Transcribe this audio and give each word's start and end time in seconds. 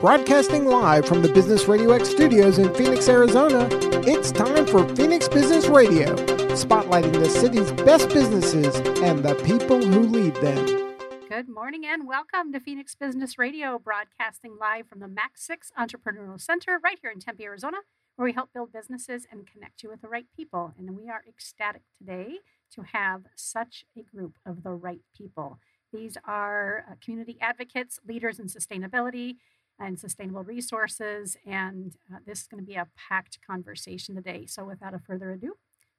Broadcasting 0.00 0.66
live 0.66 1.06
from 1.06 1.22
the 1.22 1.32
Business 1.32 1.68
Radio 1.68 1.92
X 1.92 2.10
studios 2.10 2.58
in 2.58 2.72
Phoenix, 2.74 3.08
Arizona, 3.08 3.66
it's 4.06 4.30
time 4.30 4.66
for 4.66 4.86
Phoenix 4.94 5.26
Business 5.26 5.68
Radio, 5.68 6.14
spotlighting 6.54 7.14
the 7.14 7.30
city's 7.30 7.72
best 7.72 8.10
businesses 8.10 8.76
and 9.00 9.24
the 9.24 9.34
people 9.36 9.82
who 9.82 10.00
lead 10.00 10.34
them. 10.36 10.98
Good 11.30 11.48
morning 11.48 11.86
and 11.86 12.06
welcome 12.06 12.52
to 12.52 12.60
Phoenix 12.60 12.94
Business 12.94 13.38
Radio, 13.38 13.78
broadcasting 13.78 14.58
live 14.60 14.86
from 14.86 15.00
the 15.00 15.06
MAC6 15.06 15.72
Entrepreneurial 15.78 16.38
Center 16.38 16.78
right 16.84 16.98
here 17.00 17.10
in 17.10 17.18
Tempe, 17.18 17.44
Arizona, 17.44 17.78
where 18.16 18.26
we 18.26 18.34
help 18.34 18.52
build 18.52 18.74
businesses 18.74 19.26
and 19.32 19.46
connect 19.50 19.82
you 19.82 19.88
with 19.88 20.02
the 20.02 20.08
right 20.08 20.26
people. 20.36 20.74
And 20.78 20.94
we 20.94 21.08
are 21.08 21.24
ecstatic 21.26 21.82
today 21.96 22.40
to 22.74 22.82
have 22.82 23.22
such 23.34 23.86
a 23.96 24.02
group 24.02 24.34
of 24.44 24.62
the 24.62 24.72
right 24.72 25.00
people. 25.16 25.58
These 25.90 26.18
are 26.26 26.84
uh, 26.90 26.94
community 27.02 27.38
advocates, 27.40 27.98
leaders 28.06 28.38
in 28.38 28.46
sustainability, 28.46 29.36
and 29.78 29.98
sustainable 29.98 30.42
resources. 30.44 31.36
And 31.46 31.96
uh, 32.12 32.18
this 32.26 32.42
is 32.42 32.46
going 32.46 32.62
to 32.62 32.66
be 32.66 32.74
a 32.76 32.88
packed 33.08 33.38
conversation 33.46 34.14
today. 34.14 34.46
So, 34.46 34.64
without 34.64 34.94
a 34.94 34.98
further 34.98 35.30
ado, 35.32 35.54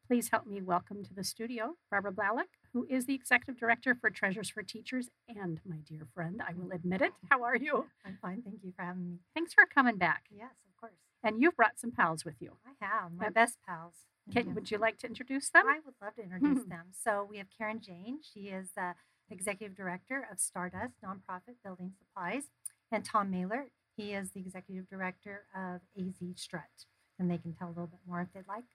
please 0.08 0.30
help 0.32 0.48
me 0.48 0.62
welcome 0.62 1.04
to 1.04 1.14
the 1.14 1.24
studio 1.24 1.76
Barbara 1.92 2.12
Blalock, 2.12 2.50
who 2.74 2.86
is 2.90 3.06
the 3.06 3.14
Executive 3.14 3.60
Director 3.60 3.96
for 3.96 4.10
Treasures 4.10 4.50
for 4.50 4.64
Teachers 4.64 5.10
and 5.28 5.60
my 5.68 5.78
dear 5.88 6.08
friend. 6.14 6.42
I 6.48 6.54
will 6.54 6.72
admit 6.72 7.02
it. 7.02 7.12
How 7.30 7.44
are 7.44 7.56
you? 7.56 7.86
I'm 8.06 8.18
fine. 8.22 8.42
Thank 8.44 8.64
you 8.64 8.72
for 8.76 8.84
having 8.84 9.06
me. 9.10 9.18
Thanks 9.34 9.54
for 9.54 9.66
coming 9.66 9.98
back. 9.98 10.24
Yes, 10.32 10.52
of 10.68 10.80
course. 10.80 10.94
And 11.24 11.42
you've 11.42 11.56
brought 11.56 11.80
some 11.80 11.92
pals 11.92 12.24
with 12.26 12.36
you. 12.42 12.54
I 12.66 12.86
have 12.86 13.12
my 13.14 13.26
Yep. 13.26 13.34
best 13.34 13.58
pals. 13.68 14.06
Can, 14.32 14.48
Yeah. 14.48 14.54
would 14.54 14.72
you 14.72 14.78
like 14.78 14.98
to 15.00 15.08
introduce 15.08 15.50
them? 15.50 15.66
I 15.68 15.80
would 15.86 15.96
love 16.02 16.16
to 16.16 16.24
introduce 16.24 16.66
Mhm. 16.66 16.70
them. 16.70 16.88
So 16.92 17.24
we 17.30 17.38
have 17.38 17.50
Karen 17.50 17.80
Jane. 17.80 18.22
She 18.22 18.50
is 18.50 18.72
the 18.74 18.96
executive 19.30 19.76
director 19.76 20.26
of 20.32 20.40
Stardust 20.40 21.02
Nonprofit 21.02 21.62
Building 21.64 21.94
Supplies, 21.98 22.50
and 22.92 23.04
Tom 23.04 23.32
Mailer. 23.32 23.68
He 23.96 24.14
is 24.14 24.32
the 24.32 24.40
executive 24.40 24.88
director 24.90 25.46
of 25.56 25.82
AZ 25.98 26.16
Strut, 26.36 26.86
and 27.18 27.30
they 27.30 27.38
can 27.38 27.54
tell 27.54 27.68
a 27.68 27.70
little 27.70 27.88
bit 27.88 28.00
more 28.08 28.22
if 28.22 28.32
they'd 28.34 28.48
like. 28.48 28.66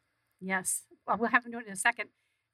Yes. 0.40 0.82
Well, 1.06 1.16
we'll 1.18 1.30
have 1.30 1.44
them 1.44 1.52
do 1.52 1.58
it 1.58 1.66
in 1.66 1.72
a 1.72 1.76
second. 1.76 2.08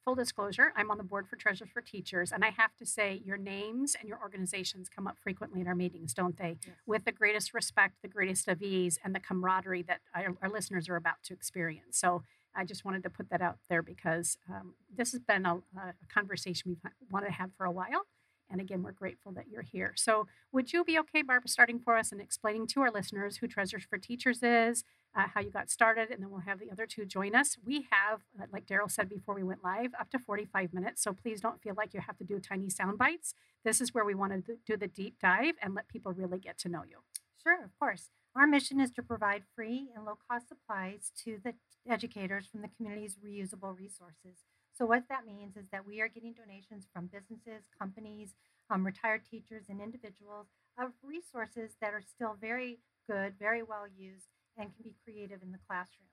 Full 0.05 0.15
disclosure, 0.15 0.73
I'm 0.77 0.91
on 0.91 0.97
the 0.97 1.05
board 1.05 1.29
for 1.29 1.37
Treasures 1.37 1.69
for 1.73 1.83
Teachers, 1.83 2.33
and 2.33 2.45
I 2.45 2.51
have 2.51 2.75
to 2.77 2.87
say 2.87 3.21
your 3.27 3.37
names 3.37 3.95
and 3.99 4.09
your 4.09 4.19
organizations 4.23 4.89
come 4.89 5.07
up 5.07 5.17
frequently 5.23 5.61
in 5.61 5.67
our 5.67 5.75
meetings, 5.75 6.15
don't 6.15 6.39
they? 6.39 6.57
Yes. 6.65 6.77
With 6.87 7.05
the 7.05 7.13
greatest 7.13 7.53
respect, 7.53 7.97
the 8.01 8.09
greatest 8.09 8.49
of 8.49 8.63
ease, 8.63 8.99
and 9.05 9.15
the 9.15 9.21
camaraderie 9.21 9.83
that 9.83 10.01
our, 10.15 10.35
our 10.41 10.49
listeners 10.49 10.89
are 10.89 10.97
about 10.97 11.23
to 11.25 11.35
experience. 11.35 11.99
So 11.99 12.23
I 12.55 12.65
just 12.65 12.85
wanted 12.85 13.03
to 13.03 13.11
put 13.11 13.29
that 13.31 13.43
out 13.43 13.59
there 13.69 13.83
because 13.83 14.39
um, 14.49 14.75
this 14.97 15.13
has 15.13 15.21
been 15.21 15.45
a, 15.45 15.57
a 15.77 15.95
conversation 16.13 16.71
we've 16.71 16.93
wanted 17.11 17.27
to 17.27 17.33
have 17.33 17.51
for 17.57 17.67
a 17.67 17.71
while. 17.71 18.07
And 18.51 18.61
again, 18.61 18.83
we're 18.83 18.93
grateful 18.93 19.33
that 19.33 19.49
you're 19.51 19.63
here. 19.63 19.93
So, 19.97 20.27
would 20.53 20.73
you 20.73 20.85
be 20.85 20.99
okay, 21.01 21.23
Barbara, 21.23 21.49
starting 21.49 21.79
for 21.79 21.97
us 21.97 22.13
and 22.13 22.21
explaining 22.21 22.67
to 22.69 22.81
our 22.81 22.91
listeners 22.91 23.37
who 23.37 23.47
Treasures 23.47 23.85
for 23.85 23.99
Teachers 23.99 24.43
is, 24.43 24.85
uh, 25.15 25.27
how 25.35 25.41
you 25.41 25.51
got 25.51 25.71
started, 25.71 26.11
and 26.11 26.23
then 26.23 26.31
we'll 26.31 26.41
have 26.41 26.59
the 26.59 26.71
other 26.71 26.87
two 26.87 27.05
join 27.05 27.35
us. 27.35 27.57
We 27.65 27.87
have, 27.91 28.21
uh, 28.41 28.47
like 28.53 28.67
Daryl 28.67 28.91
said 28.91 29.09
before 29.09 29.35
we 29.35 29.43
went 29.43 29.65
live, 29.65 29.91
up 29.99 30.11
to 30.11 30.19
45 30.19 30.73
minutes. 30.73 31.03
So 31.03 31.13
please 31.13 31.41
don't 31.41 31.61
feel 31.61 31.75
like 31.77 31.95
you 31.95 32.01
have 32.01 32.17
to 32.19 32.25
do 32.25 32.39
tiny 32.39 32.71
sound 32.71 32.99
bites. 32.99 33.35
This 33.65 33.81
is 33.81 33.93
where 33.93 34.05
we 34.05 34.15
want 34.15 34.33
to 34.47 34.57
do 34.67 34.77
the 34.77 34.89
deep 34.89 35.19
dive 35.21 35.55
and 35.63 35.75
let 35.75 35.89
people 35.89 36.13
really 36.13 36.39
get 36.39 36.59
to 36.59 36.69
know 36.69 36.83
you. 36.89 36.99
Sure, 37.43 37.63
of 37.65 37.71
course. 37.79 38.11
Our 38.37 38.47
mission 38.47 38.81
is 38.81 38.91
to 38.93 39.03
provide 39.03 39.43
free 39.55 39.89
and 39.95 40.05
low 40.05 40.19
cost 40.31 40.49
supplies 40.49 41.13
to 41.25 41.39
the 41.43 41.55
educators 41.91 42.47
from 42.47 42.63
the 42.63 42.69
community's 42.69 43.17
reusable 43.17 43.77
resources. 43.77 44.45
So, 44.79 44.87
what 44.87 45.09
that 45.09 45.27
means 45.27 45.57
is 45.57 45.67
that 45.73 45.85
we 45.85 46.01
are 46.01 46.07
getting 46.07 46.35
donations 46.35 46.87
from 46.95 47.07
businesses, 47.07 47.67
companies, 47.77 48.37
um, 48.71 48.87
retired 48.87 49.23
teachers, 49.29 49.65
and 49.69 49.81
individuals 49.81 50.47
of 50.81 50.93
resources 51.03 51.73
that 51.81 51.93
are 51.93 52.01
still 52.01 52.37
very 52.41 52.79
good, 53.11 53.35
very 53.41 53.65
well 53.65 53.87
used, 53.89 54.29
and 54.57 54.73
can 54.73 54.85
be 54.85 54.95
creative 55.03 55.43
in 55.43 55.51
the 55.51 55.59
classroom. 55.67 56.07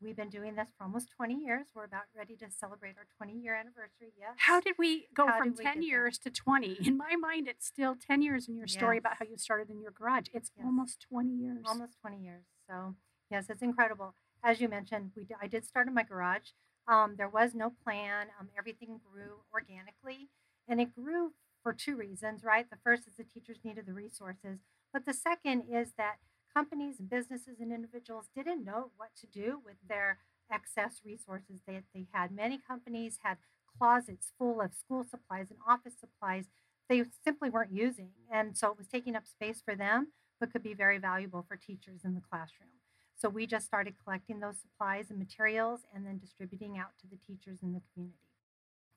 We've 0.00 0.14
been 0.14 0.30
doing 0.30 0.54
this 0.54 0.68
for 0.78 0.84
almost 0.84 1.10
20 1.16 1.34
years. 1.34 1.66
We're 1.74 1.82
about 1.84 2.02
ready 2.16 2.36
to 2.36 2.46
celebrate 2.48 2.94
our 2.96 3.06
20 3.16 3.40
year 3.40 3.56
anniversary. 3.56 4.12
Yes. 4.16 4.34
How 4.36 4.60
did 4.60 4.74
we 4.78 5.08
go 5.12 5.26
How 5.26 5.38
from 5.38 5.54
10 5.54 5.64
get 5.64 5.74
there? 5.74 5.82
years 5.82 6.18
to 6.18 6.30
20? 6.30 6.78
In 6.86 6.96
my 6.96 7.16
mind, 7.16 7.48
it's 7.48 7.66
still 7.66 7.96
10 7.96 8.22
years 8.22 8.48
in 8.48 8.56
your 8.56 8.68
story 8.68 8.98
about 8.98 9.14
how 9.18 9.24
you 9.24 9.36
started 9.36 9.68
in 9.68 9.80
your 9.80 9.90
garage. 9.90 10.26
It's 10.32 10.52
Yes. 10.56 10.64
almost 10.64 11.06
20 11.08 11.30
years. 11.30 11.64
almost 11.66 11.98
20 12.00 12.22
years. 12.22 12.44
So, 12.68 12.94
yes, 13.30 13.50
it's 13.50 13.62
incredible. 13.62 14.14
As 14.44 14.60
you 14.60 14.68
mentioned, 14.68 15.10
we 15.16 15.26
I 15.40 15.48
did 15.48 15.64
start 15.64 15.88
in 15.88 15.94
my 15.94 16.04
garage. 16.04 16.50
Um, 16.88 17.14
there 17.16 17.28
was 17.28 17.54
no 17.54 17.72
plan. 17.84 18.28
Um, 18.38 18.48
everything 18.58 19.00
grew 19.12 19.42
organically, 19.52 20.28
and 20.68 20.80
it 20.80 20.94
grew 20.94 21.32
for 21.62 21.72
two 21.72 21.96
reasons, 21.96 22.42
right? 22.42 22.68
The 22.68 22.78
first 22.82 23.06
is 23.06 23.14
the 23.16 23.24
teachers 23.24 23.58
needed 23.64 23.86
the 23.86 23.92
resources, 23.92 24.58
but 24.92 25.06
the 25.06 25.14
second 25.14 25.64
is 25.72 25.92
that 25.96 26.16
companies 26.52 26.96
businesses 26.98 27.60
and 27.60 27.72
individuals 27.72 28.26
didn't 28.34 28.64
know 28.64 28.90
what 28.96 29.10
to 29.20 29.26
do 29.26 29.60
with 29.64 29.76
their 29.88 30.18
excess 30.52 31.00
resources 31.04 31.60
that 31.66 31.84
they 31.94 32.06
had. 32.12 32.32
Many 32.32 32.58
companies 32.58 33.18
had 33.22 33.38
closets 33.78 34.32
full 34.38 34.60
of 34.60 34.74
school 34.74 35.04
supplies 35.04 35.46
and 35.50 35.58
office 35.66 35.94
supplies 35.98 36.46
they 36.88 37.04
simply 37.24 37.48
weren't 37.48 37.72
using, 37.72 38.10
and 38.30 38.58
so 38.58 38.70
it 38.70 38.76
was 38.76 38.88
taking 38.88 39.16
up 39.16 39.26
space 39.26 39.62
for 39.64 39.74
them 39.74 40.08
but 40.42 40.52
could 40.52 40.62
be 40.62 40.74
very 40.74 40.98
valuable 40.98 41.44
for 41.46 41.56
teachers 41.56 42.00
in 42.04 42.14
the 42.14 42.20
classroom. 42.20 42.81
So 43.22 43.28
we 43.28 43.46
just 43.46 43.66
started 43.66 43.94
collecting 44.02 44.40
those 44.40 44.58
supplies 44.58 45.08
and 45.08 45.16
materials 45.16 45.82
and 45.94 46.04
then 46.04 46.18
distributing 46.18 46.76
out 46.76 46.88
to 47.02 47.06
the 47.06 47.16
teachers 47.24 47.60
in 47.62 47.72
the 47.72 47.80
community. 47.94 48.18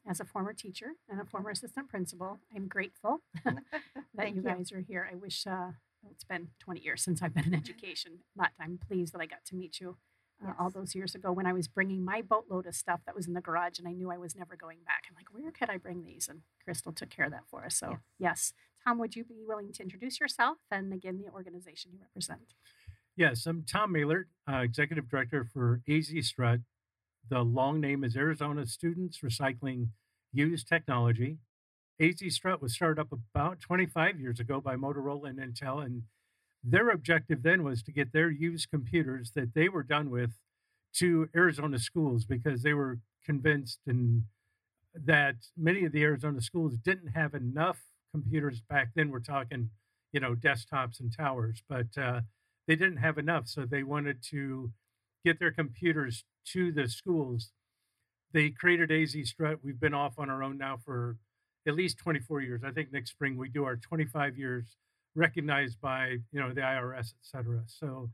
As 0.09 0.19
a 0.19 0.25
former 0.25 0.51
teacher 0.51 0.93
and 1.07 1.21
a 1.21 1.25
former 1.25 1.51
assistant 1.51 1.89
principal, 1.89 2.39
I'm 2.55 2.67
grateful 2.67 3.21
that 4.15 4.29
you 4.29 4.37
you. 4.37 4.41
guys 4.41 4.71
are 4.71 4.79
here. 4.79 5.07
I 5.11 5.13
wish 5.13 5.45
uh, 5.45 5.73
it's 6.09 6.23
been 6.23 6.47
20 6.57 6.79
years 6.79 7.03
since 7.03 7.21
I've 7.21 7.35
been 7.35 7.45
in 7.45 7.53
education, 7.63 8.21
but 8.35 8.49
I'm 8.59 8.79
pleased 8.79 9.13
that 9.13 9.21
I 9.21 9.27
got 9.27 9.45
to 9.45 9.55
meet 9.55 9.79
you 9.79 9.97
uh, 10.43 10.53
all 10.59 10.71
those 10.71 10.95
years 10.95 11.13
ago 11.13 11.31
when 11.31 11.45
I 11.45 11.53
was 11.53 11.67
bringing 11.67 12.03
my 12.03 12.23
boatload 12.23 12.65
of 12.65 12.73
stuff 12.73 13.01
that 13.05 13.13
was 13.15 13.27
in 13.27 13.33
the 13.33 13.41
garage 13.41 13.77
and 13.77 13.87
I 13.87 13.91
knew 13.91 14.09
I 14.09 14.17
was 14.17 14.35
never 14.35 14.55
going 14.55 14.79
back. 14.87 15.03
I'm 15.07 15.15
like, 15.15 15.31
where 15.31 15.51
could 15.51 15.69
I 15.69 15.77
bring 15.77 16.03
these? 16.03 16.27
And 16.27 16.41
Crystal 16.63 16.91
took 16.93 17.11
care 17.11 17.25
of 17.25 17.31
that 17.31 17.43
for 17.47 17.63
us. 17.63 17.75
So, 17.77 17.89
Yes. 17.89 17.99
yes. 18.17 18.53
Tom, 18.83 18.97
would 18.97 19.15
you 19.15 19.23
be 19.23 19.43
willing 19.47 19.71
to 19.73 19.83
introduce 19.83 20.19
yourself 20.19 20.57
and 20.71 20.91
again 20.91 21.19
the 21.23 21.31
organization 21.31 21.91
you 21.93 21.99
represent? 22.01 22.55
Yes, 23.17 23.45
I'm 23.45 23.63
Tom 23.63 23.93
Mailer, 23.93 24.27
uh, 24.45 24.57
Executive 24.57 25.09
Director 25.09 25.45
for 25.45 25.81
AZ 25.87 26.11
Strut. 26.21 26.59
The 27.29 27.43
long 27.43 27.79
name 27.79 28.03
is 28.03 28.17
Arizona 28.17 28.65
Students 28.65 29.19
Recycling 29.19 29.87
Used 30.33 30.67
Technology. 30.67 31.37
AZ 31.97 32.21
Strut 32.27 32.61
was 32.61 32.73
started 32.73 32.99
up 32.99 33.13
about 33.13 33.61
25 33.61 34.19
years 34.19 34.41
ago 34.41 34.59
by 34.59 34.75
Motorola 34.75 35.29
and 35.29 35.39
Intel, 35.39 35.81
and 35.85 36.03
their 36.61 36.89
objective 36.89 37.41
then 37.41 37.63
was 37.63 37.81
to 37.83 37.93
get 37.93 38.11
their 38.11 38.29
used 38.29 38.69
computers 38.69 39.31
that 39.33 39.53
they 39.53 39.69
were 39.69 39.83
done 39.83 40.09
with 40.09 40.31
to 40.95 41.29
Arizona 41.33 41.79
schools 41.79 42.25
because 42.25 42.63
they 42.63 42.73
were 42.73 42.99
convinced 43.23 43.79
and 43.87 44.23
that 44.93 45.35
many 45.55 45.85
of 45.85 45.93
the 45.93 46.03
Arizona 46.03 46.41
schools 46.41 46.75
didn't 46.75 47.13
have 47.15 47.33
enough 47.33 47.77
computers 48.11 48.59
back 48.59 48.89
then. 48.93 49.09
We're 49.09 49.19
talking, 49.19 49.69
you 50.11 50.19
know, 50.19 50.35
desktops 50.35 50.99
and 50.99 51.15
towers, 51.15 51.63
but 51.69 51.97
uh, 51.97 52.21
they 52.67 52.75
didn't 52.75 52.97
have 52.97 53.17
enough. 53.17 53.47
So 53.47 53.65
they 53.65 53.83
wanted 53.83 54.21
to 54.31 54.71
get 55.23 55.39
their 55.39 55.51
computers 55.51 56.23
to 56.53 56.71
the 56.71 56.87
schools. 56.87 57.51
They 58.33 58.49
created 58.49 58.91
AZ 58.91 59.15
Strut. 59.23 59.59
We've 59.63 59.79
been 59.79 59.93
off 59.93 60.19
on 60.19 60.29
our 60.29 60.43
own 60.43 60.57
now 60.57 60.77
for 60.83 61.17
at 61.67 61.75
least 61.75 61.97
24 61.97 62.41
years. 62.41 62.61
I 62.63 62.71
think 62.71 62.91
next 62.91 63.11
spring 63.11 63.37
we 63.37 63.49
do 63.49 63.63
our 63.65 63.75
25 63.75 64.37
years 64.37 64.77
recognized 65.15 65.79
by, 65.79 66.17
you 66.31 66.39
know, 66.39 66.53
the 66.53 66.61
IRS, 66.61 67.13
et 67.13 67.23
cetera. 67.23 67.63
So 67.67 68.09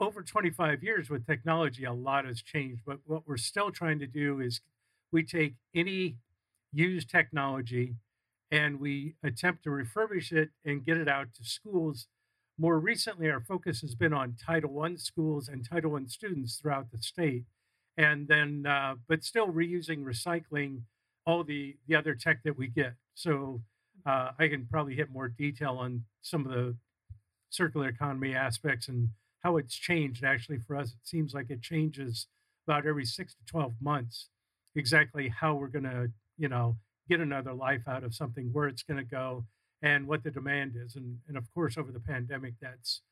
over 0.00 0.22
25 0.22 0.82
years 0.82 1.10
with 1.10 1.26
technology, 1.26 1.84
a 1.84 1.92
lot 1.92 2.24
has 2.24 2.42
changed. 2.42 2.82
But 2.84 2.98
what 3.04 3.22
we're 3.26 3.36
still 3.36 3.70
trying 3.70 3.98
to 4.00 4.06
do 4.06 4.40
is 4.40 4.60
we 5.12 5.22
take 5.22 5.54
any 5.74 6.16
used 6.72 7.10
technology 7.10 7.96
and 8.50 8.80
we 8.80 9.14
attempt 9.22 9.64
to 9.64 9.70
refurbish 9.70 10.32
it 10.32 10.50
and 10.64 10.84
get 10.84 10.96
it 10.96 11.08
out 11.08 11.28
to 11.34 11.44
schools. 11.44 12.06
More 12.62 12.78
recently, 12.78 13.28
our 13.28 13.40
focus 13.40 13.80
has 13.80 13.96
been 13.96 14.12
on 14.12 14.36
Title 14.40 14.80
I 14.82 14.94
schools 14.94 15.48
and 15.48 15.68
Title 15.68 15.96
I 15.96 16.02
students 16.06 16.54
throughout 16.54 16.92
the 16.92 17.02
state. 17.02 17.42
And 17.96 18.28
then, 18.28 18.66
uh, 18.66 18.94
but 19.08 19.24
still 19.24 19.48
reusing, 19.48 20.04
recycling 20.04 20.82
all 21.26 21.42
the, 21.42 21.74
the 21.88 21.96
other 21.96 22.14
tech 22.14 22.44
that 22.44 22.56
we 22.56 22.68
get. 22.68 22.94
So 23.14 23.62
uh, 24.06 24.30
I 24.38 24.46
can 24.46 24.68
probably 24.70 24.94
hit 24.94 25.10
more 25.10 25.26
detail 25.26 25.72
on 25.72 26.04
some 26.20 26.46
of 26.46 26.52
the 26.52 26.76
circular 27.50 27.88
economy 27.88 28.32
aspects 28.32 28.86
and 28.86 29.08
how 29.42 29.56
it's 29.56 29.74
changed. 29.74 30.22
Actually, 30.22 30.58
for 30.58 30.76
us, 30.76 30.90
it 30.90 31.00
seems 31.02 31.34
like 31.34 31.50
it 31.50 31.62
changes 31.62 32.28
about 32.68 32.86
every 32.86 33.04
six 33.04 33.34
to 33.34 33.44
12 33.44 33.72
months 33.80 34.28
exactly 34.76 35.30
how 35.30 35.56
we're 35.56 35.66
going 35.66 35.82
to, 35.82 36.12
you 36.38 36.48
know, 36.48 36.76
get 37.08 37.18
another 37.18 37.54
life 37.54 37.88
out 37.88 38.04
of 38.04 38.14
something, 38.14 38.50
where 38.52 38.68
it's 38.68 38.84
going 38.84 38.98
to 38.98 39.10
go, 39.10 39.46
and 39.82 40.06
what 40.06 40.22
the 40.22 40.30
demand 40.30 40.74
is. 40.76 40.96
And, 40.96 41.18
and 41.28 41.36
of 41.36 41.52
course, 41.52 41.76
over 41.76 41.90
the 41.90 42.00
pandemic, 42.00 42.54
that's 42.60 43.02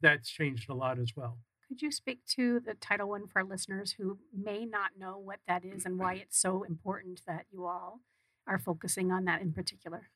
that's 0.00 0.28
changed 0.28 0.68
a 0.68 0.74
lot 0.74 0.98
as 0.98 1.12
well. 1.16 1.38
Could 1.68 1.80
you 1.80 1.92
speak 1.92 2.26
to 2.36 2.60
the 2.60 2.74
Title 2.74 3.08
One 3.08 3.26
for 3.26 3.40
our 3.40 3.44
listeners 3.44 3.92
who 3.98 4.18
may 4.36 4.66
not 4.66 4.90
know 4.98 5.16
what 5.16 5.38
that 5.48 5.64
is 5.64 5.86
and 5.86 5.98
why 5.98 6.14
mm-hmm. 6.14 6.22
it's 6.22 6.38
so 6.38 6.64
important 6.64 7.22
that 7.26 7.46
you 7.50 7.64
all 7.66 8.00
are 8.46 8.58
focusing 8.58 9.10
on 9.10 9.24
that 9.24 9.40
in 9.40 9.52
particular? 9.52 10.10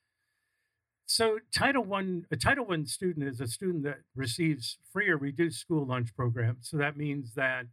So 1.06 1.38
Title 1.56 1.84
One, 1.84 2.26
a 2.30 2.36
Title 2.36 2.66
One 2.66 2.84
student 2.84 3.26
is 3.26 3.40
a 3.40 3.46
student 3.46 3.84
that 3.84 4.00
receives 4.14 4.78
free 4.92 5.08
or 5.08 5.16
reduced 5.16 5.60
school 5.60 5.86
lunch 5.86 6.14
program. 6.14 6.58
So 6.60 6.76
that 6.78 6.96
means 6.96 7.34
that 7.36 7.66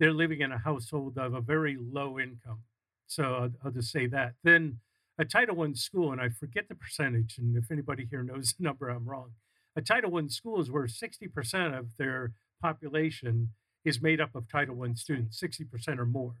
they're 0.00 0.12
living 0.12 0.40
in 0.40 0.50
a 0.50 0.58
household 0.58 1.18
of 1.18 1.34
a 1.34 1.40
very 1.40 1.76
low 1.78 2.18
income. 2.18 2.62
So 3.06 3.22
I'll, 3.22 3.50
I'll 3.64 3.70
just 3.70 3.92
say 3.92 4.06
that. 4.06 4.34
Then 4.42 4.80
a 5.18 5.24
Title 5.24 5.56
One 5.56 5.74
school, 5.74 6.12
and 6.12 6.20
I 6.20 6.28
forget 6.28 6.68
the 6.68 6.74
percentage, 6.76 7.38
and 7.38 7.56
if 7.56 7.70
anybody 7.70 8.06
here 8.08 8.22
knows 8.22 8.54
the 8.54 8.62
number, 8.62 8.88
I'm 8.88 9.08
wrong. 9.08 9.32
A 9.76 9.82
Title 9.82 10.12
One 10.12 10.30
school 10.30 10.60
is 10.60 10.70
where 10.70 10.86
60% 10.86 11.78
of 11.78 11.86
their 11.98 12.32
population 12.62 13.50
is 13.84 14.00
made 14.00 14.20
up 14.20 14.34
of 14.34 14.50
Title 14.50 14.76
One 14.76 14.96
students, 14.96 15.42
60% 15.42 15.98
or 15.98 16.06
more. 16.06 16.34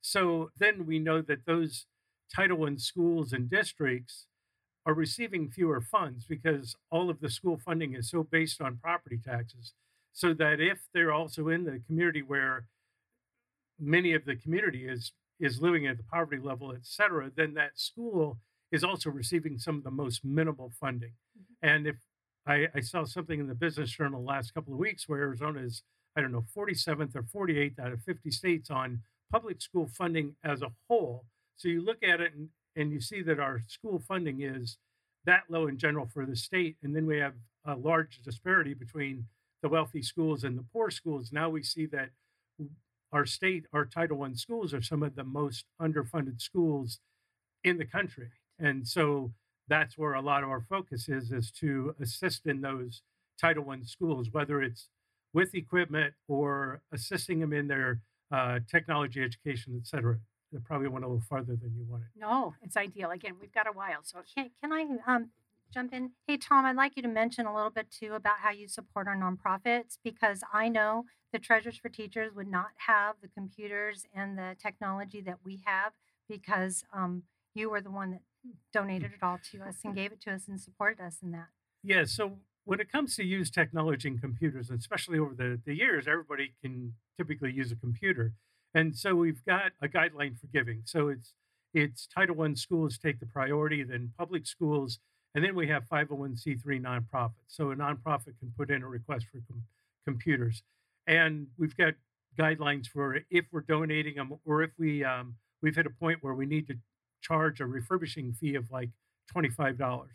So 0.00 0.50
then 0.58 0.84
we 0.84 0.98
know 0.98 1.22
that 1.22 1.46
those 1.46 1.86
Title 2.34 2.58
One 2.58 2.78
schools 2.78 3.32
and 3.32 3.48
districts 3.48 4.26
are 4.84 4.94
receiving 4.94 5.50
fewer 5.50 5.80
funds 5.80 6.26
because 6.26 6.76
all 6.90 7.08
of 7.08 7.20
the 7.20 7.30
school 7.30 7.56
funding 7.56 7.94
is 7.94 8.10
so 8.10 8.22
based 8.22 8.60
on 8.60 8.78
property 8.82 9.18
taxes. 9.24 9.72
So 10.12 10.34
that 10.34 10.60
if 10.60 10.80
they're 10.92 11.12
also 11.12 11.48
in 11.48 11.64
the 11.64 11.80
community 11.86 12.22
where 12.22 12.66
many 13.80 14.12
of 14.12 14.24
the 14.24 14.36
community 14.36 14.86
is 14.86 15.12
is 15.44 15.60
living 15.60 15.86
at 15.86 15.96
the 15.96 16.02
poverty 16.04 16.40
level, 16.42 16.72
et 16.72 16.84
cetera, 16.84 17.30
then 17.36 17.54
that 17.54 17.78
school 17.78 18.38
is 18.72 18.82
also 18.82 19.10
receiving 19.10 19.58
some 19.58 19.76
of 19.76 19.84
the 19.84 19.90
most 19.90 20.24
minimal 20.24 20.72
funding. 20.80 21.12
Mm-hmm. 21.38 21.68
And 21.68 21.86
if 21.86 21.96
I, 22.46 22.68
I, 22.74 22.80
saw 22.80 23.04
something 23.04 23.38
in 23.38 23.46
the 23.46 23.54
Business 23.54 23.90
Journal 23.90 24.24
last 24.24 24.52
couple 24.52 24.72
of 24.72 24.78
weeks 24.78 25.08
where 25.08 25.20
Arizona 25.20 25.60
is, 25.60 25.82
I 26.16 26.20
don't 26.20 26.32
know, 26.32 26.44
47th 26.56 27.14
or 27.14 27.46
48th 27.46 27.78
out 27.78 27.92
of 27.92 28.02
50 28.02 28.30
states 28.30 28.70
on 28.70 29.00
public 29.30 29.62
school 29.62 29.86
funding 29.86 30.34
as 30.44 30.62
a 30.62 30.72
whole. 30.88 31.24
So 31.56 31.68
you 31.68 31.82
look 31.82 32.02
at 32.02 32.20
it 32.20 32.34
and, 32.34 32.48
and 32.76 32.92
you 32.92 33.00
see 33.00 33.22
that 33.22 33.38
our 33.38 33.62
school 33.66 34.02
funding 34.06 34.42
is 34.42 34.78
that 35.24 35.44
low 35.48 35.66
in 35.66 35.78
general 35.78 36.08
for 36.12 36.26
the 36.26 36.36
state. 36.36 36.76
And 36.82 36.94
then 36.94 37.06
we 37.06 37.18
have 37.18 37.34
a 37.64 37.76
large 37.76 38.20
disparity 38.22 38.74
between 38.74 39.26
the 39.62 39.68
wealthy 39.68 40.02
schools 40.02 40.44
and 40.44 40.58
the 40.58 40.64
poor 40.72 40.90
schools. 40.90 41.32
Now 41.32 41.48
we 41.48 41.62
see 41.62 41.86
that 41.86 42.10
our 43.14 43.24
state, 43.24 43.64
our 43.72 43.86
Title 43.86 44.22
I 44.24 44.32
schools 44.34 44.74
are 44.74 44.82
some 44.82 45.02
of 45.02 45.14
the 45.14 45.24
most 45.24 45.64
underfunded 45.80 46.42
schools 46.42 47.00
in 47.62 47.78
the 47.78 47.84
country. 47.86 48.30
And 48.58 48.86
so 48.86 49.32
that's 49.68 49.96
where 49.96 50.14
a 50.14 50.20
lot 50.20 50.42
of 50.42 50.50
our 50.50 50.64
focus 50.68 51.08
is, 51.08 51.32
is 51.32 51.50
to 51.52 51.94
assist 52.00 52.44
in 52.44 52.60
those 52.60 53.02
Title 53.40 53.70
I 53.70 53.78
schools, 53.84 54.28
whether 54.32 54.60
it's 54.60 54.88
with 55.32 55.54
equipment 55.54 56.14
or 56.28 56.82
assisting 56.92 57.38
them 57.40 57.52
in 57.52 57.68
their 57.68 58.00
uh, 58.30 58.58
technology 58.70 59.22
education, 59.22 59.78
et 59.80 59.86
cetera. 59.86 60.18
They 60.52 60.58
probably 60.60 60.88
went 60.88 61.04
a 61.04 61.08
little 61.08 61.22
farther 61.28 61.56
than 61.56 61.72
you 61.76 61.84
wanted. 61.88 62.08
No, 62.16 62.54
it's 62.62 62.76
ideal. 62.76 63.10
Again, 63.10 63.34
we've 63.40 63.52
got 63.52 63.66
a 63.66 63.72
while. 63.72 64.02
So 64.02 64.18
can, 64.34 64.50
can 64.60 64.72
I 64.72 64.86
um, 65.06 65.30
jump 65.74 65.92
in? 65.92 66.12
Hey, 66.26 66.36
Tom, 66.36 66.64
I'd 66.64 66.76
like 66.76 66.92
you 66.96 67.02
to 67.02 67.08
mention 67.08 67.46
a 67.46 67.54
little 67.54 67.70
bit 67.70 67.90
too 67.90 68.14
about 68.14 68.38
how 68.38 68.50
you 68.50 68.68
support 68.68 69.08
our 69.08 69.16
nonprofits 69.16 69.98
because 70.04 70.42
I 70.52 70.68
know 70.68 71.04
the 71.32 71.38
Treasures 71.40 71.76
for 71.76 71.88
Teachers 71.88 72.32
would 72.34 72.46
not 72.46 72.68
have 72.86 73.16
the 73.20 73.28
computers 73.28 74.06
and 74.14 74.38
the 74.38 74.56
technology 74.62 75.20
that 75.22 75.38
we 75.44 75.62
have 75.66 75.92
because 76.28 76.84
um, 76.94 77.24
you 77.54 77.68
were 77.68 77.80
the 77.80 77.90
one 77.90 78.12
that 78.12 78.20
donated 78.72 79.12
it 79.12 79.22
all 79.22 79.38
to 79.52 79.62
us 79.62 79.78
and 79.84 79.94
gave 79.96 80.12
it 80.12 80.20
to 80.22 80.32
us 80.32 80.46
and 80.46 80.60
supported 80.60 81.02
us 81.02 81.18
in 81.22 81.32
that. 81.32 81.48
Yeah. 81.82 82.04
So 82.04 82.38
when 82.64 82.80
it 82.80 82.90
comes 82.90 83.16
to 83.16 83.24
use 83.24 83.50
technology 83.50 84.08
and 84.08 84.20
computers, 84.20 84.70
especially 84.70 85.18
over 85.18 85.34
the, 85.34 85.60
the 85.66 85.74
years, 85.74 86.06
everybody 86.06 86.54
can 86.62 86.94
typically 87.16 87.52
use 87.52 87.72
a 87.72 87.76
computer. 87.76 88.32
And 88.74 88.96
so 88.96 89.14
we've 89.14 89.44
got 89.44 89.72
a 89.82 89.88
guideline 89.88 90.38
for 90.38 90.46
giving. 90.46 90.82
So 90.84 91.08
it's 91.08 91.34
it's 91.74 92.06
Title 92.06 92.40
I 92.40 92.54
schools 92.54 92.98
take 92.98 93.18
the 93.18 93.26
priority, 93.26 93.82
then 93.82 94.12
public 94.16 94.46
schools, 94.46 95.00
and 95.34 95.44
then 95.44 95.54
we 95.54 95.66
have 95.68 95.84
501c3 95.88 96.80
nonprofits. 96.80 97.32
So 97.48 97.70
a 97.70 97.76
nonprofit 97.76 98.38
can 98.38 98.52
put 98.56 98.70
in 98.70 98.82
a 98.82 98.88
request 98.88 99.26
for 99.32 99.40
com- 99.48 99.64
computers. 100.04 100.62
And 101.06 101.48
we've 101.58 101.76
got 101.76 101.94
guidelines 102.38 102.86
for 102.86 103.18
if 103.30 103.44
we're 103.52 103.60
donating 103.60 104.16
them 104.16 104.34
or 104.44 104.62
if 104.62 104.70
we 104.78 105.04
um, 105.04 105.34
we've 105.62 105.76
hit 105.76 105.86
a 105.86 105.90
point 105.90 106.18
where 106.22 106.34
we 106.34 106.46
need 106.46 106.66
to 106.68 106.74
charge 107.20 107.60
a 107.60 107.66
refurbishing 107.66 108.32
fee 108.32 108.54
of 108.54 108.70
like 108.70 108.90
$25 109.34 110.06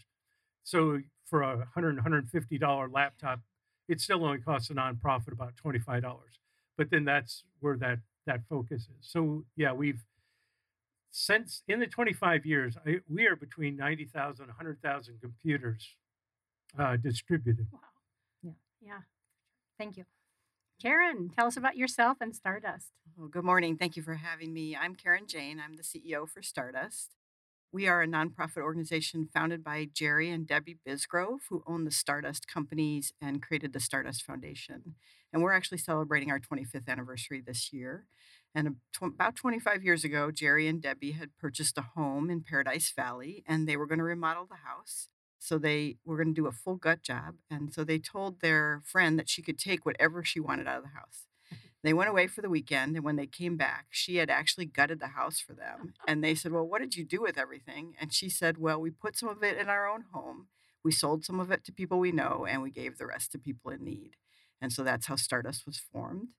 so 0.63 1.00
for 1.25 1.42
a 1.42 1.68
$100, 1.75 1.95
150 1.95 2.57
dollar 2.57 2.89
laptop 2.89 3.39
it 3.88 4.00
still 4.00 4.24
only 4.24 4.38
costs 4.39 4.69
a 4.69 4.74
nonprofit 4.74 5.31
about 5.31 5.54
$25 5.56 6.04
but 6.77 6.89
then 6.92 7.06
that's 7.06 7.44
where 7.62 7.77
that 7.77 8.00
that 8.25 8.42
focus 8.50 8.83
is. 8.83 9.07
So 9.10 9.44
yeah 9.56 9.74
we've 9.74 10.04
since 11.11 11.63
in 11.67 11.79
the 11.79 11.88
25 11.88 12.45
years 12.45 12.75
I, 12.85 12.97
we 13.09 13.27
are 13.27 13.35
between 13.35 13.75
90,000 13.75 14.47
100,000 14.47 15.21
computers 15.21 15.95
uh, 16.77 16.97
distributed 16.97 17.67
wow 17.71 17.79
yeah 18.44 18.51
yeah 18.81 19.00
thank 19.77 19.97
you 19.97 20.06
Karen, 20.81 21.29
tell 21.35 21.45
us 21.45 21.57
about 21.57 21.75
yourself 21.75 22.19
and 22.21 22.33
Stardust. 22.33 22.94
Well, 23.17 23.27
good 23.27 23.44
morning. 23.44 23.75
Thank 23.75 23.97
you 23.97 24.01
for 24.01 24.13
having 24.13 24.53
me. 24.53 24.77
I'm 24.77 24.95
Karen 24.95 25.27
Jane. 25.27 25.59
I'm 25.59 25.75
the 25.75 25.83
CEO 25.83 26.25
for 26.25 26.41
Stardust. 26.41 27.15
We 27.73 27.85
are 27.89 28.01
a 28.01 28.07
nonprofit 28.07 28.61
organization 28.61 29.27
founded 29.33 29.61
by 29.61 29.89
Jerry 29.94 30.29
and 30.29 30.47
Debbie 30.47 30.77
Bisgrove, 30.88 31.41
who 31.50 31.63
own 31.67 31.83
the 31.83 31.91
Stardust 31.91 32.47
companies 32.47 33.11
and 33.21 33.41
created 33.41 33.73
the 33.73 33.81
Stardust 33.81 34.23
Foundation. 34.23 34.95
And 35.33 35.44
we're 35.44 35.51
actually 35.51 35.79
celebrating 35.79 36.31
our 36.31 36.39
25th 36.39 36.88
anniversary 36.88 37.44
this 37.45 37.73
year. 37.73 38.06
And 38.55 38.77
about 39.01 39.35
25 39.35 39.83
years 39.83 40.03
ago, 40.03 40.31
Jerry 40.31 40.67
and 40.67 40.81
Debbie 40.81 41.11
had 41.11 41.37
purchased 41.37 41.77
a 41.77 41.81
home 41.95 42.29
in 42.29 42.41
Paradise 42.41 42.91
Valley 42.95 43.43
and 43.47 43.67
they 43.67 43.77
were 43.77 43.85
going 43.85 43.99
to 43.99 44.03
remodel 44.05 44.45
the 44.45 44.67
house. 44.67 45.09
So 45.37 45.57
they 45.57 45.97
were 46.03 46.17
going 46.17 46.33
to 46.33 46.41
do 46.41 46.47
a 46.47 46.51
full 46.51 46.75
gut 46.75 47.01
job. 47.01 47.35
And 47.49 47.73
so 47.73 47.83
they 47.83 47.99
told 47.99 48.41
their 48.41 48.81
friend 48.83 49.17
that 49.17 49.29
she 49.29 49.41
could 49.41 49.57
take 49.57 49.85
whatever 49.85 50.23
she 50.23 50.39
wanted 50.39 50.67
out 50.67 50.77
of 50.77 50.83
the 50.83 50.89
house. 50.89 51.25
They 51.81 51.93
went 51.93 52.09
away 52.09 52.27
for 52.27 52.41
the 52.41 52.49
weekend. 52.49 52.97
And 52.97 53.05
when 53.05 53.15
they 53.15 53.25
came 53.25 53.55
back, 53.55 53.85
she 53.89 54.17
had 54.17 54.29
actually 54.29 54.65
gutted 54.65 54.99
the 54.99 55.07
house 55.07 55.39
for 55.39 55.53
them. 55.53 55.93
And 56.07 56.21
they 56.21 56.35
said, 56.35 56.51
Well, 56.51 56.67
what 56.67 56.81
did 56.81 56.97
you 56.97 57.05
do 57.05 57.21
with 57.21 57.37
everything? 57.37 57.95
And 58.01 58.13
she 58.13 58.29
said, 58.29 58.57
Well, 58.57 58.81
we 58.81 58.91
put 58.91 59.17
some 59.17 59.29
of 59.29 59.41
it 59.43 59.57
in 59.57 59.69
our 59.69 59.87
own 59.87 60.03
home. 60.11 60.47
We 60.83 60.91
sold 60.91 61.23
some 61.23 61.39
of 61.39 61.51
it 61.51 61.63
to 61.63 61.71
people 61.71 61.97
we 61.97 62.11
know, 62.11 62.45
and 62.49 62.61
we 62.61 62.69
gave 62.69 62.97
the 62.97 63.05
rest 63.05 63.31
to 63.31 63.39
people 63.39 63.71
in 63.71 63.85
need. 63.85 64.17
And 64.61 64.73
so 64.73 64.83
that's 64.83 65.07
how 65.07 65.15
Stardust 65.15 65.65
was 65.65 65.77
formed. 65.77 66.29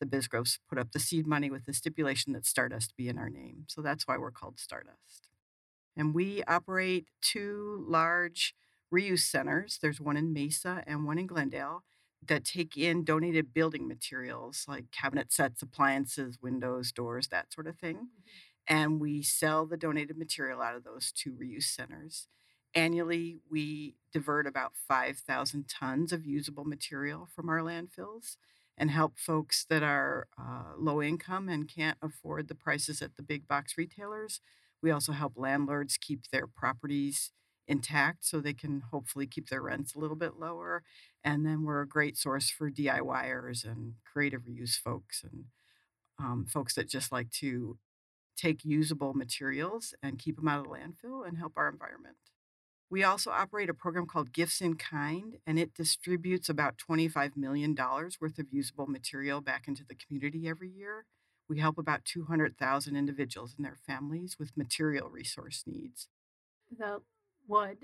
The 0.00 0.06
Bisgroves 0.06 0.58
put 0.68 0.78
up 0.78 0.92
the 0.92 1.00
seed 1.00 1.26
money 1.26 1.50
with 1.50 1.66
the 1.66 1.72
stipulation 1.72 2.32
that 2.32 2.46
Stardust 2.46 2.96
be 2.96 3.08
in 3.08 3.18
our 3.18 3.28
name. 3.28 3.64
So 3.68 3.82
that's 3.82 4.06
why 4.06 4.16
we're 4.16 4.30
called 4.30 4.58
Stardust. 4.60 5.28
And 5.96 6.14
we 6.14 6.44
operate 6.44 7.06
two 7.20 7.84
large 7.88 8.54
reuse 8.94 9.20
centers. 9.20 9.78
There's 9.82 10.00
one 10.00 10.16
in 10.16 10.32
Mesa 10.32 10.84
and 10.86 11.04
one 11.04 11.18
in 11.18 11.26
Glendale 11.26 11.82
that 12.26 12.44
take 12.44 12.76
in 12.76 13.04
donated 13.04 13.52
building 13.54 13.86
materials 13.86 14.64
like 14.68 14.90
cabinet 14.90 15.32
sets, 15.32 15.62
appliances, 15.62 16.38
windows, 16.40 16.92
doors, 16.92 17.28
that 17.28 17.52
sort 17.52 17.66
of 17.66 17.76
thing. 17.76 17.96
Mm-hmm. 17.96 18.06
And 18.68 19.00
we 19.00 19.22
sell 19.22 19.66
the 19.66 19.76
donated 19.76 20.18
material 20.18 20.60
out 20.60 20.76
of 20.76 20.84
those 20.84 21.10
two 21.12 21.32
reuse 21.32 21.64
centers. 21.64 22.28
Annually, 22.74 23.38
we 23.50 23.96
divert 24.12 24.46
about 24.46 24.72
5,000 24.86 25.68
tons 25.68 26.12
of 26.12 26.26
usable 26.26 26.64
material 26.64 27.28
from 27.34 27.48
our 27.48 27.60
landfills 27.60 28.36
and 28.78 28.90
help 28.90 29.18
folks 29.18 29.66
that 29.68 29.82
are 29.82 30.28
uh, 30.40 30.72
low 30.78 31.02
income 31.02 31.48
and 31.48 31.68
can't 31.68 31.98
afford 32.00 32.48
the 32.48 32.54
prices 32.54 33.02
at 33.02 33.16
the 33.16 33.22
big 33.22 33.46
box 33.46 33.76
retailers 33.76 34.40
we 34.82 34.90
also 34.90 35.12
help 35.12 35.34
landlords 35.36 35.96
keep 35.96 36.28
their 36.30 36.46
properties 36.46 37.32
intact 37.66 38.24
so 38.24 38.40
they 38.40 38.54
can 38.54 38.82
hopefully 38.90 39.26
keep 39.26 39.48
their 39.48 39.62
rents 39.62 39.94
a 39.94 39.98
little 39.98 40.16
bit 40.16 40.38
lower. 40.38 40.82
And 41.24 41.44
then 41.44 41.64
we're 41.64 41.82
a 41.82 41.88
great 41.88 42.16
source 42.16 42.50
for 42.50 42.70
DIYers 42.70 43.64
and 43.64 43.94
creative 44.10 44.42
reuse 44.42 44.76
folks 44.76 45.22
and 45.22 45.44
um, 46.18 46.46
folks 46.48 46.74
that 46.74 46.88
just 46.88 47.12
like 47.12 47.30
to 47.30 47.76
take 48.36 48.64
usable 48.64 49.14
materials 49.14 49.94
and 50.02 50.18
keep 50.18 50.36
them 50.36 50.48
out 50.48 50.60
of 50.60 50.64
the 50.64 50.70
landfill 50.70 51.26
and 51.26 51.38
help 51.38 51.52
our 51.56 51.68
environment. 51.68 52.16
We 52.90 53.04
also 53.04 53.30
operate 53.30 53.68
a 53.68 53.74
program 53.74 54.06
called 54.06 54.32
Gifts 54.32 54.60
in 54.60 54.76
Kind, 54.76 55.38
and 55.46 55.58
it 55.58 55.74
distributes 55.74 56.48
about 56.48 56.76
$25 56.78 57.36
million 57.36 57.76
worth 57.76 58.38
of 58.38 58.46
usable 58.50 58.86
material 58.86 59.40
back 59.42 59.68
into 59.68 59.84
the 59.84 59.94
community 59.94 60.48
every 60.48 60.70
year. 60.70 61.04
We 61.48 61.58
help 61.58 61.78
about 61.78 62.04
200,000 62.04 62.96
individuals 62.96 63.54
and 63.56 63.66
their 63.66 63.76
families 63.86 64.36
with 64.38 64.56
material 64.56 65.10
resource 65.10 65.64
needs. 65.66 66.08
The 66.76 67.00
wood? 67.46 67.78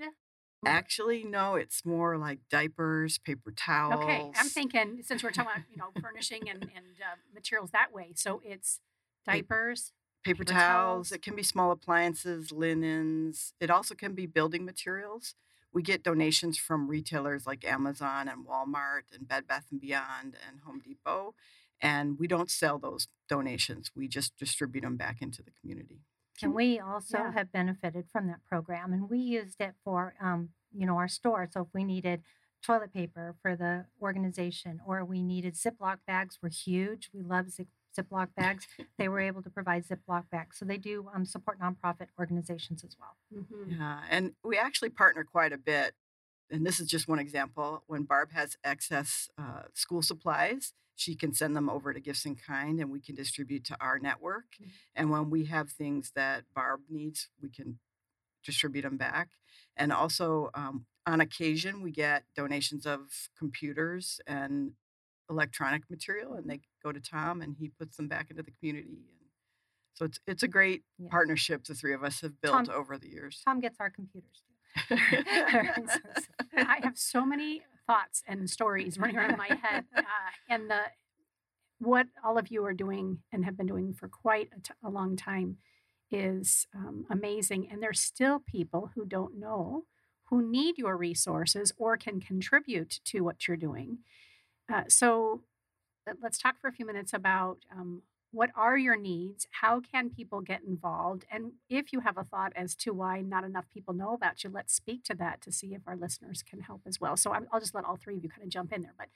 Actually, 0.65 1.23
no, 1.23 1.55
it's 1.55 1.85
more 1.85 2.17
like 2.17 2.39
diapers, 2.49 3.19
paper 3.19 3.51
towels. 3.55 4.03
Okay, 4.03 4.31
I'm 4.35 4.47
thinking 4.47 5.01
since 5.03 5.23
we're 5.23 5.31
talking 5.31 5.51
about 5.51 5.65
you 5.69 5.77
know 5.77 5.89
furnishing 6.01 6.49
and 6.49 6.63
and 6.63 6.95
uh, 7.01 7.17
materials 7.33 7.69
that 7.71 7.93
way, 7.93 8.13
so 8.15 8.41
it's 8.43 8.79
diapers, 9.27 9.91
paper, 10.25 10.43
paper 10.43 10.53
towels. 10.53 10.63
towels. 11.09 11.11
It 11.11 11.21
can 11.21 11.35
be 11.35 11.43
small 11.43 11.71
appliances, 11.71 12.51
linens. 12.51 13.53
It 13.59 13.69
also 13.69 13.95
can 13.95 14.13
be 14.13 14.25
building 14.25 14.65
materials. 14.65 15.35
We 15.71 15.83
get 15.83 16.03
donations 16.03 16.57
from 16.57 16.87
retailers 16.87 17.45
like 17.45 17.65
Amazon 17.65 18.27
and 18.27 18.45
Walmart 18.45 19.13
and 19.13 19.27
Bed 19.27 19.47
Bath 19.47 19.65
and 19.71 19.79
Beyond 19.79 20.35
and 20.47 20.61
Home 20.65 20.81
Depot, 20.83 21.35
and 21.81 22.17
we 22.17 22.27
don't 22.27 22.49
sell 22.49 22.79
those 22.79 23.07
donations. 23.27 23.91
We 23.95 24.07
just 24.07 24.37
distribute 24.37 24.81
them 24.81 24.97
back 24.97 25.21
into 25.21 25.43
the 25.43 25.51
community. 25.59 25.99
And 26.41 26.53
we 26.53 26.79
also 26.79 27.17
yeah. 27.17 27.33
have 27.33 27.51
benefited 27.51 28.05
from 28.11 28.27
that 28.27 28.39
program, 28.47 28.93
and 28.93 29.09
we 29.09 29.19
used 29.19 29.61
it 29.61 29.75
for 29.83 30.15
um, 30.21 30.49
you 30.75 30.85
know, 30.85 30.97
our 30.97 31.07
store. 31.07 31.47
So 31.51 31.61
if 31.61 31.67
we 31.73 31.83
needed 31.83 32.21
toilet 32.65 32.93
paper 32.93 33.35
for 33.41 33.55
the 33.55 33.85
organization 34.01 34.81
or 34.85 35.05
we 35.05 35.21
needed 35.21 35.53
Ziploc 35.53 35.97
bags 36.07 36.39
were 36.41 36.49
huge. 36.49 37.09
We 37.13 37.21
love 37.21 37.51
Zip, 37.51 37.67
Ziploc 37.95 38.29
bags. 38.35 38.67
they 38.97 39.07
were 39.07 39.19
able 39.19 39.41
to 39.43 39.49
provide 39.49 39.85
Ziploc 39.85 40.29
bags. 40.29 40.57
So 40.57 40.65
they 40.65 40.77
do 40.77 41.09
um, 41.13 41.25
support 41.25 41.59
nonprofit 41.59 42.07
organizations 42.19 42.83
as 42.83 42.95
well. 42.99 43.15
Mhm. 43.33 43.77
Yeah, 43.77 44.01
and 44.09 44.33
we 44.43 44.57
actually 44.57 44.89
partner 44.89 45.23
quite 45.23 45.53
a 45.53 45.57
bit. 45.57 45.93
And 46.51 46.65
this 46.65 46.79
is 46.79 46.87
just 46.87 47.07
one 47.07 47.19
example. 47.19 47.83
When 47.87 48.03
Barb 48.03 48.31
has 48.33 48.55
excess 48.63 49.29
uh, 49.37 49.63
school 49.73 50.01
supplies, 50.03 50.73
she 50.95 51.15
can 51.15 51.33
send 51.33 51.55
them 51.55 51.69
over 51.69 51.91
to 51.93 51.99
Gifts 51.99 52.25
in 52.25 52.35
Kind 52.35 52.79
and 52.79 52.89
we 52.91 53.01
can 53.01 53.15
distribute 53.15 53.65
to 53.65 53.77
our 53.81 53.97
network. 53.99 54.45
Mhm. 54.61 54.71
And 54.95 55.09
when 55.09 55.29
we 55.29 55.45
have 55.45 55.71
things 55.71 56.11
that 56.15 56.45
Barb 56.53 56.81
needs, 56.89 57.29
we 57.41 57.49
can 57.49 57.79
distribute 58.43 58.83
them 58.83 58.95
back. 58.97 59.29
And 59.75 59.91
also, 59.91 60.51
um, 60.53 60.85
on 61.07 61.19
occasion, 61.19 61.81
we 61.81 61.91
get 61.91 62.23
donations 62.35 62.85
of 62.85 63.29
computers 63.37 64.21
and 64.27 64.73
electronic 65.29 65.83
material, 65.89 66.33
and 66.33 66.49
they 66.49 66.59
go 66.83 66.91
to 66.91 66.99
Tom, 66.99 67.41
and 67.41 67.55
he 67.59 67.69
puts 67.69 67.97
them 67.97 68.07
back 68.07 68.29
into 68.29 68.43
the 68.43 68.51
community. 68.51 68.87
And 68.89 69.29
so 69.93 70.05
it's 70.05 70.19
it's 70.27 70.43
a 70.43 70.47
great 70.47 70.83
partnership 71.09 71.63
the 71.63 71.73
three 71.73 71.93
of 71.93 72.03
us 72.03 72.21
have 72.21 72.39
built 72.41 72.65
Tom- 72.65 72.75
over 72.75 72.97
the 72.97 73.09
years. 73.09 73.41
Tom 73.45 73.59
gets 73.59 73.77
our 73.79 73.89
computers 73.89 74.43
too. 74.87 74.95
I 76.57 76.79
have 76.83 76.97
so 76.97 77.25
many 77.25 77.61
thoughts 77.87 78.23
and 78.27 78.49
stories 78.49 78.97
running 78.97 79.17
around 79.17 79.37
my 79.37 79.57
head, 79.61 79.85
uh, 79.97 80.03
and 80.49 80.69
the 80.69 80.81
what 81.79 82.07
all 82.23 82.37
of 82.37 82.47
you 82.49 82.65
are 82.65 82.73
doing 82.73 83.19
and 83.31 83.45
have 83.45 83.57
been 83.57 83.67
doing 83.67 83.93
for 83.93 84.07
quite 84.07 84.49
a, 84.55 84.61
t- 84.61 84.73
a 84.83 84.89
long 84.89 85.15
time 85.15 85.57
is 86.09 86.67
um, 86.73 87.05
amazing. 87.09 87.67
And 87.69 87.83
there's 87.83 87.99
still 87.99 88.39
people 88.39 88.91
who 88.95 89.05
don't 89.05 89.37
know 89.37 89.85
who 90.29 90.41
need 90.41 90.77
your 90.77 90.97
resources 90.97 91.73
or 91.77 91.97
can 91.97 92.19
contribute 92.19 92.99
to 93.05 93.21
what 93.21 93.47
you're 93.47 93.57
doing. 93.57 93.99
Uh, 94.71 94.83
so 94.87 95.41
let- 96.07 96.21
let's 96.21 96.37
talk 96.37 96.59
for 96.59 96.67
a 96.67 96.73
few 96.73 96.85
minutes 96.85 97.13
about 97.13 97.65
um, 97.71 98.03
what 98.31 98.51
are 98.55 98.77
your 98.77 98.97
needs? 98.97 99.47
How 99.61 99.79
can 99.79 100.09
people 100.09 100.41
get 100.41 100.63
involved? 100.63 101.25
And 101.31 101.53
if 101.69 101.93
you 101.93 102.01
have 102.01 102.17
a 102.17 102.23
thought 102.25 102.53
as 102.55 102.75
to 102.77 102.93
why 102.93 103.21
not 103.21 103.43
enough 103.45 103.69
people 103.73 103.93
know 103.93 104.13
about 104.13 104.43
you 104.43 104.49
let's 104.49 104.73
speak 104.73 105.03
to 105.05 105.15
that 105.15 105.41
to 105.41 105.51
see 105.51 105.73
if 105.73 105.81
our 105.87 105.95
listeners 105.95 106.43
can 106.43 106.61
help 106.61 106.81
as 106.85 106.99
well. 107.01 107.17
So 107.17 107.33
i'll 107.33 107.59
just 107.59 107.75
let 107.75 107.85
all 107.85 107.97
three 107.97 108.17
of 108.17 108.23
you 108.23 108.29
kind 108.29 108.43
of 108.43 108.49
jump 108.49 108.73
in 108.73 108.81
there 108.83 108.95
but 108.97 109.09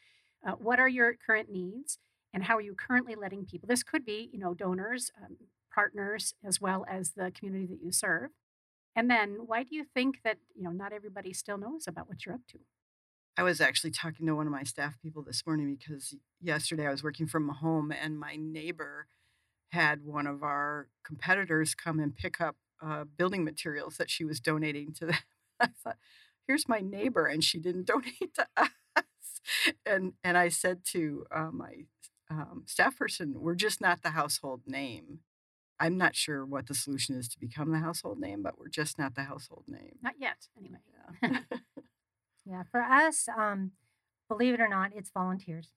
uh, 0.48 0.56
what 0.56 0.80
are 0.80 0.88
your 0.90 1.14
current 1.16 1.52
needs 1.52 2.00
and 2.34 2.44
how 2.46 2.56
are 2.58 2.62
you 2.62 2.76
currently 2.76 3.16
letting 3.16 3.46
people 3.46 3.68
this 3.68 3.84
could 3.84 4.06
be 4.06 4.30
you 4.32 4.40
know 4.40 4.54
donors 4.54 5.12
um, 5.24 5.38
partners 5.74 6.34
as 6.44 6.62
well 6.62 6.86
as 6.90 7.12
the 7.12 7.32
community 7.32 7.66
that 7.68 7.84
you 7.84 7.92
serve. 7.92 8.32
And 8.96 9.10
then 9.10 9.40
why 9.48 9.64
do 9.64 9.76
you 9.76 9.86
think 9.86 10.22
that 10.24 10.38
you 10.56 10.64
know 10.64 10.72
not 10.72 10.94
everybody 10.94 11.34
still 11.34 11.58
knows 11.58 11.88
about 11.88 12.08
what 12.10 12.26
you're 12.26 12.36
up 12.36 12.48
to 12.50 12.60
I 13.40 13.44
was 13.44 13.62
actually 13.62 13.92
talking 13.92 14.26
to 14.26 14.36
one 14.36 14.48
of 14.48 14.52
my 14.52 14.64
staff 14.64 15.00
people 15.02 15.24
this 15.24 15.48
morning 15.48 15.74
because 15.80 16.14
yesterday 16.42 16.86
I 16.86 16.92
was 16.92 17.04
working 17.04 17.26
from 17.26 17.48
home 17.48 17.90
and 17.90 18.20
my 18.20 18.36
neighbor 18.36 19.08
had 19.72 20.04
one 20.04 20.28
of 20.28 20.44
our 20.44 20.90
competitors 21.06 21.74
come 21.74 22.02
and 22.02 22.14
pick 22.14 22.42
up 22.42 22.58
uh, 22.86 23.06
building 23.06 23.46
materials 23.46 23.96
that 23.96 24.10
she 24.10 24.26
was 24.26 24.42
donating 24.42 24.92
to 24.96 25.06
them. 25.06 25.20
I 25.62 25.68
thought, 25.68 25.96
here's 26.48 26.68
my 26.68 26.80
neighbor, 26.82 27.28
and 27.28 27.42
she 27.42 27.60
didn't 27.60 27.86
donate 27.88 28.36
to 28.36 28.46
us. 28.58 29.06
And 29.86 30.14
and 30.22 30.38
I 30.38 30.50
said 30.50 30.84
to 30.92 31.26
uh, 31.32 31.52
my 31.54 31.86
um, 32.30 32.64
staff 32.66 32.98
person, 32.98 33.36
we're 33.38 33.56
just 33.56 33.80
not 33.80 34.02
the 34.02 34.10
household 34.10 34.64
name. 34.68 35.20
I'm 35.80 35.98
not 35.98 36.14
sure 36.14 36.46
what 36.46 36.68
the 36.68 36.76
solution 36.76 37.16
is 37.16 37.30
to 37.30 37.40
become 37.40 37.72
the 37.72 37.80
household 37.80 38.20
name, 38.20 38.44
but 38.44 38.60
we're 38.60 38.68
just 38.68 39.00
not 39.00 39.16
the 39.16 39.24
household 39.24 39.64
name. 39.66 39.96
not 40.04 40.16
yet 40.20 40.48
anyway 40.58 40.80
Yeah. 41.24 41.40
Yeah, 42.50 42.64
for 42.72 42.82
us, 42.82 43.28
um, 43.38 43.72
believe 44.28 44.56
it 44.56 44.60
or 44.62 44.68
not, 44.68 44.92
it's 44.96 45.12
volunteers. 45.12 45.74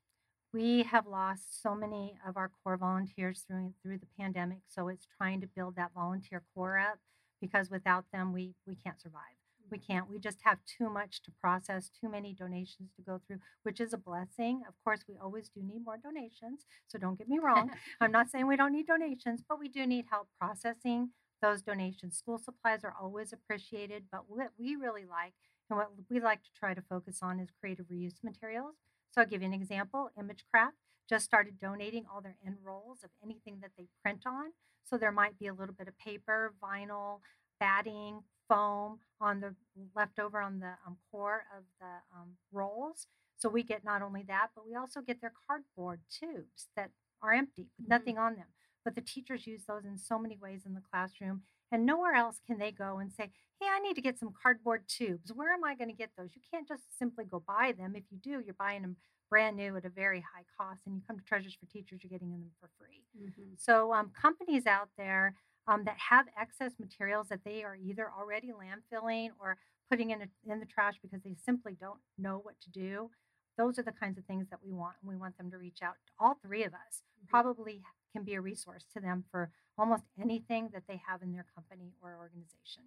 We 0.55 0.85
have 0.85 1.07
lost 1.07 1.63
so 1.63 1.75
many 1.75 2.15
of 2.27 2.37
our 2.39 2.51
core 2.63 2.79
volunteers 2.79 3.45
through 3.47 3.75
through 3.83 3.99
the 3.99 4.07
pandemic, 4.19 4.61
so 4.69 4.89
it's 4.89 5.07
trying 5.19 5.43
to 5.43 5.47
build 5.47 5.77
that 5.77 5.93
volunteer 5.95 6.43
core 6.55 6.79
up 6.79 6.99
because 7.43 7.71
without 7.71 8.07
them, 8.13 8.33
we 8.33 8.55
we 8.67 8.77
can't 8.77 9.01
survive. 9.01 9.37
We 9.71 9.79
can't. 9.79 10.09
We 10.09 10.19
just 10.19 10.39
have 10.45 10.59
too 10.67 10.91
much 10.91 11.23
to 11.23 11.31
process, 11.41 11.91
too 11.91 12.11
many 12.11 12.35
donations 12.35 12.91
to 12.97 13.03
go 13.03 13.21
through, 13.27 13.39
which 13.63 13.81
is 13.81 13.93
a 13.93 13.99
blessing. 13.99 14.63
Of 14.69 14.75
course, 14.85 15.01
we 15.09 15.17
always 15.23 15.49
do 15.49 15.63
need 15.63 15.85
more 15.85 15.99
donations, 15.99 16.67
so 16.87 16.99
don't 16.99 17.19
get 17.19 17.29
me 17.29 17.39
wrong. 17.39 17.71
I'm 18.01 18.13
not 18.13 18.31
saying 18.31 18.47
we 18.47 18.57
don't 18.57 18.73
need 18.73 18.87
donations, 18.87 19.43
but 19.47 19.59
we 19.59 19.69
do 19.69 19.87
need 19.87 20.07
help 20.11 20.29
processing 20.41 21.11
those 21.43 21.61
donations. 21.63 22.17
School 22.17 22.39
supplies 22.39 22.85
are 22.85 22.95
always 23.01 23.33
appreciated, 23.33 24.05
but 24.11 24.25
what 24.29 24.51
we 24.59 24.77
really 24.77 25.05
like 25.05 25.35
and 25.73 25.79
what 25.79 25.91
we 26.11 26.21
like 26.21 26.43
to 26.43 26.51
try 26.59 26.75
to 26.75 26.83
focus 26.83 27.21
on 27.23 27.41
is 27.41 27.49
creative 27.61 27.87
reuse 27.87 28.23
materials. 28.23 28.75
So 29.11 29.23
I'll 29.23 29.27
give 29.27 29.43
you 29.43 29.49
an 29.49 29.55
example. 29.55 30.11
ImageCraft 30.19 30.73
just 31.09 31.25
started 31.25 31.59
donating 31.59 32.05
all 32.13 32.21
their 32.21 32.37
end 32.47 32.57
rolls 32.63 33.03
of 33.03 33.11
anything 33.25 33.59
that 33.63 33.73
they 33.77 33.87
print 34.03 34.25
on. 34.27 34.53
So 34.85 34.99
there 34.99 35.13
might 35.13 35.39
be 35.39 35.47
a 35.47 35.55
little 35.55 35.75
bit 35.75 35.89
of 35.89 35.99
paper, 35.99 36.55
vinyl, 36.63 37.21
batting, 37.59 38.21
foam 38.49 38.99
on 39.21 39.41
the 39.41 39.55
leftover 39.97 40.41
on 40.41 40.61
the 40.61 40.73
um, 40.87 40.97
core 41.11 41.45
of 41.57 41.65
the 41.81 41.87
um, 42.17 42.33
rolls. 42.53 43.07
So 43.39 43.49
we 43.49 43.63
get 43.63 43.85
not 43.85 44.03
only 44.03 44.25
that, 44.29 44.49
but 44.55 44.67
we 44.67 44.75
also 44.75 45.01
get 45.01 45.21
their 45.21 45.33
cardboard 45.47 46.01
tubes 46.11 46.69
that 46.77 46.91
are 47.23 47.33
empty 47.33 47.69
with 47.79 47.87
Mhm. 47.87 47.89
nothing 47.89 48.19
on 48.19 48.35
them. 48.37 48.49
But 48.85 48.95
the 48.95 49.01
teachers 49.01 49.47
use 49.47 49.65
those 49.65 49.85
in 49.85 49.97
so 49.99 50.19
many 50.19 50.37
ways 50.37 50.63
in 50.67 50.75
the 50.75 50.81
classroom, 50.91 51.43
and 51.71 51.87
nowhere 51.87 52.15
else 52.15 52.41
can 52.47 52.59
they 52.59 52.73
go 52.73 52.99
and 52.99 53.13
say, 53.13 53.31
Hey, 53.61 53.69
I 53.71 53.79
need 53.79 53.95
to 53.95 54.01
get 54.03 54.19
some 54.19 54.35
cardboard 54.43 54.89
tubes. 54.89 55.33
Where 55.33 55.53
am 55.53 55.63
I 55.63 55.77
going 55.77 55.89
to 55.91 55.95
get 55.97 56.11
those? 56.19 56.31
You 56.35 56.41
can't 56.51 56.67
just 56.67 56.83
simply 56.99 57.25
go 57.25 57.41
buy 57.47 57.73
them. 57.79 57.95
If 57.95 58.05
you 58.11 58.19
do, 58.19 58.41
you're 58.45 58.55
buying 58.59 58.83
them 58.83 58.97
brand 59.31 59.57
new 59.57 59.77
at 59.77 59.85
a 59.85 59.89
very 59.89 60.21
high 60.21 60.45
cost, 60.59 60.81
and 60.85 60.95
you 60.97 61.03
come 61.07 61.17
to 61.19 61.25
Treasures 61.25 61.55
for 61.55 61.67
Teachers, 61.67 62.01
you're 62.03 62.11
getting 62.11 62.31
them 62.31 62.51
for 62.61 62.69
free. 62.79 63.03
Mhm. 63.17 63.59
So, 63.59 63.93
um, 63.95 64.11
companies 64.11 64.67
out 64.67 64.91
there 64.99 65.35
um, 65.69 65.85
that 65.85 65.97
have 65.99 66.27
excess 66.37 66.73
materials 66.81 67.29
that 67.29 67.45
they 67.45 67.63
are 67.63 67.77
either 67.77 68.11
already 68.11 68.51
landfilling 68.51 69.31
or 69.39 69.57
putting 69.89 70.11
in, 70.11 70.23
a, 70.23 70.29
in 70.53 70.59
the 70.59 70.67
trash 70.67 70.95
because 71.01 71.23
they 71.23 71.35
simply 71.37 71.75
don't 71.81 72.01
know 72.19 72.39
what 72.39 72.61
to 72.63 72.71
do, 72.71 73.11
those 73.57 73.79
are 73.79 73.83
the 73.83 73.93
kinds 73.93 74.19
of 74.19 74.25
things 74.25 74.49
that 74.51 74.59
we 74.63 74.73
want. 74.73 74.97
And 75.01 75.09
we 75.09 75.17
want 75.17 75.37
them 75.39 75.51
to 75.53 75.59
reach 75.59 75.79
out. 75.83 75.95
to 76.07 76.13
All 76.19 76.35
three 76.43 76.65
of 76.65 76.75
us 76.75 77.03
Mhm. 77.25 77.29
probably 77.29 77.83
can 78.13 78.25
be 78.25 78.35
a 78.35 78.41
resource 78.41 78.85
to 78.93 79.01
them 79.01 79.25
for 79.31 79.51
almost 79.79 80.05
anything 80.21 80.71
that 80.73 80.85
they 80.89 81.01
have 81.09 81.23
in 81.23 81.33
their 81.33 81.47
company 81.55 81.95
or 82.03 82.17
organization. 82.19 82.85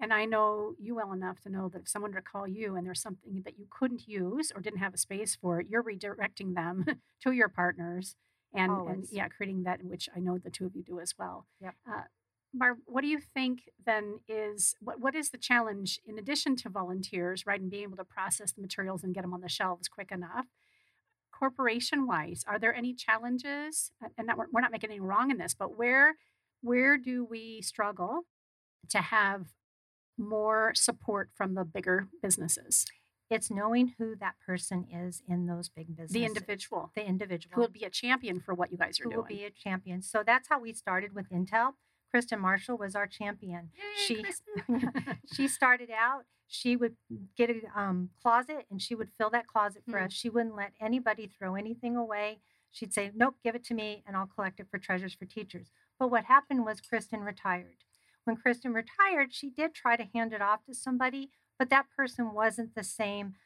And 0.00 0.12
I 0.12 0.24
know 0.26 0.74
you 0.78 0.94
well 0.94 1.12
enough 1.12 1.40
to 1.40 1.48
know 1.48 1.68
that 1.70 1.82
if 1.82 1.88
someone 1.88 2.12
were 2.12 2.20
to 2.20 2.24
call 2.24 2.46
you 2.46 2.76
and 2.76 2.86
there's 2.86 3.02
something 3.02 3.42
that 3.44 3.58
you 3.58 3.66
couldn't 3.68 4.06
use 4.06 4.52
or 4.54 4.60
didn't 4.60 4.78
have 4.78 4.94
a 4.94 4.98
space 4.98 5.36
for, 5.40 5.60
you're 5.60 5.82
redirecting 5.82 6.54
them 6.54 6.86
to 7.22 7.32
your 7.32 7.48
partners 7.48 8.14
and, 8.54 8.70
and 8.88 9.06
yeah, 9.10 9.28
creating 9.28 9.64
that, 9.64 9.82
which 9.82 10.08
I 10.16 10.20
know 10.20 10.38
the 10.38 10.50
two 10.50 10.66
of 10.66 10.76
you 10.76 10.82
do 10.82 11.00
as 11.00 11.14
well. 11.18 11.46
Yep. 11.60 11.74
Uh, 11.90 12.02
Barb, 12.54 12.78
what 12.86 13.02
do 13.02 13.08
you 13.08 13.20
think 13.20 13.68
then 13.84 14.20
is 14.26 14.74
what, 14.80 15.00
what 15.00 15.14
is 15.14 15.30
the 15.30 15.38
challenge 15.38 16.00
in 16.06 16.18
addition 16.18 16.56
to 16.56 16.70
volunteers, 16.70 17.44
right, 17.44 17.60
and 17.60 17.70
being 17.70 17.82
able 17.82 17.96
to 17.98 18.04
process 18.04 18.52
the 18.52 18.62
materials 18.62 19.04
and 19.04 19.14
get 19.14 19.22
them 19.22 19.34
on 19.34 19.42
the 19.42 19.48
shelves 19.48 19.88
quick 19.88 20.10
enough? 20.10 20.46
Corporation 21.38 22.06
wise, 22.06 22.44
are 22.48 22.58
there 22.58 22.74
any 22.74 22.94
challenges? 22.94 23.92
And 24.16 24.26
not, 24.26 24.36
we're 24.38 24.46
we're 24.52 24.60
not 24.60 24.72
making 24.72 24.90
anything 24.90 25.06
wrong 25.06 25.30
in 25.30 25.38
this, 25.38 25.54
but 25.54 25.76
where 25.78 26.16
where 26.62 26.98
do 26.98 27.24
we 27.24 27.62
struggle 27.62 28.22
to 28.88 28.98
have 28.98 29.46
more 30.16 30.72
support 30.74 31.30
from 31.36 31.54
the 31.54 31.64
bigger 31.64 32.08
businesses, 32.22 32.84
It's 33.30 33.50
knowing 33.50 33.94
who 33.98 34.16
that 34.16 34.34
person 34.44 34.86
is 34.92 35.22
in 35.28 35.46
those 35.46 35.68
big 35.68 35.88
businesses. 35.88 36.12
the 36.14 36.24
individual 36.24 36.90
The 36.96 37.06
individual. 37.06 37.54
who 37.54 37.60
will 37.60 37.68
be 37.68 37.84
a 37.84 37.90
champion 37.90 38.40
for 38.40 38.54
what 38.54 38.72
you 38.72 38.78
guys 38.78 38.98
are 38.98 39.04
who 39.04 39.10
doing. 39.10 39.16
will 39.18 39.28
be 39.28 39.44
a 39.44 39.50
champion. 39.50 40.02
So 40.02 40.22
that's 40.26 40.48
how 40.48 40.58
we 40.58 40.72
started 40.72 41.14
with 41.14 41.28
Intel. 41.30 41.74
Kristen 42.10 42.40
Marshall 42.40 42.76
was 42.78 42.96
our 42.96 43.06
champion. 43.06 43.70
Yay, 43.76 44.06
she 44.06 44.24
she 45.34 45.46
started 45.46 45.90
out. 45.90 46.24
She 46.48 46.76
would 46.76 46.96
get 47.36 47.50
a 47.50 47.60
um, 47.78 48.10
closet 48.22 48.66
and 48.70 48.80
she 48.82 48.94
would 48.94 49.12
fill 49.12 49.30
that 49.30 49.46
closet 49.46 49.84
for 49.88 49.98
Hmm. 49.98 50.06
us. 50.06 50.12
She 50.12 50.30
wouldn't 50.30 50.56
let 50.56 50.72
anybody 50.80 51.26
throw 51.28 51.54
anything 51.54 51.94
away. 51.96 52.40
She'd 52.70 52.92
say, 52.94 53.12
"Nope, 53.14 53.36
give 53.44 53.54
it 53.54 53.64
to 53.64 53.74
me, 53.74 54.02
and 54.06 54.16
I'll 54.16 54.26
collect 54.26 54.60
it 54.60 54.68
for 54.70 54.78
Treasures 54.78 55.14
for 55.14 55.26
Teachers." 55.26 55.70
But 55.98 56.10
what 56.10 56.24
happened 56.24 56.64
was 56.64 56.80
Kristen 56.80 57.20
retired. 57.20 57.84
When 58.24 58.36
Kristen 58.36 58.72
retired, 58.74 59.32
she 59.34 59.50
did 59.50 59.74
try 59.74 59.96
to 59.96 60.04
hand 60.04 60.32
it 60.32 60.42
off 60.42 60.64
to 60.64 60.74
somebody, 60.74 61.30
but 61.58 61.70
that 61.70 61.88
person 61.90 62.32
wasn't 62.32 62.74
the 62.74 62.84
same 62.84 63.36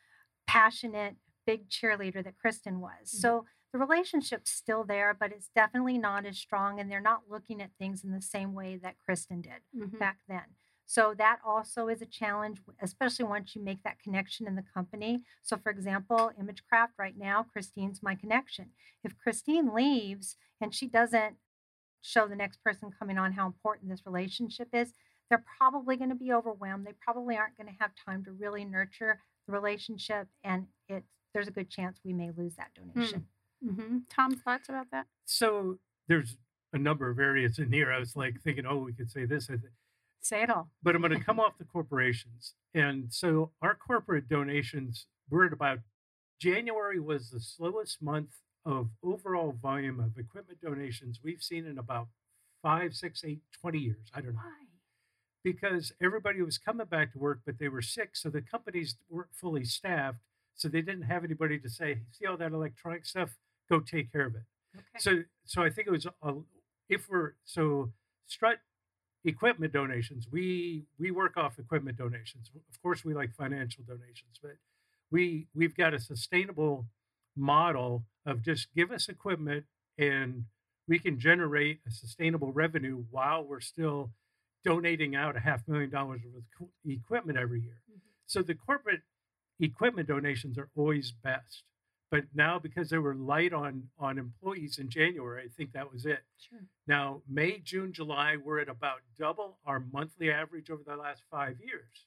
passionate, 0.47 1.17
big 1.47 1.69
cheerleader 1.69 2.23
that 2.25 2.39
Kristen 2.39 2.81
was. 2.81 3.11
Mhm. 3.13 3.21
So 3.21 3.47
the 3.73 3.79
relationship's 3.79 4.51
still 4.51 4.85
there, 4.85 5.15
but 5.15 5.33
it's 5.33 5.49
definitely 5.49 5.99
not 5.99 6.27
as 6.27 6.39
strong, 6.39 6.79
and 6.81 6.91
they're 6.91 7.01
not 7.01 7.29
looking 7.29 7.63
at 7.63 7.75
things 7.79 8.05
in 8.05 8.11
the 8.13 8.21
same 8.23 8.55
way 8.55 8.77
that 8.77 8.99
Kristen 8.99 9.41
did 9.41 9.63
Mhm. 9.75 9.99
back 9.99 10.19
then. 10.29 10.57
So 10.87 11.15
that 11.17 11.39
also 11.45 11.89
is 11.89 12.03
a 12.03 12.07
challenge, 12.07 12.61
especially 12.83 13.25
once 13.25 13.55
you 13.55 13.63
make 13.63 13.83
that 13.83 13.99
connection 13.99 14.47
in 14.47 14.57
the 14.57 14.65
company. 14.75 15.23
So, 15.43 15.57
for 15.57 15.71
example, 15.71 16.33
ImageCraft 16.41 16.91
right 16.99 17.17
now, 17.17 17.45
Christine's 17.45 18.03
my 18.03 18.15
connection. 18.15 18.71
If 19.03 19.19
Christine 19.19 19.75
leaves 19.75 20.37
and 20.61 20.75
she 20.75 20.87
doesn't 20.87 21.37
show 22.03 22.27
the 22.27 22.37
next 22.37 22.63
person 22.63 22.91
coming 22.99 23.17
on 23.17 23.33
how 23.33 23.47
important 23.47 23.91
this 23.91 24.05
relationship 24.05 24.69
is, 24.73 24.93
they're 25.31 25.45
probably 25.59 25.97
going 25.97 26.11
to 26.11 26.17
be 26.17 26.33
overwhelmed. 26.33 26.87
They 26.87 26.93
probably 27.01 27.37
aren't 27.37 27.57
going 27.57 27.69
to 27.69 27.77
have 27.81 27.93
time 28.05 28.25
to 28.25 28.33
really 28.33 28.65
nurture 28.65 29.21
the 29.47 29.53
relationship, 29.53 30.29
and 30.45 30.67
it 30.89 31.05
there's 31.33 31.49
a 31.49 31.53
good 31.53 31.71
chance 31.71 31.99
we 32.05 32.13
may 32.13 32.31
lose 32.37 32.55
that 32.57 32.69
donation. 32.75 33.27
hmm 33.65 33.99
Tom, 34.11 34.37
thoughts 34.37 34.69
about 34.69 34.91
that? 34.93 35.07
So 35.25 35.79
there's 36.09 36.37
a 36.75 36.79
number 36.79 37.09
of 37.09 37.19
areas 37.19 37.59
in 37.59 37.73
here. 37.73 37.91
I 37.91 37.99
was 37.99 38.15
like 38.15 38.41
thinking, 38.43 38.67
oh, 38.67 38.77
we 38.77 38.93
could 38.93 39.11
say 39.11 39.25
this. 39.25 39.49
I 39.49 39.55
think 39.55 39.73
Say 40.23 40.43
it 40.43 40.51
all. 40.51 40.71
but 40.83 40.95
I'm 40.95 41.03
going 41.03 41.13
to 41.19 41.25
come 41.25 41.41
off 41.41 41.59
the 41.59 41.65
corporations. 41.65 42.55
And 42.75 43.13
so 43.13 43.51
our 43.61 43.75
corporate 43.75 44.29
donations, 44.29 45.07
we're 45.29 45.47
at 45.47 45.53
about 45.53 45.81
January 46.41 47.01
was 47.01 47.31
the 47.31 47.41
slowest 47.41 48.01
month 48.01 48.31
of 48.65 48.89
overall 49.03 49.53
volume 49.61 49.99
of 50.01 50.17
equipment 50.17 50.61
donations 50.61 51.21
we've 51.23 51.43
seen 51.43 51.67
in 51.67 51.79
about 51.79 52.07
five, 52.63 52.95
six, 52.95 53.25
eight, 53.25 53.41
20 53.61 53.79
years. 53.79 54.09
I 54.15 54.21
don't 54.21 54.35
know. 54.35 54.41
Why? 54.41 54.67
Because 55.45 55.93
everybody 56.01 56.41
was 56.41 56.57
coming 56.57 56.87
back 56.87 57.13
to 57.13 57.19
work, 57.19 57.41
but 57.45 57.59
they 57.59 57.69
were 57.69 57.83
sick. 57.83 58.11
So 58.15 58.31
the 58.31 58.43
companies 58.43 58.97
weren't 59.11 59.35
fully 59.35 59.65
staffed. 59.65 60.19
So 60.55 60.69
they 60.69 60.83
didn't 60.83 61.03
have 61.03 61.25
anybody 61.25 61.59
to 61.59 61.69
say, 61.69 61.99
see 62.13 62.27
all 62.27 62.37
that 62.37 62.53
electronic 62.53 63.05
stuff? 63.05 63.31
Go 63.69 63.81
take 63.81 64.13
care 64.13 64.27
of 64.27 64.37
it. 64.37 64.43
Okay. 64.77 64.99
So, 64.99 65.23
so 65.45 65.63
I 65.63 65.71
think 65.71 65.89
it 65.89 65.91
was 65.91 66.07
a, 66.07 66.35
if 66.89 67.09
we're 67.09 67.33
so 67.45 67.91
strut 68.29 68.59
equipment 69.25 69.73
donations, 69.73 70.27
we 70.31 70.85
we 70.99 71.11
work 71.11 71.37
off 71.37 71.59
equipment 71.59 71.97
donations. 71.97 72.51
Of 72.55 72.83
course, 72.83 73.05
we 73.05 73.15
like 73.15 73.35
financial 73.35 73.85
donations, 73.85 74.39
but 74.43 74.57
we 75.11 75.49
we've 75.55 75.77
got 75.77 75.95
a 75.95 76.01
sustainable 76.01 76.87
model 77.37 78.05
of 78.27 78.43
just 78.43 78.69
give 78.75 78.91
us 78.91 79.09
equipment 79.09 79.65
and 79.99 80.45
we 80.89 80.99
can 80.99 81.19
generate 81.19 81.81
a 81.87 81.91
sustainable 81.91 82.53
revenue 82.53 83.05
while 83.11 83.45
we're 83.45 83.61
still 83.61 84.11
donating 84.65 85.15
out 85.15 85.37
a 85.37 85.41
half 85.41 85.67
million 85.67 85.91
dollars 85.91 86.21
worth 86.25 86.45
of 86.61 86.69
equipment 86.91 87.39
every 87.39 87.61
year. 87.61 87.79
Mhm. 87.91 88.01
So 88.27 88.43
the 88.43 88.55
corporate 88.55 89.03
equipment 89.61 90.09
donations 90.09 90.59
are 90.59 90.71
always 90.75 91.13
best. 91.13 91.65
But 92.13 92.25
now 92.35 92.59
because 92.59 92.91
they 92.91 92.99
were 92.99 93.15
light 93.15 93.55
on 93.55 93.85
on 93.99 94.19
employees 94.19 94.79
in 94.79 94.91
January, 94.91 95.45
I 95.45 95.49
think 95.57 95.73
that 95.73 95.91
was 95.91 96.05
it. 96.05 96.21
Sure. 96.39 96.61
Now, 96.87 97.23
May, 97.27 97.59
June, 97.59 97.91
July, 97.91 98.37
we're 98.37 98.61
at 98.61 98.69
about 98.69 99.01
double 99.19 99.57
our 99.65 99.81
monthly 99.81 100.31
average 100.31 100.69
over 100.69 100.83
the 100.87 100.95
last 100.95 101.23
five 101.31 101.57
years. 101.59 102.07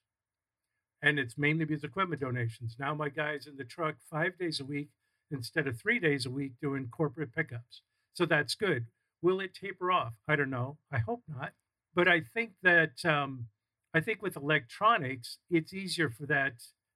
And 1.01 1.17
it's 1.17 1.39
mainly 1.39 1.65
because 1.65 1.83
equipment 1.83 2.21
donations. 2.21 2.75
Now 2.79 2.93
my 2.93 3.09
guy's 3.09 3.47
in 3.47 3.57
the 3.57 3.63
truck 3.63 3.95
five 4.09 4.37
days 4.37 4.59
a 4.59 4.65
week 4.65 4.89
instead 5.31 5.67
of 5.67 5.81
three 5.81 5.97
days 5.97 6.27
a 6.27 6.29
week 6.29 6.53
doing 6.61 6.87
corporate 6.91 7.33
pickups. 7.33 7.81
So 8.13 8.27
that's 8.27 8.53
good. 8.53 8.85
Will 9.23 9.39
it 9.39 9.55
taper 9.55 9.91
off? 9.91 10.13
I 10.27 10.35
don't 10.35 10.51
know. 10.51 10.77
I 10.91 10.99
hope 10.99 11.23
not. 11.27 11.53
But 11.95 12.07
I 12.07 12.21
think 12.21 12.51
that 12.61 13.03
um, 13.05 13.47
I 13.95 14.01
think 14.01 14.21
with 14.21 14.35
electronics, 14.37 15.39
it's 15.49 15.73
easier 15.73 16.11
for 16.11 16.27
that 16.27 16.53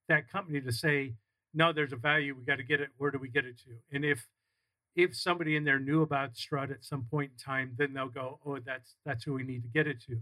that 0.10 0.30
company 0.32 0.62
to 0.62 0.72
say, 0.72 1.14
no, 1.54 1.74
there's 1.74 1.94
a 1.94 1.98
value. 1.98 2.36
We 2.36 2.44
got 2.46 2.58
to 2.58 2.64
get 2.64 2.82
it. 2.82 2.90
Where 2.98 3.12
do 3.12 3.18
we 3.18 3.30
get 3.30 3.46
it 3.46 3.58
to? 3.60 3.78
And 3.92 4.06
if 4.06 4.28
if 4.96 5.16
somebody 5.16 5.56
in 5.56 5.64
there 5.66 5.80
knew 5.80 6.02
about 6.04 6.38
Strut 6.38 6.72
at 6.72 6.84
some 6.86 7.06
point 7.06 7.32
in 7.34 7.38
time, 7.38 7.76
then 7.78 7.94
they'll 7.94 8.10
go, 8.10 8.40
oh, 8.46 8.60
that's 8.60 8.96
that's 9.06 9.24
who 9.24 9.34
we 9.34 9.44
need 9.44 9.64
to 9.64 9.70
get 9.70 9.88
it 9.88 10.02
to. 10.04 10.22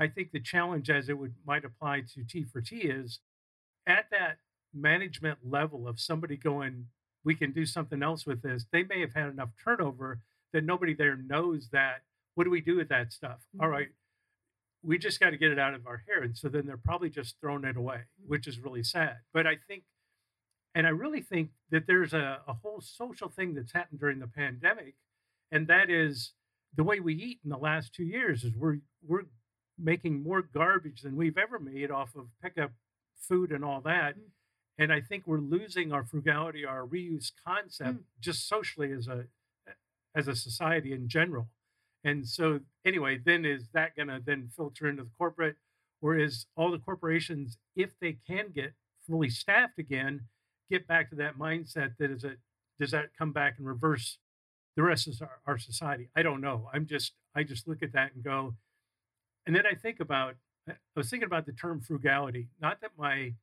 I 0.00 0.08
think 0.08 0.32
the 0.32 0.40
challenge, 0.40 0.90
as 0.90 1.08
it 1.08 1.18
would 1.18 1.34
might 1.46 1.64
apply 1.64 2.02
to 2.14 2.24
T 2.24 2.44
for 2.44 2.60
T, 2.60 2.78
is 2.82 3.20
at 3.86 4.10
that 4.10 4.38
management 4.74 5.38
level 5.44 5.88
of 5.88 6.00
somebody 6.00 6.36
going, 6.36 6.88
we 7.24 7.34
can 7.34 7.52
do 7.52 7.66
something 7.66 8.02
else 8.02 8.26
with 8.26 8.42
this. 8.42 8.66
They 8.72 8.84
may 8.84 9.00
have 9.00 9.14
had 9.14 9.30
enough 9.30 9.50
turnover 9.62 10.20
that 10.52 10.64
nobody 10.64 10.94
there 10.94 11.16
knows 11.16 11.70
that. 11.70 12.02
What 12.34 12.44
do 12.44 12.50
we 12.50 12.60
do 12.60 12.76
with 12.76 12.88
that 12.90 13.12
stuff? 13.12 13.40
All 13.60 13.68
Mhm. 13.68 13.70
right, 13.70 13.90
we 14.82 14.98
just 14.98 15.20
got 15.20 15.30
to 15.30 15.36
get 15.36 15.50
it 15.52 15.58
out 15.58 15.74
of 15.74 15.86
our 15.86 15.98
hair, 16.08 16.22
and 16.22 16.36
so 16.36 16.48
then 16.48 16.66
they're 16.66 16.76
probably 16.78 17.10
just 17.10 17.38
throwing 17.40 17.64
it 17.64 17.76
away, 17.76 18.04
which 18.26 18.46
is 18.46 18.58
really 18.60 18.82
sad. 18.82 19.18
But 19.32 19.46
I 19.46 19.56
think 19.68 19.84
and 20.74 20.86
I 20.86 20.90
really 20.90 21.20
think 21.20 21.50
that 21.70 21.86
there's 21.86 22.14
a, 22.14 22.40
a 22.46 22.52
whole 22.54 22.80
social 22.80 23.28
thing 23.28 23.54
that's 23.54 23.72
happened 23.72 24.00
during 24.00 24.18
the 24.20 24.26
pandemic, 24.28 24.94
and 25.50 25.66
that 25.68 25.90
is 25.90 26.32
the 26.76 26.84
way 26.84 27.00
we 27.00 27.14
eat 27.14 27.40
in 27.44 27.50
the 27.50 27.56
last 27.58 27.92
two 27.94 28.04
years 28.04 28.44
is 28.44 28.54
we're 28.56 28.78
we're 29.06 29.24
making 29.78 30.22
more 30.22 30.42
garbage 30.42 31.02
than 31.02 31.16
we've 31.16 31.38
ever 31.38 31.58
made 31.58 31.90
off 31.90 32.14
of 32.14 32.26
pickup 32.42 32.72
food 33.18 33.50
and 33.50 33.64
all 33.64 33.80
that. 33.80 34.16
Mm. 34.16 34.22
And 34.78 34.92
I 34.92 35.00
think 35.00 35.26
we're 35.26 35.38
losing 35.38 35.92
our 35.92 36.04
frugality, 36.04 36.64
our 36.64 36.86
reuse 36.86 37.32
concept, 37.46 37.98
Mm. 38.00 38.04
just 38.20 38.48
socially 38.48 38.92
as 38.92 39.08
a 39.08 39.26
as 40.14 40.28
a 40.28 40.34
society 40.34 40.92
in 40.92 41.08
general. 41.08 41.48
And 42.02 42.26
so 42.26 42.60
anyway, 42.84 43.18
then 43.18 43.44
is 43.44 43.68
that 43.72 43.94
gonna 43.96 44.20
then 44.24 44.48
filter 44.56 44.88
into 44.88 45.04
the 45.04 45.10
corporate, 45.18 45.56
or 46.00 46.16
is 46.16 46.46
all 46.56 46.70
the 46.70 46.78
corporations, 46.78 47.58
if 47.76 47.98
they 48.00 48.14
can 48.26 48.50
get 48.52 48.72
fully 49.06 49.28
staffed 49.30 49.78
again, 49.78 50.28
get 50.70 50.86
back 50.86 51.10
to 51.10 51.16
that 51.16 51.38
mindset 51.38 51.92
that 51.98 52.10
is 52.10 52.24
a 52.24 52.34
does 52.78 52.92
that 52.92 53.10
come 53.18 53.32
back 53.32 53.56
and 53.58 53.66
reverse 53.66 54.18
the 54.76 54.82
rest 54.82 55.06
of 55.06 55.20
our, 55.20 55.40
our 55.46 55.58
society? 55.58 56.08
I 56.16 56.22
don't 56.22 56.40
know. 56.40 56.68
I'm 56.72 56.86
just 56.86 57.12
i 57.34 57.42
just 57.42 57.68
look 57.68 57.82
at 57.82 57.92
that 57.92 58.12
and 58.14 58.24
go 58.24 58.54
and 59.46 59.54
then 59.54 59.64
i 59.66 59.74
think 59.74 60.00
about 60.00 60.34
i 60.68 60.74
was 60.96 61.08
thinking 61.08 61.26
about 61.26 61.46
the 61.46 61.52
term 61.52 61.80
frugality. 61.80 62.48
Not 62.60 62.80
that 62.80 62.92
my 62.98 63.34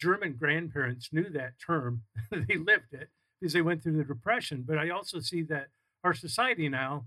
german 0.00 0.34
grandparents 0.34 1.08
knew 1.12 1.28
that 1.30 1.54
term 1.64 2.02
they 2.30 2.56
lived 2.56 2.92
it 2.92 3.08
because 3.40 3.52
they 3.52 3.62
went 3.62 3.82
through 3.82 3.96
the 3.96 4.04
depression 4.04 4.64
but 4.66 4.78
i 4.78 4.90
also 4.90 5.18
see 5.18 5.42
that 5.42 5.66
our 6.04 6.14
society 6.14 6.68
now 6.68 7.04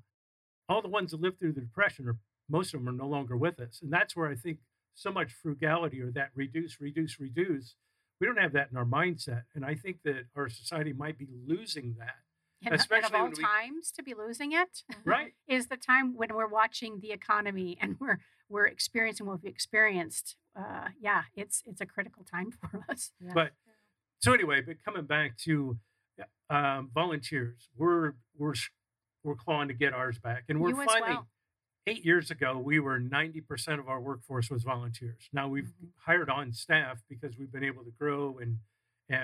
all 0.67 0.81
the 0.81 0.87
ones 0.87 1.11
that 1.11 1.21
lived 1.21 1.39
through 1.39 1.53
the 1.53 1.61
depression 1.61 2.07
are 2.07 2.17
most 2.49 2.73
of 2.73 2.79
them 2.79 2.89
are 2.89 2.97
no 2.97 3.07
longer 3.07 3.37
with 3.37 3.59
us. 3.59 3.79
And 3.81 3.91
that's 3.91 4.15
where 4.15 4.29
i 4.29 4.35
think 4.35 4.59
so 4.93 5.11
much 5.11 5.31
frugality 5.31 6.01
or 6.01 6.11
that 6.11 6.31
reduce 6.35 6.79
reduce 6.81 7.19
reduce 7.19 7.75
we 8.21 8.27
don't 8.27 8.37
have 8.37 8.53
that 8.53 8.69
in 8.71 8.77
our 8.77 8.85
mindset 8.85 9.43
and 9.55 9.65
i 9.65 9.75
think 9.75 9.97
that 10.05 10.23
our 10.37 10.47
society 10.47 10.93
might 10.93 11.17
be 11.17 11.27
losing 11.45 11.95
that 11.99 12.19
And, 12.63 12.73
and 12.75 13.05
of 13.05 13.13
all 13.15 13.23
when 13.23 13.31
we- 13.35 13.43
times 13.43 13.91
to 13.97 14.03
be 14.03 14.13
losing 14.13 14.51
it, 14.53 14.83
right 15.03 15.33
is 15.47 15.67
the 15.67 15.75
time 15.77 16.15
when 16.15 16.29
we're 16.33 16.47
watching 16.47 16.99
the 17.01 17.11
economy 17.11 17.77
and 17.81 17.97
we're 17.99 18.19
we're 18.47 18.67
experiencing 18.67 19.25
what 19.27 19.41
we've 19.41 19.51
experienced. 19.51 20.35
Uh, 20.59 20.89
yeah, 20.99 21.23
it's 21.35 21.63
it's 21.65 21.79
a 21.81 21.85
critical 21.85 22.23
time 22.23 22.51
for 22.59 22.85
us. 22.89 23.11
Yeah. 23.19 23.31
But 23.33 23.51
so 24.19 24.33
anyway, 24.33 24.59
but 24.61 24.75
coming 24.85 25.05
back 25.05 25.37
to 25.45 25.77
um, 26.49 26.91
volunteers, 26.93 27.69
we're 27.77 28.13
we're 28.37 28.53
we're 29.23 29.35
clawing 29.35 29.69
to 29.69 29.73
get 29.73 29.93
ours 29.93 30.19
back, 30.19 30.43
and 30.49 30.59
we're 30.59 30.69
You 30.71 30.81
as 30.81 30.87
finally. 30.87 31.11
well. 31.11 31.27
Eight 31.87 32.05
years 32.05 32.29
ago, 32.29 32.59
we 32.59 32.79
were 32.79 32.99
ninety 32.99 33.41
percent 33.41 33.79
of 33.79 33.89
our 33.89 33.99
workforce 33.99 34.51
was 34.51 34.61
volunteers. 34.63 35.27
Now 35.33 35.47
we've 35.47 35.65
Mhm. 35.83 35.89
hired 35.97 36.29
on 36.29 36.53
staff 36.53 37.01
because 37.09 37.37
we've 37.39 37.51
been 37.51 37.63
able 37.63 37.83
to 37.83 37.91
grow, 37.91 38.37
and, 38.37 38.59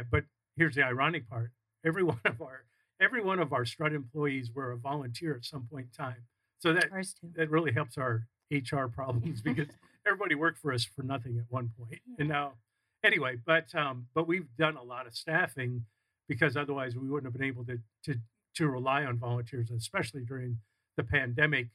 but 0.09 0.25
here's 0.55 0.73
the 0.73 0.83
ironic 0.83 1.29
part: 1.29 1.51
every 1.85 2.03
one 2.03 2.19
of 2.25 2.41
our 2.41 2.65
every 2.99 3.21
one 3.21 3.39
of 3.39 3.53
our 3.53 3.63
Strut 3.63 3.93
employees 3.93 4.51
were 4.51 4.71
a 4.71 4.77
volunteer 4.77 5.35
at 5.35 5.45
some 5.45 5.67
point 5.67 5.85
in 5.85 5.91
time. 5.91 6.25
So 6.57 6.73
that 6.73 6.89
that 7.35 7.49
really 7.51 7.71
helps 7.73 7.95
our 7.95 8.27
HR 8.49 8.87
problems 8.87 9.41
because 9.43 9.67
everybody 10.07 10.33
worked 10.33 10.57
for 10.57 10.73
us 10.73 10.83
for 10.83 11.03
nothing 11.03 11.37
at 11.37 11.45
one 11.49 11.69
point. 11.77 12.01
And 12.17 12.27
now, 12.27 12.57
anyway, 13.03 13.35
but 13.35 13.73
um, 13.75 14.07
but 14.15 14.27
we've 14.27 14.47
done 14.57 14.77
a 14.77 14.83
lot 14.83 15.05
of 15.05 15.13
staffing 15.15 15.85
because 16.27 16.57
otherwise 16.57 16.95
we 16.95 17.07
wouldn't 17.07 17.31
have 17.31 17.39
been 17.39 17.47
able 17.47 17.65
to 17.65 17.79
to 18.05 18.19
to 18.55 18.67
rely 18.67 19.05
on 19.05 19.19
volunteers, 19.19 19.69
especially 19.69 20.25
during 20.25 20.59
the 20.95 21.03
pandemic. 21.03 21.67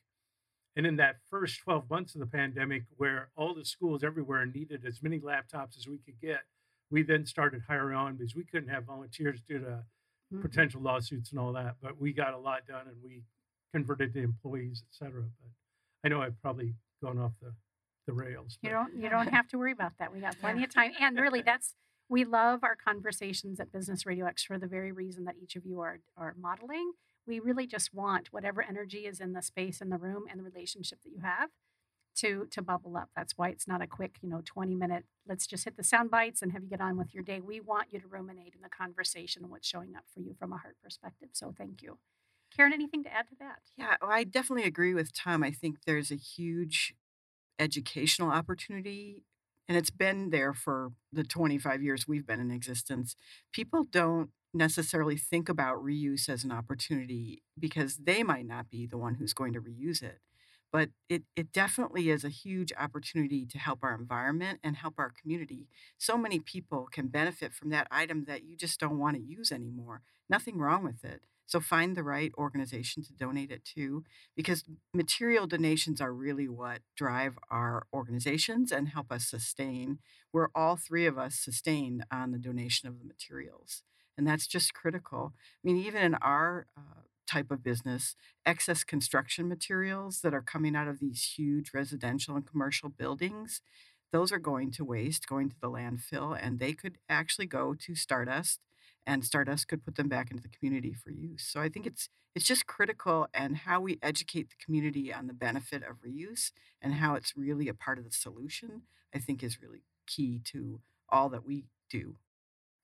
And 0.76 0.86
in 0.86 0.96
that 0.96 1.16
first 1.28 1.60
12 1.60 1.90
months 1.90 2.14
of 2.14 2.20
the 2.20 2.26
pandemic, 2.26 2.84
where 2.96 3.28
all 3.36 3.54
the 3.54 3.64
schools 3.64 4.02
everywhere 4.02 4.46
needed 4.46 4.84
as 4.86 5.02
many 5.02 5.20
laptops 5.20 5.76
as 5.76 5.86
we 5.86 5.98
could 5.98 6.18
get, 6.20 6.40
we 6.90 7.02
then 7.02 7.26
started 7.26 7.62
hiring 7.68 7.96
on 7.96 8.16
because 8.16 8.34
we 8.34 8.44
couldn't 8.44 8.68
have 8.70 8.84
volunteers 8.84 9.40
due 9.48 9.58
to 9.58 9.84
Mhm. 10.32 10.40
potential 10.40 10.80
lawsuits 10.80 11.30
and 11.30 11.38
all 11.38 11.52
that. 11.52 11.76
But 11.82 11.98
we 11.98 12.12
got 12.14 12.32
a 12.32 12.38
lot 12.38 12.66
done 12.66 12.88
and 12.88 13.02
we 13.02 13.22
converted 13.74 14.14
to 14.14 14.22
employees, 14.22 14.82
et 14.88 14.94
cetera. 14.94 15.22
But 15.40 15.50
I 16.04 16.08
know 16.08 16.22
I've 16.22 16.40
probably 16.40 16.74
gone 17.02 17.18
off 17.18 17.32
the, 17.40 17.54
the 18.06 18.14
rails. 18.14 18.58
You 18.62 18.70
don't 18.70 18.94
you 18.96 19.10
don't 19.10 19.26
have 19.38 19.48
to 19.48 19.58
worry 19.58 19.72
about 19.72 19.92
that. 19.98 20.10
We 20.12 20.20
got 20.20 20.38
plenty 20.38 20.64
of 20.64 20.70
time. 20.70 20.92
And 20.98 21.18
really 21.18 21.42
that's 21.46 21.74
we 22.08 22.24
love 22.24 22.64
our 22.64 22.76
conversations 22.76 23.60
at 23.60 23.70
Business 23.72 24.06
Radio 24.06 24.24
X 24.26 24.42
for 24.44 24.58
the 24.58 24.66
very 24.66 24.90
reason 24.92 25.24
that 25.24 25.36
each 25.36 25.54
of 25.56 25.66
you 25.66 25.80
are 25.80 26.00
are 26.16 26.34
modeling. 26.38 26.92
We 27.26 27.40
really 27.40 27.66
just 27.66 27.94
want 27.94 28.32
whatever 28.32 28.62
energy 28.62 29.06
is 29.06 29.20
in 29.20 29.32
the 29.32 29.42
space 29.42 29.80
in 29.80 29.90
the 29.90 29.98
room 29.98 30.24
and 30.30 30.40
the 30.40 30.44
relationship 30.44 31.00
that 31.02 31.10
you 31.10 31.20
have 31.20 31.50
to 32.16 32.46
to 32.50 32.62
bubble 32.62 32.96
up. 32.96 33.10
That's 33.16 33.36
why 33.36 33.48
it's 33.48 33.66
not 33.66 33.82
a 33.82 33.86
quick, 33.86 34.16
you 34.22 34.28
know, 34.28 34.42
20 34.44 34.74
minute, 34.74 35.04
let's 35.26 35.46
just 35.46 35.64
hit 35.64 35.76
the 35.76 35.84
sound 35.84 36.10
bites 36.10 36.42
and 36.42 36.52
have 36.52 36.62
you 36.62 36.68
get 36.68 36.80
on 36.80 36.96
with 36.96 37.14
your 37.14 37.22
day. 37.22 37.40
We 37.40 37.60
want 37.60 37.88
you 37.90 38.00
to 38.00 38.06
ruminate 38.06 38.54
in 38.54 38.62
the 38.62 38.68
conversation 38.68 39.42
and 39.42 39.50
what's 39.50 39.68
showing 39.68 39.94
up 39.96 40.04
for 40.12 40.20
you 40.20 40.34
from 40.38 40.52
a 40.52 40.58
heart 40.58 40.76
perspective. 40.82 41.30
So 41.32 41.54
thank 41.56 41.82
you. 41.82 41.98
Karen, 42.54 42.72
anything 42.72 43.02
to 43.04 43.12
add 43.12 43.28
to 43.28 43.34
that? 43.40 43.60
Yeah, 43.76 43.96
well, 44.00 44.10
I 44.10 44.24
definitely 44.24 44.64
agree 44.64 44.94
with 44.94 45.14
Tom. 45.14 45.42
I 45.42 45.50
think 45.50 45.78
there's 45.86 46.10
a 46.10 46.16
huge 46.16 46.94
educational 47.58 48.30
opportunity, 48.30 49.22
and 49.68 49.78
it's 49.78 49.90
been 49.90 50.30
there 50.30 50.52
for 50.52 50.92
the 51.12 51.24
25 51.24 51.82
years 51.82 52.06
we've 52.06 52.26
been 52.26 52.40
in 52.40 52.50
existence. 52.50 53.16
People 53.52 53.84
don't 53.90 54.30
necessarily 54.54 55.16
think 55.16 55.48
about 55.48 55.82
reuse 55.82 56.28
as 56.28 56.44
an 56.44 56.52
opportunity 56.52 57.42
because 57.58 57.96
they 57.96 58.22
might 58.22 58.46
not 58.46 58.70
be 58.70 58.86
the 58.86 58.98
one 58.98 59.14
who's 59.14 59.32
going 59.34 59.52
to 59.54 59.60
reuse 59.60 60.02
it. 60.02 60.20
but 60.72 60.88
it, 61.08 61.22
it 61.36 61.52
definitely 61.52 62.08
is 62.10 62.24
a 62.24 62.30
huge 62.30 62.72
opportunity 62.78 63.44
to 63.46 63.58
help 63.58 63.80
our 63.82 63.94
environment 63.94 64.58
and 64.64 64.76
help 64.76 64.94
our 64.98 65.10
community. 65.10 65.68
So 65.98 66.16
many 66.16 66.40
people 66.40 66.88
can 66.90 67.08
benefit 67.08 67.52
from 67.52 67.68
that 67.70 67.88
item 67.90 68.24
that 68.26 68.44
you 68.44 68.56
just 68.56 68.80
don't 68.80 68.98
want 68.98 69.16
to 69.16 69.22
use 69.22 69.52
anymore. 69.52 70.00
Nothing 70.30 70.58
wrong 70.58 70.82
with 70.82 71.04
it. 71.04 71.20
So 71.46 71.60
find 71.60 71.94
the 71.94 72.02
right 72.02 72.32
organization 72.38 73.02
to 73.04 73.12
donate 73.12 73.50
it 73.50 73.64
to 73.76 74.04
because 74.34 74.64
material 74.94 75.46
donations 75.46 76.00
are 76.00 76.12
really 76.14 76.48
what 76.48 76.78
drive 76.96 77.34
our 77.50 77.86
organizations 77.92 78.72
and 78.72 78.88
help 78.88 79.12
us 79.12 79.26
sustain. 79.26 79.98
We're 80.32 80.48
all 80.54 80.76
three 80.76 81.04
of 81.04 81.18
us 81.18 81.34
sustained 81.34 82.04
on 82.10 82.30
the 82.30 82.38
donation 82.38 82.88
of 82.88 82.98
the 82.98 83.04
materials. 83.04 83.82
And 84.16 84.26
that's 84.26 84.46
just 84.46 84.74
critical. 84.74 85.32
I 85.36 85.60
mean, 85.64 85.76
even 85.76 86.02
in 86.02 86.14
our 86.16 86.66
uh, 86.76 87.02
type 87.26 87.50
of 87.50 87.62
business, 87.62 88.14
excess 88.44 88.84
construction 88.84 89.48
materials 89.48 90.20
that 90.20 90.34
are 90.34 90.42
coming 90.42 90.76
out 90.76 90.88
of 90.88 91.00
these 91.00 91.34
huge 91.36 91.72
residential 91.72 92.36
and 92.36 92.46
commercial 92.46 92.88
buildings, 92.88 93.62
those 94.12 94.30
are 94.30 94.38
going 94.38 94.70
to 94.72 94.84
waste, 94.84 95.26
going 95.26 95.48
to 95.48 95.56
the 95.60 95.70
landfill, 95.70 96.38
and 96.40 96.58
they 96.58 96.74
could 96.74 96.98
actually 97.08 97.46
go 97.46 97.74
to 97.74 97.94
Stardust 97.94 98.60
and 99.06 99.24
Stardust 99.24 99.68
could 99.68 99.84
put 99.84 99.96
them 99.96 100.08
back 100.08 100.30
into 100.30 100.42
the 100.42 100.48
community 100.48 100.92
for 100.92 101.10
use. 101.10 101.44
So 101.44 101.60
I 101.60 101.68
think 101.68 101.86
it's 101.86 102.08
it's 102.34 102.46
just 102.46 102.66
critical 102.66 103.26
and 103.34 103.58
how 103.58 103.80
we 103.80 103.98
educate 104.02 104.48
the 104.48 104.64
community 104.64 105.12
on 105.12 105.26
the 105.26 105.34
benefit 105.34 105.82
of 105.82 106.00
reuse 106.00 106.50
and 106.80 106.94
how 106.94 107.14
it's 107.14 107.36
really 107.36 107.68
a 107.68 107.74
part 107.74 107.98
of 107.98 108.04
the 108.04 108.10
solution, 108.10 108.82
I 109.14 109.18
think 109.18 109.42
is 109.42 109.60
really 109.60 109.82
key 110.06 110.40
to 110.44 110.80
all 111.10 111.28
that 111.28 111.44
we 111.44 111.64
do. 111.90 112.14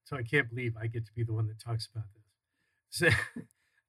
So 0.09 0.17
I 0.17 0.23
can't 0.23 0.49
believe 0.49 0.75
I 0.81 0.87
get 0.87 1.05
to 1.05 1.13
be 1.13 1.23
the 1.23 1.35
one 1.35 1.47
that 1.49 1.61
talks 1.61 1.87
about 1.93 2.07
this. 2.15 2.23
So 2.91 3.07
I 3.37 3.43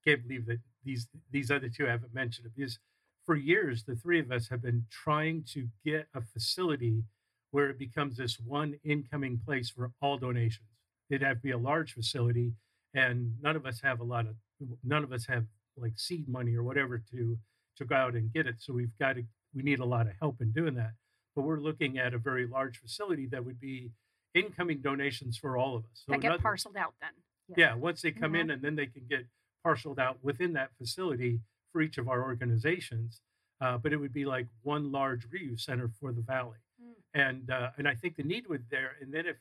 can't 0.05 0.27
believe 0.27 0.45
that 0.47 0.60
these 0.84 1.08
these 1.32 1.49
other 1.49 1.69
two 1.69 1.86
haven't 1.86 2.13
mentioned 2.13 2.47
it 2.47 2.53
because 2.55 2.77
for 3.25 3.36
years 3.36 3.86
the 3.86 3.95
three 3.95 4.19
of 4.19 4.29
us 4.29 4.49
have 4.49 4.62
been 4.62 4.86
trying 4.91 5.45
to 5.53 5.67
get 5.86 6.08
a 6.13 6.21
facility 6.21 7.03
where 7.51 7.69
it 7.69 7.79
becomes 7.79 8.17
this 8.17 8.38
one 8.38 8.75
incoming 8.84 9.39
place 9.45 9.69
for 9.69 9.91
all 10.01 10.17
donations. 10.17 10.67
It'd 11.10 11.25
have 11.25 11.38
to 11.38 11.41
be 11.41 11.51
a 11.51 11.58
large 11.58 11.93
facility, 11.93 12.53
and 12.93 13.34
none 13.41 13.55
of 13.55 13.65
us 13.65 13.79
have 13.82 14.01
a 14.01 14.03
lot 14.03 14.27
of 14.27 14.36
none 14.84 15.05
of 15.05 15.13
us 15.13 15.25
have 15.27 15.45
like 15.77 15.93
seed 15.95 16.27
money 16.27 16.53
or 16.53 16.63
whatever 16.63 17.01
to 17.12 17.38
to 17.77 17.86
go 17.86 17.95
out 17.95 18.15
and 18.15 18.34
get 18.34 18.45
it. 18.45 18.55
So 18.60 18.73
we've 18.73 18.97
got 18.99 19.13
to 19.13 19.23
we 19.55 19.63
need 19.63 19.79
a 19.79 19.86
lot 19.86 20.08
of 20.08 20.13
help 20.19 20.41
in 20.41 20.51
doing 20.51 20.75
that. 20.75 20.91
But 21.34 21.43
we're 21.43 21.62
looking 21.62 21.97
at 21.97 22.13
a 22.13 22.17
very 22.17 22.45
large 22.45 22.77
facility 22.77 23.25
that 23.27 23.45
would 23.45 23.62
be 23.62 23.91
incoming 24.34 24.82
donations 24.82 25.38
for 25.38 25.58
all 25.58 25.76
of 25.76 25.84
us. 25.84 26.04
So 26.06 26.12
that 26.12 26.22
get 26.22 26.28
another, 26.28 26.44
parceled 26.44 26.78
out 26.78 26.94
then. 27.02 27.12
Yeah. 27.50 27.70
yeah 27.70 27.76
once 27.76 28.02
they 28.02 28.12
come 28.12 28.34
mm-hmm. 28.34 28.42
in 28.42 28.52
and 28.52 28.62
then 28.62 28.76
they 28.76 28.86
can 28.86 29.04
get 29.10 29.26
parceled 29.63 30.00
out 30.00 30.18
within 30.24 30.54
that 30.54 30.70
facility 30.78 31.39
for 31.72 31.82
each 31.82 31.98
of 31.98 32.08
our 32.08 32.24
organizations. 32.24 33.22
Uh, 33.62 33.78
but 33.78 33.92
it 33.92 33.98
would 33.98 34.13
be 34.13 34.26
like 34.26 34.48
one 34.63 34.92
large 34.92 35.28
reuse 35.30 35.62
center 35.62 35.92
for 36.00 36.13
the 36.13 36.22
valley, 36.22 36.60
mm. 36.82 36.94
and 37.13 37.50
uh, 37.50 37.72
and 37.78 37.89
I 37.89 37.94
think 37.94 38.15
the 38.15 38.24
need 38.24 38.48
would 38.48 38.63
there. 38.72 38.92
And 39.02 39.13
then 39.13 39.26
if 39.26 39.36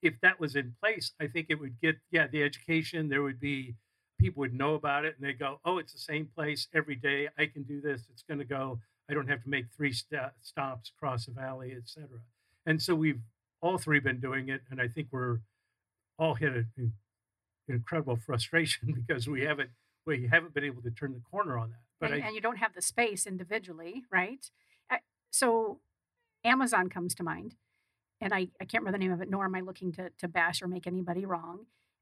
if 0.00 0.14
that 0.22 0.40
was 0.40 0.56
in 0.56 0.74
place, 0.82 1.12
I 1.20 1.26
think 1.26 1.48
it 1.50 1.56
would 1.56 1.78
get 1.78 1.96
yeah 2.10 2.26
the 2.26 2.42
education. 2.42 3.10
There 3.10 3.22
would 3.22 3.38
be 3.38 3.74
people 4.18 4.40
would 4.40 4.54
know 4.54 4.74
about 4.74 5.04
it, 5.04 5.16
and 5.18 5.28
they 5.28 5.34
go, 5.34 5.60
oh, 5.66 5.76
it's 5.76 5.92
the 5.92 5.98
same 5.98 6.26
place 6.34 6.68
every 6.72 6.94
day. 6.94 7.28
I 7.38 7.44
can 7.44 7.64
do 7.64 7.82
this. 7.82 8.02
It's 8.10 8.22
going 8.22 8.38
to 8.38 8.46
go. 8.46 8.80
I 9.10 9.12
don't 9.12 9.28
have 9.28 9.42
to 9.42 9.50
make 9.50 9.66
three 9.76 9.92
st- 9.92 10.32
stops 10.40 10.90
across 10.96 11.26
the 11.26 11.32
valley, 11.32 11.74
etc. 11.76 12.08
And 12.64 12.80
so 12.80 12.94
we've 12.94 13.20
all 13.64 13.78
three 13.78 13.98
been 13.98 14.20
doing 14.20 14.50
it, 14.50 14.60
and 14.70 14.78
I 14.80 14.88
think 14.88 15.08
we're 15.10 15.38
all 16.18 16.34
hit 16.34 16.52
an 16.52 16.92
incredible 17.66 18.16
frustration 18.16 18.92
because 19.06 19.26
we 19.26 19.40
haven't 19.42 19.70
we 20.06 20.28
haven't 20.30 20.52
been 20.52 20.64
able 20.64 20.82
to 20.82 20.90
turn 20.90 21.14
the 21.14 21.22
corner 21.30 21.58
on 21.58 21.70
that. 21.70 21.78
But 21.98 22.12
and, 22.12 22.22
I, 22.22 22.26
and 22.26 22.34
you 22.34 22.42
don't 22.42 22.58
have 22.58 22.74
the 22.74 22.82
space 22.82 23.26
individually, 23.26 24.04
right? 24.12 24.50
Uh, 24.90 24.98
so 25.30 25.80
Amazon 26.44 26.90
comes 26.90 27.14
to 27.14 27.22
mind, 27.22 27.54
and 28.20 28.34
I, 28.34 28.48
I 28.60 28.66
can't 28.66 28.82
remember 28.82 28.98
the 28.98 29.04
name 29.04 29.12
of 29.12 29.22
it, 29.22 29.30
nor 29.30 29.46
am 29.46 29.54
I 29.54 29.60
looking 29.60 29.92
to, 29.92 30.10
to 30.18 30.28
bash 30.28 30.60
or 30.60 30.68
make 30.68 30.86
anybody 30.86 31.24
wrong. 31.24 31.60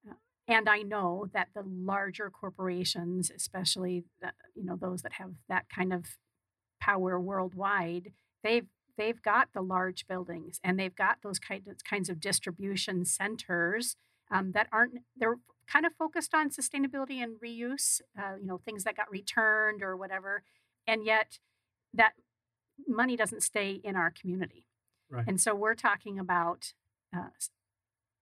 Uh, 0.09 0.15
and 0.49 0.69
I 0.69 0.79
know 0.79 1.29
that 1.33 1.51
the 1.55 1.63
larger 1.65 2.29
corporations, 2.29 3.31
especially 3.31 4.03
the, 4.21 4.33
you 4.57 4.65
know 4.65 4.75
those 4.75 5.03
that 5.03 5.13
have 5.13 5.31
that 5.49 5.67
kind 5.73 5.93
of 5.93 6.07
power 6.81 7.21
worldwide, 7.21 8.11
they've 8.43 8.67
they've 8.97 9.23
got 9.23 9.49
the 9.55 9.63
large 9.63 10.07
buildings 10.07 10.61
and 10.63 10.79
they've 10.79 10.95
got 10.95 11.19
those 11.23 11.39
kind 11.39 11.63
of, 11.67 11.77
kinds 11.85 12.09
of 12.09 12.21
distribution 12.21 13.05
centers 13.05 13.97
um, 14.31 14.53
that 14.53 14.69
aren't 14.73 14.95
they're 15.17 15.37
kind 15.71 15.87
of 15.87 15.93
focused 15.99 16.35
on 16.35 16.51
sustainability 16.51 17.23
and 17.23 17.37
reuse, 17.45 18.01
uh, 18.19 18.35
you 18.41 18.47
know, 18.47 18.59
things 18.65 18.85
that 18.85 18.97
got 18.97 19.11
returned 19.11 19.83
or 19.83 19.97
whatever. 19.97 20.43
And 20.87 21.05
yet 21.05 21.39
that 21.95 22.13
money 22.87 23.17
doesn't 23.17 23.43
stay 23.43 23.81
in 23.83 23.97
our 23.97 24.11
community. 24.11 24.67
Right. 25.11 25.25
And 25.27 25.41
so 25.41 25.55
we're 25.55 25.75
talking 25.75 26.19
about 26.19 26.73
uh, 27.15 27.29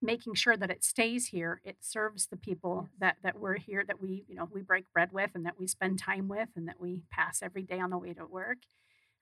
making 0.01 0.35
sure 0.35 0.57
that 0.57 0.69
it 0.69 0.83
stays 0.83 1.27
here. 1.27 1.61
It 1.63 1.77
serves 1.81 2.27
the 2.27 2.37
people 2.37 2.89
yes. 2.89 2.99
that, 2.99 3.17
that 3.23 3.39
we're 3.39 3.57
here, 3.57 3.83
that 3.87 4.01
we, 4.01 4.25
you 4.27 4.35
know, 4.35 4.47
we 4.51 4.61
break 4.61 4.91
bread 4.93 5.09
with 5.11 5.31
and 5.33 5.45
that 5.45 5.59
we 5.59 5.67
spend 5.67 5.99
time 5.99 6.27
with 6.27 6.49
and 6.55 6.67
that 6.67 6.79
we 6.79 7.03
pass 7.11 7.41
every 7.41 7.63
day 7.63 7.79
on 7.79 7.89
the 7.89 7.97
way 7.97 8.13
to 8.13 8.25
work. 8.25 8.57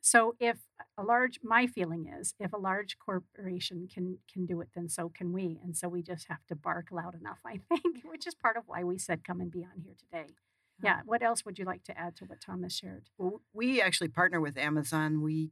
So 0.01 0.35
if 0.39 0.57
a 0.97 1.03
large 1.03 1.39
my 1.43 1.67
feeling 1.67 2.07
is 2.07 2.33
if 2.39 2.53
a 2.53 2.57
large 2.57 2.97
corporation 2.99 3.88
can 3.93 4.17
can 4.31 4.45
do 4.45 4.62
it 4.62 4.69
then 4.75 4.89
so 4.89 5.09
can 5.09 5.33
we 5.33 5.59
and 5.63 5.75
so 5.75 5.88
we 5.88 6.01
just 6.01 6.27
have 6.29 6.45
to 6.47 6.55
bark 6.55 6.88
loud 6.91 7.15
enough 7.15 7.39
I 7.45 7.59
think 7.69 8.03
which 8.03 8.25
is 8.27 8.35
part 8.35 8.57
of 8.57 8.63
why 8.67 8.83
we 8.83 8.97
said 8.97 9.23
come 9.23 9.41
and 9.41 9.51
be 9.51 9.63
on 9.63 9.81
here 9.83 9.95
today. 9.97 10.33
Yeah, 10.81 11.01
what 11.05 11.21
else 11.21 11.43
would 11.43 11.59
you 11.59 11.65
like 11.65 11.83
to 11.85 11.99
add 11.99 12.15
to 12.17 12.25
what 12.25 12.39
Thomas 12.39 12.73
shared? 12.73 13.09
Well, 13.17 13.41
we 13.53 13.81
actually 13.81 14.07
partner 14.07 14.39
with 14.39 14.57
Amazon. 14.57 15.21
We 15.21 15.51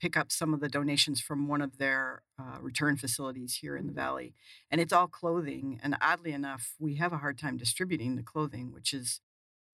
pick 0.00 0.16
up 0.16 0.30
some 0.30 0.54
of 0.54 0.60
the 0.60 0.68
donations 0.68 1.20
from 1.20 1.48
one 1.48 1.62
of 1.62 1.78
their 1.78 2.22
uh, 2.38 2.58
return 2.60 2.96
facilities 2.96 3.56
here 3.56 3.76
in 3.76 3.86
the 3.86 3.92
mm-hmm. 3.92 4.00
valley 4.00 4.34
and 4.70 4.80
it's 4.80 4.92
all 4.92 5.06
clothing 5.06 5.80
and 5.82 5.96
oddly 6.00 6.32
enough 6.32 6.74
we 6.78 6.96
have 6.96 7.12
a 7.12 7.18
hard 7.18 7.38
time 7.38 7.56
distributing 7.56 8.16
the 8.16 8.22
clothing 8.22 8.72
which 8.72 8.92
is 8.92 9.20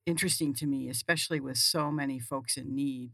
interesting 0.07 0.55
to 0.55 0.66
me 0.66 0.88
especially 0.88 1.40
with 1.40 1.59
so 1.59 1.90
many 1.90 2.18
folks 2.18 2.57
in 2.57 2.74
need 2.74 3.11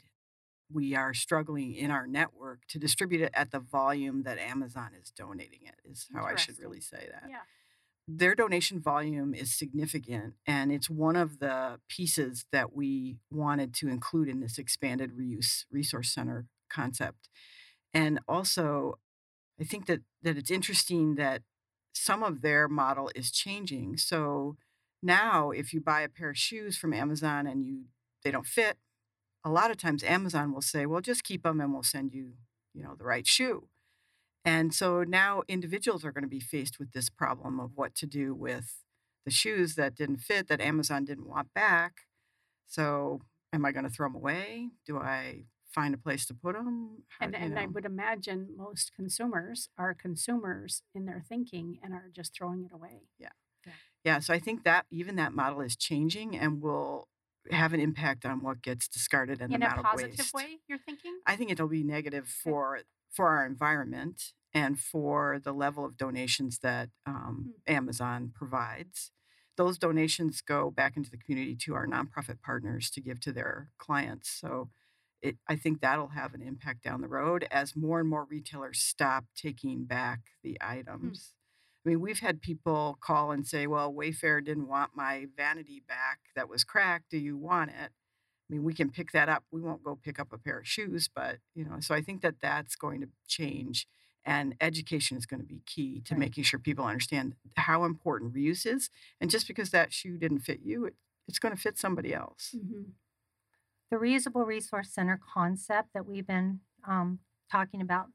we 0.73 0.95
are 0.95 1.15
struggling 1.15 1.75
in 1.75 1.91
our 1.91 2.07
network 2.07 2.61
to 2.69 2.79
distribute 2.79 3.23
it 3.23 3.31
at 3.35 3.51
the 3.51 3.61
volume 3.61 4.23
that 4.23 4.39
Amazon 4.39 4.91
is 5.01 5.11
donating 5.11 5.61
it, 5.65 5.75
is 5.85 6.07
how 6.15 6.25
I 6.25 6.37
should 6.37 6.59
really 6.59 6.81
say 6.81 7.09
that. 7.11 7.25
Yeah. 7.29 7.41
Their 8.09 8.35
donation 8.35 8.81
volume 8.81 9.35
is 9.35 9.57
significant, 9.57 10.35
and 10.47 10.73
it's 10.73 10.91
one 10.91 11.17
of 11.17 11.39
the 11.39 11.79
pieces 11.89 12.45
that 12.51 12.75
we 12.75 13.19
wanted 13.31 13.73
to 13.75 13.89
include 13.89 14.29
in 14.29 14.41
this 14.41 14.59
expanded 14.59 15.13
reuse 15.13 15.65
resource 15.71 16.13
center 16.13 16.47
concept. 16.69 17.29
And 17.95 18.19
also, 18.27 18.99
I 19.61 19.65
think 19.65 19.87
that 19.87 20.01
that 20.23 20.37
it's 20.37 20.51
interesting 20.51 21.17
that 21.17 21.43
some 21.93 22.23
of 22.23 22.43
their 22.43 22.69
model 22.69 23.11
is 23.15 23.31
changing. 23.31 23.97
So 23.99 24.57
now, 25.03 25.51
if 25.51 25.73
you 25.73 25.81
buy 25.81 26.03
a 26.03 26.09
pair 26.09 26.31
of 26.31 26.39
shoes 26.39 26.77
from 26.77 26.93
Amazon 26.93 27.47
and 27.47 27.65
you 27.65 27.85
they 28.25 28.31
don't 28.31 28.47
fit, 28.47 28.77
a 29.45 29.51
lot 29.51 29.71
of 29.71 29.77
times 29.77 30.03
Amazon 30.05 30.53
will 30.53 30.63
say, 30.63 30.87
well, 30.87 31.01
just 31.01 31.25
keep 31.25 31.43
them 31.43 31.61
and 31.61 31.73
we'll 31.73 31.83
send 31.83 32.13
you, 32.13 32.33
you 32.75 32.83
know, 32.83 32.95
the 32.97 33.05
right 33.05 33.27
shoe. 33.27 33.69
And 34.45 34.73
so 34.73 35.03
now 35.03 35.43
individuals 35.49 36.05
are 36.05 36.13
going 36.13 36.25
to 36.25 36.29
be 36.29 36.41
faced 36.41 36.79
with 36.79 36.93
this 36.93 37.11
problem 37.11 37.61
of 37.61 37.73
what 37.75 37.95
to 37.97 38.07
do 38.07 38.35
with 38.35 38.77
the 39.25 39.31
shoes 39.31 39.75
that 39.75 39.95
didn't 39.95 40.19
fit 40.19 40.49
that 40.49 40.61
Amazon 40.61 41.05
didn't 41.05 41.29
want 41.29 41.53
back. 41.55 42.03
So 42.67 43.21
am 43.53 43.65
I 43.65 43.73
going 43.73 43.85
to 43.85 43.91
throw 43.91 44.09
them 44.09 44.17
away? 44.17 44.69
Do 44.87 44.99
I 44.99 45.45
find 45.71 45.95
a 45.95 45.99
place 45.99 46.27
to 46.27 46.35
put 46.35 46.55
them? 46.55 47.03
How, 47.19 47.27
and, 47.27 47.37
and 47.37 47.59
I 47.59 47.67
would 47.67 47.85
imagine 47.85 48.49
most 48.57 48.93
consumers 48.95 49.69
are 49.79 49.95
consumers 49.95 50.83
in 50.95 51.07
their 51.07 51.23
thinking 51.27 51.79
and 51.83 51.93
are 51.93 52.11
just 52.15 52.35
throwing 52.35 52.65
it 52.65 52.75
away. 52.75 53.03
Yeah. 53.19 53.29
Yeah. 53.67 53.73
yeah 54.05 54.19
so 54.21 54.33
I 54.33 54.39
think 54.39 54.65
that 54.65 54.87
even 54.91 55.17
that 55.17 55.35
model 55.35 55.61
is 55.61 55.77
changing 55.77 56.37
and 56.37 56.63
will 56.63 57.09
have 57.51 57.73
an 57.73 57.81
impact 57.81 58.25
on 58.25 58.43
what 58.43 58.63
gets 58.63 58.89
discarded 58.89 59.41
and 59.41 59.53
in 59.53 59.61
the 59.61 59.67
amount 59.67 59.81
of 59.81 59.87
waste. 59.95 60.01
In 60.01 60.07
a 60.07 60.17
positive 60.17 60.35
way, 60.35 60.59
you're 60.69 60.79
thinking? 60.79 61.19
I 61.27 61.37
think 61.37 61.51
it'll 61.51 61.69
be 61.69 61.83
negative 61.83 62.29
for 62.29 62.81
for 63.11 63.29
our 63.29 63.45
environment 63.45 64.33
and 64.53 64.79
for 64.79 65.41
the 65.43 65.53
level 65.53 65.85
of 65.85 65.97
donations 65.97 66.59
that 66.63 66.91
um, 67.07 67.55
mm-hmm. 67.67 67.75
Amazon 67.77 68.33
provides. 68.35 69.13
Those 69.57 69.79
donations 69.79 70.41
go 70.41 70.71
back 70.71 70.97
into 70.97 71.11
the 71.11 71.19
community 71.19 71.57
to 71.65 71.75
our 71.75 71.87
nonprofit 71.87 72.41
partners 72.41 72.91
to 72.91 73.01
give 73.01 73.21
to 73.21 73.33
their 73.33 73.71
clients. 73.79 74.31
So 74.31 74.71
it, 75.23 75.37
I 75.49 75.57
think 75.57 75.81
that'll 75.81 76.09
have 76.09 76.35
an 76.35 76.43
impact 76.43 76.83
down 76.83 77.03
the 77.03 77.09
road 77.09 77.47
as 77.51 77.77
more 77.77 78.01
and 78.01 78.09
more 78.09 78.25
retailers 78.25 78.81
stop 78.81 79.25
taking 79.37 79.85
back 79.85 80.21
the 80.43 80.57
hmm. 80.61 80.79
items. 80.79 81.35
I 81.85 81.89
mean, 81.89 82.01
we've 82.01 82.21
had 82.21 82.43
people 82.43 82.99
call 83.01 83.31
and 83.31 83.47
say, 83.47 83.67
well, 83.67 83.93
Wayfair 83.93 84.45
didn't 84.45 84.69
want 84.69 84.91
my 84.95 85.27
vanity 85.37 85.83
back 85.89 86.21
that 86.37 86.49
was 86.49 86.63
cracked. 86.63 87.11
Do 87.11 87.19
you 87.19 87.39
want 87.39 87.71
it? 87.71 87.91
I 88.51 88.53
mean, 88.53 88.65
we 88.65 88.75
can 88.75 88.91
pick 88.91 89.13
that 89.13 89.29
up. 89.29 89.45
We 89.51 89.61
won't 89.61 89.83
go 89.83 89.95
pick 89.95 90.19
up 90.21 90.33
a 90.33 90.39
pair 90.39 90.59
of 90.59 90.69
shoes, 90.69 91.09
but, 91.09 91.39
you 91.55 91.65
know, 91.65 91.81
so 91.81 91.95
I 91.95 92.03
think 92.03 92.21
that 92.21 92.35
that's 92.43 92.77
going 92.77 93.01
to 93.01 93.09
change. 93.27 93.87
And 94.27 94.55
education 94.61 95.17
is 95.17 95.25
going 95.25 95.41
to 95.41 95.47
be 95.47 95.63
key 95.65 96.03
to 96.05 96.15
right. 96.15 96.21
making 96.21 96.45
sure 96.45 96.59
people 96.59 96.85
understand 96.85 97.35
how 97.57 97.85
important 97.85 98.35
reuse 98.35 98.67
is. 98.67 98.91
And 99.19 99.31
just 99.31 99.49
because 99.49 99.71
that 99.71 99.93
shoe 99.95 100.19
didn't 100.19 100.41
fit 100.41 100.61
you, 100.63 100.85
it, 100.85 100.95
it's 101.27 101.39
going 101.39 101.55
to 101.55 101.61
fit 101.61 101.79
somebody 101.79 102.13
else. 102.13 102.55
Mm-hmm. 102.55 102.91
the 103.91 103.97
reusable 103.97 104.45
resource 104.47 104.91
center 104.91 105.19
concept 105.33 105.91
that 105.95 106.07
we've 106.07 106.27
been 106.27 106.61
um, 106.87 107.21
talking 107.51 107.81
about. 107.81 108.09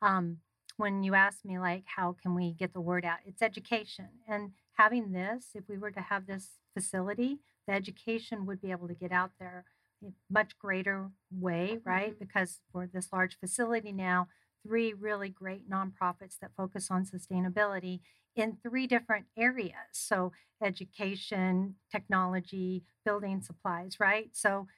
Um, 0.00 0.38
when 0.78 1.02
you 1.04 1.14
ask 1.14 1.44
me 1.44 1.58
like 1.58 1.84
how 1.86 2.16
can 2.22 2.34
we 2.34 2.54
get 2.54 2.72
the 2.72 2.80
word 2.80 3.04
out? 3.04 3.18
It's 3.26 3.42
education 3.42 4.08
and 4.28 4.52
having 4.74 5.12
this 5.12 5.48
if 5.54 5.64
we 5.68 5.78
were 5.78 5.92
to 5.92 6.00
have 6.02 6.26
this 6.26 6.52
facility 6.74 7.40
the 7.66 7.74
education 7.74 8.46
would 8.46 8.62
be 8.62 8.70
able 8.72 8.88
to 8.88 8.94
get 8.94 9.12
out 9.12 9.32
there 9.40 9.64
in 10.02 10.14
much 10.30 10.58
greater 10.58 11.10
way 11.30 11.80
right? 11.84 12.14
Mhm. 12.14 12.20
because 12.20 12.60
for 12.72 12.86
this 12.86 13.12
large 13.12 13.38
facility 13.38 13.92
now 13.92 14.28
three 14.64 14.92
really 14.94 15.28
great 15.30 15.68
nonprofits 15.70 16.38
that 16.40 16.54
focus 16.56 16.90
on 16.90 17.04
sustainability 17.04 18.00
in 18.36 18.56
three 18.62 18.86
different 18.86 19.26
areas. 19.36 19.74
So 19.92 20.32
education 20.62 21.76
technology 21.90 22.84
building 23.04 23.42
supplies 23.42 23.98
right? 24.00 24.30
So 24.36 24.68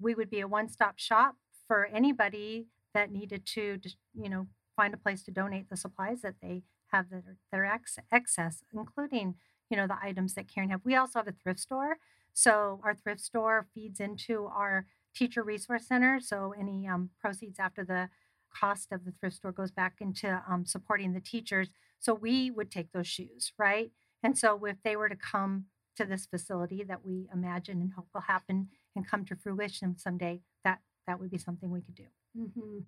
we 0.00 0.14
would 0.14 0.30
be 0.30 0.40
a 0.40 0.48
one-stop 0.48 0.98
shop 0.98 1.36
for 1.68 1.86
anybody 1.86 2.68
that 2.94 3.10
needed 3.12 3.46
to 3.46 3.80
you 4.14 4.30
know 4.30 4.48
find 4.76 4.94
a 4.94 4.98
place 4.98 5.22
to 5.22 5.30
donate 5.30 5.68
the 5.70 5.76
supplies 5.76 6.20
that 6.22 6.36
they 6.40 6.62
have 6.88 7.10
that 7.10 7.16
are, 7.16 7.36
that 7.50 7.58
are 7.58 7.64
ex- 7.64 7.98
excess 8.12 8.62
including 8.72 9.34
you 9.70 9.76
know 9.76 9.86
the 9.86 9.96
items 10.00 10.34
that 10.34 10.46
karen 10.46 10.70
have. 10.70 10.82
We 10.84 10.94
also 10.94 11.18
have 11.18 11.28
a 11.28 11.32
thrift 11.32 11.60
store 11.60 11.98
so 12.32 12.80
our 12.84 12.94
thrift 12.94 13.22
store 13.22 13.66
feeds 13.74 13.98
into 13.98 14.46
our 14.46 14.86
teacher 15.14 15.42
resource 15.42 15.88
center 15.88 16.20
so 16.20 16.54
any 16.58 16.86
um, 16.86 17.10
proceeds 17.20 17.58
after 17.58 17.84
the 17.84 18.10
cost 18.54 18.92
of 18.92 19.04
the 19.04 19.12
thrift 19.12 19.36
store 19.36 19.52
goes 19.52 19.70
back 19.70 19.94
into 20.00 20.42
um, 20.48 20.64
supporting 20.66 21.12
the 21.12 21.20
teachers 21.20 21.68
so 21.98 22.14
we 22.14 22.50
would 22.50 22.70
take 22.70 22.92
those 22.92 23.06
shoes 23.06 23.52
right? 23.58 23.90
And 24.22 24.36
so 24.36 24.64
if 24.64 24.76
they 24.82 24.96
were 24.96 25.08
to 25.08 25.16
come 25.16 25.66
to 25.96 26.04
this 26.04 26.26
facility 26.26 26.84
that 26.84 27.04
we 27.04 27.28
imagine 27.32 27.80
and 27.80 27.92
hope 27.94 28.08
will 28.12 28.22
happen 28.22 28.68
and 28.94 29.08
come 29.08 29.24
to 29.24 29.36
fruition 29.36 29.96
someday 29.96 30.40
that 30.64 30.80
that 31.06 31.18
would 31.18 31.30
be 31.30 31.38
something 31.38 31.70
we 31.70 31.80
could 31.80 31.94
do. 31.94 32.06
Hmm 32.36 32.80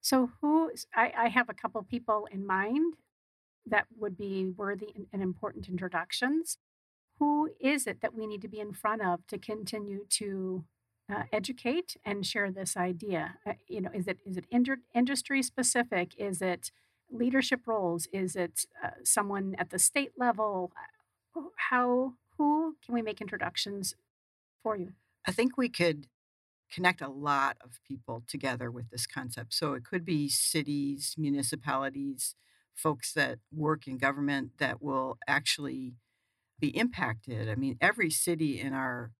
So, 0.00 0.30
who 0.40 0.72
I, 0.94 1.12
I 1.16 1.28
have 1.28 1.48
a 1.48 1.54
couple 1.54 1.82
people 1.82 2.26
in 2.30 2.46
mind 2.46 2.94
that 3.66 3.86
would 3.98 4.16
be 4.16 4.46
worthy 4.46 4.94
and, 5.12 5.22
important 5.22 5.68
introductions. 5.68 6.58
Who 7.18 7.50
is 7.60 7.86
it 7.86 8.00
that 8.00 8.14
we 8.14 8.26
need 8.26 8.42
to 8.42 8.48
be 8.48 8.60
in 8.60 8.72
front 8.72 9.02
of 9.02 9.26
to 9.28 9.38
continue 9.38 10.06
to 10.10 10.64
uh, 11.12 11.24
educate 11.32 11.96
and 12.04 12.24
share 12.26 12.50
this 12.50 12.76
idea? 12.76 13.36
Uh, 13.46 13.54
you 13.68 13.80
know, 13.80 13.90
is 13.94 14.08
it 14.08 14.18
is 14.26 14.36
it 14.36 14.46
indu- 14.50 14.82
industry 14.94 15.42
specific? 15.42 16.14
Is 16.18 16.40
it 16.42 16.72
leadership 17.10 17.66
roles? 17.66 18.08
Is 18.12 18.36
it 18.36 18.66
uh, 18.82 18.90
someone 19.04 19.54
at 19.58 19.70
the 19.70 19.78
state 19.78 20.12
level? 20.16 20.72
Uh, 21.36 21.42
How 21.70 22.14
who 22.38 22.76
can 22.84 22.94
we 22.94 23.02
make 23.02 23.20
introductions 23.20 23.94
for 24.62 24.76
you? 24.76 24.92
I 25.26 25.32
think 25.32 25.56
we 25.56 25.68
could 25.68 26.06
connect 26.70 27.00
a 27.00 27.08
lot 27.08 27.56
of 27.62 27.80
people 27.84 28.22
together 28.26 28.70
with 28.70 28.90
this 28.90 29.06
concept. 29.06 29.54
So 29.54 29.74
it 29.74 29.84
could 29.84 30.04
be 30.04 30.28
cities, 30.28 31.14
municipalities, 31.18 32.34
folks 32.74 33.12
that 33.14 33.38
work 33.52 33.86
in 33.86 33.98
government 33.98 34.52
that 34.58 34.82
will 34.82 35.18
actually 35.26 35.94
be 36.60 36.76
impacted. 36.76 37.48
I 37.48 37.54
mean, 37.56 37.76
every 37.80 38.10
city 38.10 38.60
in 38.60 38.74
our 38.74 39.12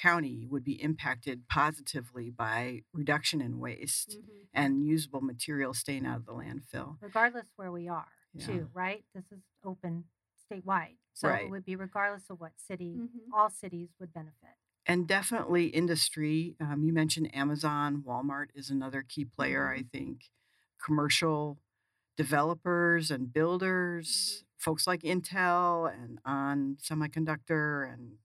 county 0.00 0.46
would 0.48 0.64
be 0.64 0.82
impacted 0.82 1.48
positively 1.48 2.30
by 2.30 2.82
reduction 2.92 3.40
in 3.40 3.58
waste 3.60 4.18
and 4.54 4.86
usable 4.86 5.20
material 5.20 5.74
staying 5.74 6.06
out 6.06 6.18
of 6.18 6.26
the 6.26 6.32
landfill. 6.32 6.98
regardless 7.00 7.52
where 7.56 7.72
we 7.72 7.88
are 7.88 8.06
Yeah. 8.34 8.46
too 8.46 8.68
right 8.72 9.04
this 9.14 9.30
is 9.32 9.40
open 9.64 10.04
statewide 10.50 10.96
so 11.12 11.28
Right. 11.28 11.46
it 11.46 11.50
would 11.50 11.64
be 11.64 11.76
regardless 11.76 12.30
of 12.30 12.40
what 12.40 12.58
city 12.58 12.94
Mhm. 12.94 13.32
all 13.32 13.50
cities 13.50 13.90
would 13.98 14.12
benefit 14.12 14.56
and 14.86 15.06
definitely 15.06 15.66
industry. 15.66 16.56
Um, 16.60 16.82
you 16.84 16.92
mentioned 16.92 17.34
Amazon, 17.34 18.02
Walmart 18.06 18.46
is 18.54 18.70
another 18.70 19.04
key 19.06 19.24
player, 19.24 19.68
I 19.68 19.84
think. 19.90 20.30
Commercial 20.84 21.58
developers 22.16 23.10
and 23.10 23.32
builders, 23.32 24.44
folks 24.58 24.86
like 24.86 25.02
Intel 25.02 25.92
and 25.92 26.18
on 26.24 26.76
semiconductor, 26.82 27.90
and 27.92 28.18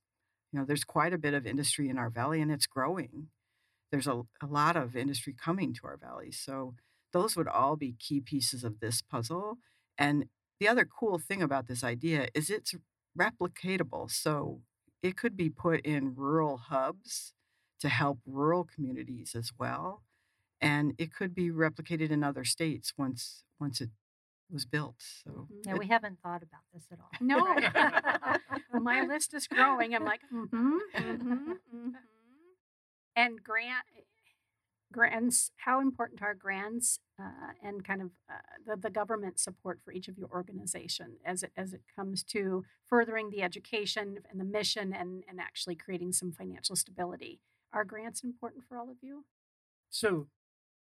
you 0.52 0.60
know, 0.60 0.66
there's 0.66 0.84
quite 0.84 1.14
a 1.14 1.18
bit 1.18 1.34
of 1.34 1.46
industry 1.46 1.90
in 1.90 1.98
our 1.98 2.10
valley, 2.10 2.42
and 2.42 2.52
it's 2.52 2.68
growing. 2.68 3.28
There's 3.92 4.08
a, 4.08 4.22
a 4.42 4.48
lot 4.48 4.76
of 4.76 4.96
industry 4.96 5.34
coming 5.34 5.74
to 5.76 5.82
our 5.86 5.98
valley, 5.98 6.32
so 6.32 6.76
those 7.14 7.36
would 7.36 7.48
all 7.48 7.76
be 7.76 7.96
key 8.00 8.20
pieces 8.20 8.64
of 8.64 8.80
this 8.80 9.02
puzzle. 9.02 9.58
And 9.98 10.26
the 10.60 10.68
other 10.68 10.86
cool 10.86 11.18
thing 11.18 11.42
about 11.42 11.68
this 11.68 11.84
idea 11.84 12.28
is 12.34 12.50
it's 12.50 12.76
replicatable. 13.18 14.12
So 14.12 14.62
it 15.04 15.18
could 15.18 15.36
be 15.38 15.50
put 15.50 15.82
in 15.86 16.14
rural 16.16 16.58
hubs 16.58 17.34
to 17.80 17.90
help 17.90 18.20
rural 18.26 18.64
communities 18.66 19.36
as 19.36 19.52
well 19.60 20.04
and 20.62 20.94
it 20.98 21.14
could 21.14 21.34
be 21.36 21.50
replicated 21.50 22.10
in 22.12 22.24
other 22.24 22.44
states 22.46 22.94
once 22.98 23.44
once 23.60 23.82
it 23.82 23.90
was 24.52 24.66
built 24.66 24.96
so 25.00 25.48
Mhm. 25.52 25.66
yeah 25.66 25.74
it- 25.76 25.80
we 25.80 25.88
haven't 25.88 26.20
thought 26.22 26.44
about 26.44 26.62
this 26.74 26.88
at 26.92 27.00
all 27.00 27.12
No, 27.22 27.46
Right. 27.46 27.74
my 28.74 29.02
list 29.06 29.34
is 29.34 29.48
growing. 29.48 29.96
I'm 29.96 30.06
like, 30.06 30.22
mm-hmm, 30.34 30.78
mm-hmm, 30.96 31.52
mm-hmm. 31.52 31.90
And 33.16 33.44
grant 33.44 33.86
grants. 34.92 35.52
How 35.58 35.82
important 35.82 36.22
are 36.22 36.34
grants 36.34 37.00
uh, 37.20 37.54
and 37.64 37.84
kind 37.84 38.02
of 38.02 38.12
uh, 38.30 38.36
the 38.66 38.76
the 38.76 38.90
government 38.90 39.40
support 39.40 39.80
for 39.84 39.92
each 39.92 40.08
of 40.08 40.18
your 40.18 40.30
organization 40.30 41.18
as 41.26 41.44
it 41.44 41.52
as 41.56 41.74
it 41.74 41.82
comes 41.96 42.24
to 42.24 42.66
furthering 42.88 43.30
the 43.30 43.44
education 43.44 44.20
and 44.30 44.40
the 44.40 44.46
mission 44.46 44.94
and 44.94 45.24
and 45.30 45.40
actually 45.40 45.76
creating 45.76 46.14
some 46.14 46.32
financial 46.32 46.76
stability? 46.76 47.40
Are 47.72 47.86
grants 47.86 48.24
important 48.24 48.64
for 48.68 48.78
all 48.78 48.90
of 48.90 48.98
you? 49.02 49.26
So 49.90 50.28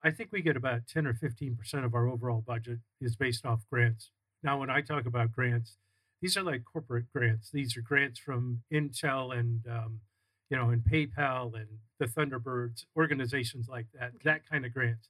I 0.03 0.11
think 0.11 0.29
we 0.31 0.41
get 0.41 0.57
about 0.57 0.87
10 0.87 1.07
or 1.07 1.13
15% 1.13 1.85
of 1.85 1.95
our 1.95 2.07
overall 2.07 2.43
budget 2.45 2.79
is 2.99 3.15
based 3.15 3.45
off 3.45 3.61
grants. 3.71 4.11
Now, 4.43 4.59
when 4.59 4.69
I 4.69 4.81
talk 4.81 5.05
about 5.05 5.31
grants, 5.31 5.77
these 6.21 6.35
are 6.35 6.43
like 6.43 6.63
corporate 6.65 7.05
grants. 7.13 7.49
These 7.51 7.77
are 7.77 7.81
grants 7.81 8.19
from 8.19 8.63
Intel 8.71 9.37
and, 9.37 9.65
um, 9.67 10.01
you 10.49 10.57
know, 10.57 10.69
and 10.69 10.83
PayPal 10.83 11.53
and 11.55 11.67
the 11.99 12.05
Thunderbirds, 12.05 12.85
organizations 12.95 13.67
like 13.67 13.87
that, 13.93 14.11
that 14.23 14.47
kind 14.49 14.65
of 14.65 14.73
grants. 14.73 15.09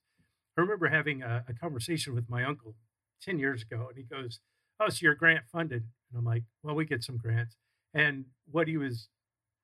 I 0.58 0.62
remember 0.62 0.88
having 0.88 1.24
a, 1.24 1.44
a 1.48 1.54
conversation 1.54 2.14
with 2.14 2.30
my 2.30 2.44
uncle 2.44 2.76
10 3.22 3.40
years 3.40 3.62
ago, 3.64 3.88
and 3.90 3.98
he 3.98 4.04
goes, 4.04 4.40
Oh, 4.80 4.90
so 4.90 5.00
you're 5.02 5.16
grant 5.16 5.46
funded. 5.52 5.84
And 6.12 6.18
I'm 6.20 6.26
like, 6.26 6.44
Well, 6.62 6.76
we 6.76 6.86
get 6.86 7.04
some 7.04 7.18
grants. 7.18 7.56
And 7.94 8.26
what 8.52 8.68
he 8.68 8.78
was 8.78 9.10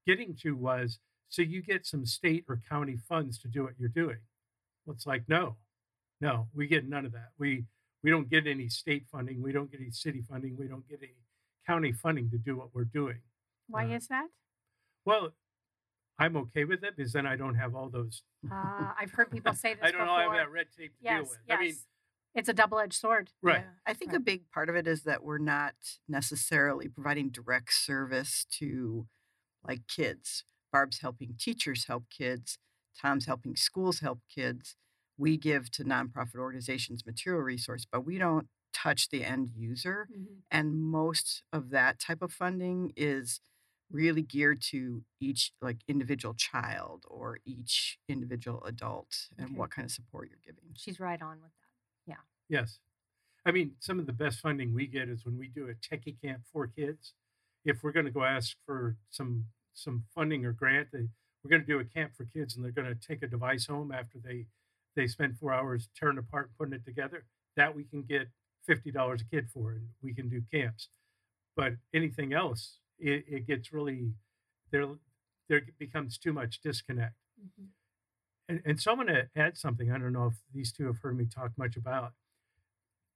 getting 0.08 0.36
to 0.42 0.56
was, 0.56 1.00
So 1.30 1.42
you 1.42 1.62
get 1.62 1.86
some 1.86 2.06
state 2.06 2.46
or 2.48 2.62
county 2.70 2.98
funds 2.98 3.38
to 3.40 3.48
do 3.48 3.64
what 3.64 3.74
you're 3.80 3.90
doing. 3.90 4.18
Well, 4.86 4.96
it's 4.96 5.06
like, 5.06 5.24
no, 5.28 5.58
no, 6.22 6.48
we 6.54 6.68
get 6.68 6.88
none 6.88 7.06
of 7.06 7.12
that. 7.14 7.30
We 7.38 7.66
we 8.02 8.10
don't 8.10 8.30
get 8.30 8.48
any 8.48 8.70
state 8.70 9.06
funding. 9.12 9.42
We 9.42 9.52
don't 9.52 9.70
get 9.70 9.82
any 9.82 9.92
city 9.92 10.22
funding. 10.22 10.56
We 10.58 10.68
don't 10.68 10.88
get 10.88 11.00
any 11.04 11.16
county 11.68 11.92
funding 11.92 12.30
to 12.32 12.38
do 12.38 12.56
what 12.58 12.74
we're 12.74 12.86
doing. 12.86 13.20
Why 13.68 13.86
Uh, 13.86 13.98
is 13.98 14.08
that? 14.08 14.28
Well, 15.06 15.34
I'm 16.20 16.36
okay 16.38 16.66
with 16.66 16.84
it 16.84 16.96
because 16.98 17.14
then 17.14 17.26
I 17.26 17.36
don't 17.36 17.56
have 17.56 17.76
all 17.76 17.90
those. 17.90 18.22
Uh, 18.52 18.92
I've 19.00 19.12
heard 19.12 19.32
people 19.32 19.54
say 19.56 19.74
this 19.74 19.84
I 19.84 19.92
don't 19.92 20.02
before. 20.02 20.06
know. 20.06 20.14
I 20.14 20.24
have 20.24 20.34
that 20.34 20.52
red 20.52 20.68
tape 20.78 20.92
to 21.02 21.10
deal 21.10 21.20
with. 21.22 21.38
yes. 21.48 21.58
I 21.58 21.62
mean, 21.62 21.76
it's 22.36 22.50
a 22.50 22.54
double 22.54 22.80
edged 22.80 22.94
sword. 22.94 23.32
right. 23.42 23.62
Yeah. 23.62 23.70
I 23.88 23.94
think 23.94 24.14
a 24.14 24.20
big 24.20 24.44
part 24.54 24.70
of 24.70 24.76
it 24.76 24.86
is 24.88 25.04
that 25.04 25.24
we're 25.24 25.38
not 25.40 25.74
necessarily 26.08 26.88
providing 26.88 27.30
direct 27.30 27.74
service 27.74 28.46
to 28.60 29.08
like 29.68 29.82
kids. 29.88 30.44
Barb's 30.72 31.00
helping 31.02 31.36
teachers 31.40 31.86
help 31.86 32.04
kids. 32.16 32.58
Tom's 33.02 33.26
helping 33.26 33.56
schools 33.56 34.02
help 34.02 34.20
kids. 34.34 34.76
We 35.18 35.38
give 35.38 35.72
to 35.72 35.84
nonprofit 35.84 36.36
organizations 36.38 37.06
material 37.06 37.42
resource, 37.42 37.86
but 37.92 38.06
we 38.06 38.18
don't 38.18 38.48
touch 38.74 39.10
the 39.10 39.24
end 39.26 39.50
user. 39.56 40.08
Mhm. 40.16 40.26
And 40.52 40.80
most 40.82 41.44
of 41.52 41.72
that 41.72 42.00
type 42.00 42.22
of 42.22 42.32
funding 42.32 42.94
is 42.96 43.42
really 43.92 44.22
geared 44.22 44.62
to 44.62 45.04
each 45.20 45.52
like 45.62 45.78
individual 45.88 46.34
child 46.36 47.06
or 47.10 47.40
each 47.46 47.98
individual 48.08 48.64
adult 48.66 49.30
and 49.38 49.48
Okay. 49.48 49.56
what 49.56 49.72
kind 49.72 49.86
of 49.86 49.92
support 49.92 50.30
you're 50.30 50.40
giving. 50.46 50.72
she's 50.76 51.00
right 51.00 51.22
on 51.22 51.42
with 51.42 51.52
that 51.62 52.12
Yeah. 52.12 52.22
Yes. 52.50 52.80
I 53.46 53.52
mean, 53.52 53.76
some 53.80 54.00
of 54.00 54.06
the 54.06 54.14
best 54.14 54.40
funding 54.42 54.74
we 54.74 54.86
get 54.86 55.10
is 55.10 55.26
when 55.26 55.38
we 55.38 55.48
do 55.48 55.70
a 55.70 55.74
techie 55.76 56.20
camp 56.22 56.44
for 56.52 56.68
kids. 56.68 57.14
If 57.66 57.84
we're 57.84 57.92
going 57.94 58.06
to 58.06 58.12
go 58.12 58.24
ask 58.24 58.56
for 58.66 58.98
some 59.10 59.46
some 59.74 60.06
funding 60.14 60.46
or 60.46 60.52
grant, 60.52 60.90
they, 60.92 61.08
we're 61.44 61.50
going 61.50 61.62
to 61.62 61.68
do 61.68 61.80
a 61.80 61.86
camp 61.86 62.14
for 62.16 62.26
kids, 62.26 62.56
and 62.56 62.64
they're 62.66 62.72
going 62.72 62.88
to 62.94 62.96
take 63.08 63.24
a 63.24 63.28
device 63.28 63.66
home 63.68 63.92
after 63.92 64.20
they 64.20 64.46
they 64.96 65.08
spend 65.08 65.38
four 65.40 65.54
hours 65.54 65.90
tearing 65.96 66.18
apart 66.18 66.48
and 66.48 66.58
putting 66.58 66.74
it 66.74 66.86
together. 66.86 67.26
That 67.56 67.74
we 67.76 67.86
can 67.86 68.04
get 68.04 68.28
fifty 68.68 68.92
dollars 68.92 69.22
a 69.22 69.26
kid 69.26 69.50
for, 69.50 69.72
and 69.72 69.88
we 70.02 70.14
can 70.14 70.28
do 70.30 70.42
camps. 70.52 70.90
But 71.56 71.74
anything 71.94 72.34
else, 72.34 72.80
it, 73.00 73.26
it 73.28 73.48
gets 73.48 73.72
really 73.74 74.14
there. 74.72 74.86
There 75.48 75.62
becomes 75.80 76.18
too 76.18 76.34
much 76.34 76.62
disconnect. 76.62 77.16
Mhm. 77.42 77.68
And, 78.50 78.62
and 78.66 78.80
so 78.82 78.92
I'm 78.92 78.98
going 78.98 79.08
to 79.08 79.30
add 79.36 79.58
something. 79.58 79.92
I 79.92 79.98
don't 79.98 80.14
know 80.14 80.28
if 80.28 80.36
these 80.54 80.72
two 80.72 80.88
have 80.88 80.98
heard 81.00 81.18
me 81.18 81.26
talk 81.26 81.52
much 81.58 81.76
about. 81.76 82.14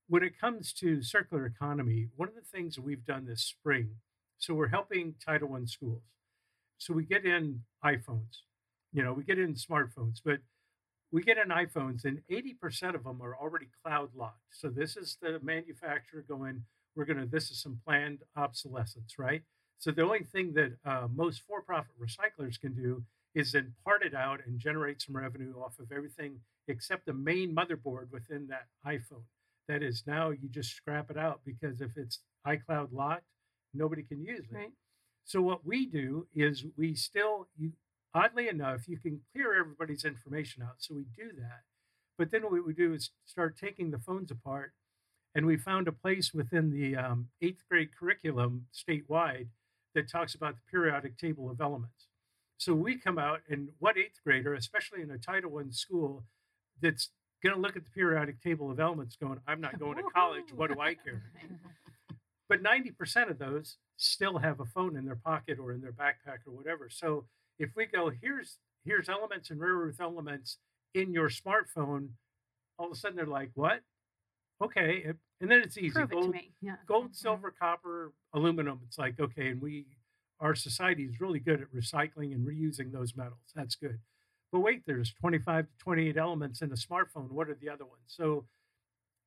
When 0.07 0.23
it 0.23 0.39
comes 0.39 0.73
to 0.73 1.01
circular 1.01 1.45
economy, 1.45 2.09
one 2.15 2.29
of 2.29 2.35
the 2.35 2.41
things 2.41 2.77
we've 2.79 3.05
done 3.05 3.25
this 3.25 3.41
spring, 3.41 3.95
so 4.37 4.53
we're 4.53 4.67
helping 4.67 5.15
Title 5.23 5.53
I 5.55 5.65
schools. 5.65 6.03
So 6.77 6.93
we 6.93 7.05
get 7.05 7.25
in 7.25 7.61
iPhones. 7.83 8.41
You 8.91 9.03
know, 9.03 9.13
we 9.13 9.23
get 9.23 9.39
in 9.39 9.55
smartphones, 9.55 10.19
but 10.23 10.39
we 11.11 11.23
get 11.23 11.37
in 11.37 11.49
iPhones, 11.49 12.05
and 12.05 12.21
80% 12.29 12.95
of 12.95 13.03
them 13.03 13.21
are 13.21 13.35
already 13.35 13.67
cloud 13.83 14.09
locked. 14.15 14.41
So 14.51 14.69
this 14.69 14.97
is 14.97 15.17
the 15.21 15.39
manufacturer 15.41 16.25
going, 16.27 16.65
we're 16.95 17.05
going 17.05 17.19
to, 17.19 17.25
this 17.25 17.49
is 17.51 17.61
some 17.61 17.79
planned 17.85 18.19
obsolescence, 18.35 19.17
right? 19.17 19.43
So 19.83 19.91
the 19.91 20.03
only 20.03 20.23
thing 20.23 20.53
that 20.53 20.77
uh, 20.85 21.09
most 21.13 21.41
for 21.45 21.61
profit 21.61 21.91
recyclers 22.01 22.57
can 22.57 22.73
do 22.73 23.03
is 23.35 23.51
then 23.51 23.73
part 23.83 24.01
it 24.01 24.15
out 24.15 24.39
and 24.45 24.57
generate 24.57 25.01
some 25.01 25.13
revenue 25.13 25.55
off 25.61 25.77
of 25.77 25.91
everything 25.91 26.39
except 26.69 27.05
the 27.05 27.11
main 27.11 27.53
motherboard 27.53 28.09
within 28.09 28.47
that 28.47 28.67
iPhone. 28.87 29.25
That 29.67 29.83
is 29.83 30.03
now 30.07 30.29
you 30.29 30.47
just 30.49 30.73
scrap 30.73 31.11
it 31.11 31.17
out 31.17 31.41
because 31.45 31.81
if 31.81 31.97
it's 31.97 32.19
iCloud 32.47 32.93
locked, 32.93 33.25
nobody 33.73 34.03
can 34.03 34.23
use 34.23 34.45
it. 34.49 34.55
Right. 34.55 34.71
So 35.25 35.41
what 35.41 35.65
we 35.65 35.85
do 35.85 36.27
is 36.33 36.63
we 36.77 36.95
still 36.95 37.49
you 37.59 37.73
oddly 38.15 38.47
enough, 38.47 38.87
you 38.87 38.97
can 38.97 39.19
clear 39.33 39.53
everybody's 39.53 40.05
information 40.05 40.63
out. 40.63 40.75
So 40.77 40.95
we 40.95 41.03
do 41.13 41.29
that. 41.39 41.63
But 42.17 42.31
then 42.31 42.43
what 42.43 42.65
we 42.65 42.73
do 42.73 42.93
is 42.93 43.09
start 43.25 43.57
taking 43.59 43.91
the 43.91 43.99
phones 43.99 44.31
apart. 44.31 44.71
And 45.35 45.45
we 45.45 45.57
found 45.57 45.89
a 45.89 45.91
place 45.91 46.33
within 46.33 46.71
the 46.71 46.95
um, 46.95 47.27
eighth 47.41 47.63
grade 47.69 47.89
curriculum 47.99 48.67
statewide 48.73 49.47
that 49.95 50.09
talks 50.09 50.35
about 50.35 50.55
the 50.55 50.61
periodic 50.71 51.17
table 51.17 51.49
of 51.49 51.61
elements. 51.61 52.07
So 52.57 52.73
we 52.73 52.97
come 52.97 53.17
out, 53.19 53.41
and 53.49 53.69
what 53.79 53.97
eighth 53.97 54.19
grader, 54.23 54.53
especially 54.53 55.01
in 55.01 55.11
a 55.11 55.17
Title 55.17 55.57
I 55.57 55.63
school, 55.71 56.23
that's 56.81 57.09
going 57.43 57.55
to 57.55 57.61
look 57.61 57.75
at 57.75 57.83
the 57.83 57.89
periodic 57.91 58.41
table 58.41 58.71
of 58.71 58.79
elements 58.79 59.15
going, 59.15 59.39
I'm 59.47 59.59
not 59.59 59.79
going 59.79 59.97
to 59.97 60.03
college. 60.15 60.53
What 60.55 60.73
do 60.73 60.79
I 60.79 60.93
care? 61.05 61.21
But 62.47 62.63
90% 62.63 63.29
of 63.29 63.37
those 63.37 63.77
still 63.97 64.37
have 64.37 64.59
a 64.59 64.65
phone 64.65 64.95
in 64.95 65.05
their 65.05 65.15
pocket 65.15 65.59
or 65.59 65.73
in 65.73 65.81
their 65.81 65.91
backpack 65.91 66.47
or 66.47 66.53
whatever. 66.53 66.89
So 66.89 67.25
if 67.59 67.71
we 67.75 67.85
go, 67.85 68.11
here's 68.21 68.57
here's 68.85 69.09
elements 69.09 69.49
and 69.49 69.59
rare 69.59 69.75
earth 69.75 70.01
elements 70.01 70.57
in 70.93 71.13
your 71.13 71.29
smartphone, 71.29 72.09
all 72.77 72.87
of 72.87 72.91
a 72.91 72.95
sudden 72.95 73.15
they're 73.15 73.25
like, 73.25 73.51
what? 73.55 73.79
Okay. 74.61 75.13
And 75.41 75.51
then 75.51 75.59
it's 75.61 75.77
easy. 75.77 75.89
Prove 75.91 76.11
it 76.11 76.15
to 76.15 76.21
Gold, 76.21 76.31
me. 76.33 76.53
Yeah. 76.61 76.77
gold, 76.85 77.11
Mhm. 77.11 77.15
silver, 77.15 77.51
copper, 77.51 78.13
aluminum. 78.33 78.81
It's 78.85 78.97
like, 78.97 79.19
okay, 79.19 79.49
and 79.49 79.61
we 79.61 79.87
our 80.39 80.55
society 80.55 81.05
is 81.05 81.21
really 81.21 81.39
good 81.39 81.61
at 81.61 81.71
recycling 81.71 82.33
and 82.33 82.45
reusing 82.45 82.91
those 82.91 83.15
metals. 83.15 83.53
That's 83.55 83.75
good. 83.75 84.01
But 84.51 84.59
wait, 84.59 84.85
there's 84.85 85.13
25 85.13 85.67
to 85.69 85.77
28 85.77 86.17
elements 86.17 86.61
in 86.61 86.69
a 86.71 86.75
smartphone. 86.75 87.29
What 87.29 87.49
are 87.49 87.55
the 87.55 87.69
other 87.69 87.85
ones? 87.85 88.03
So 88.07 88.45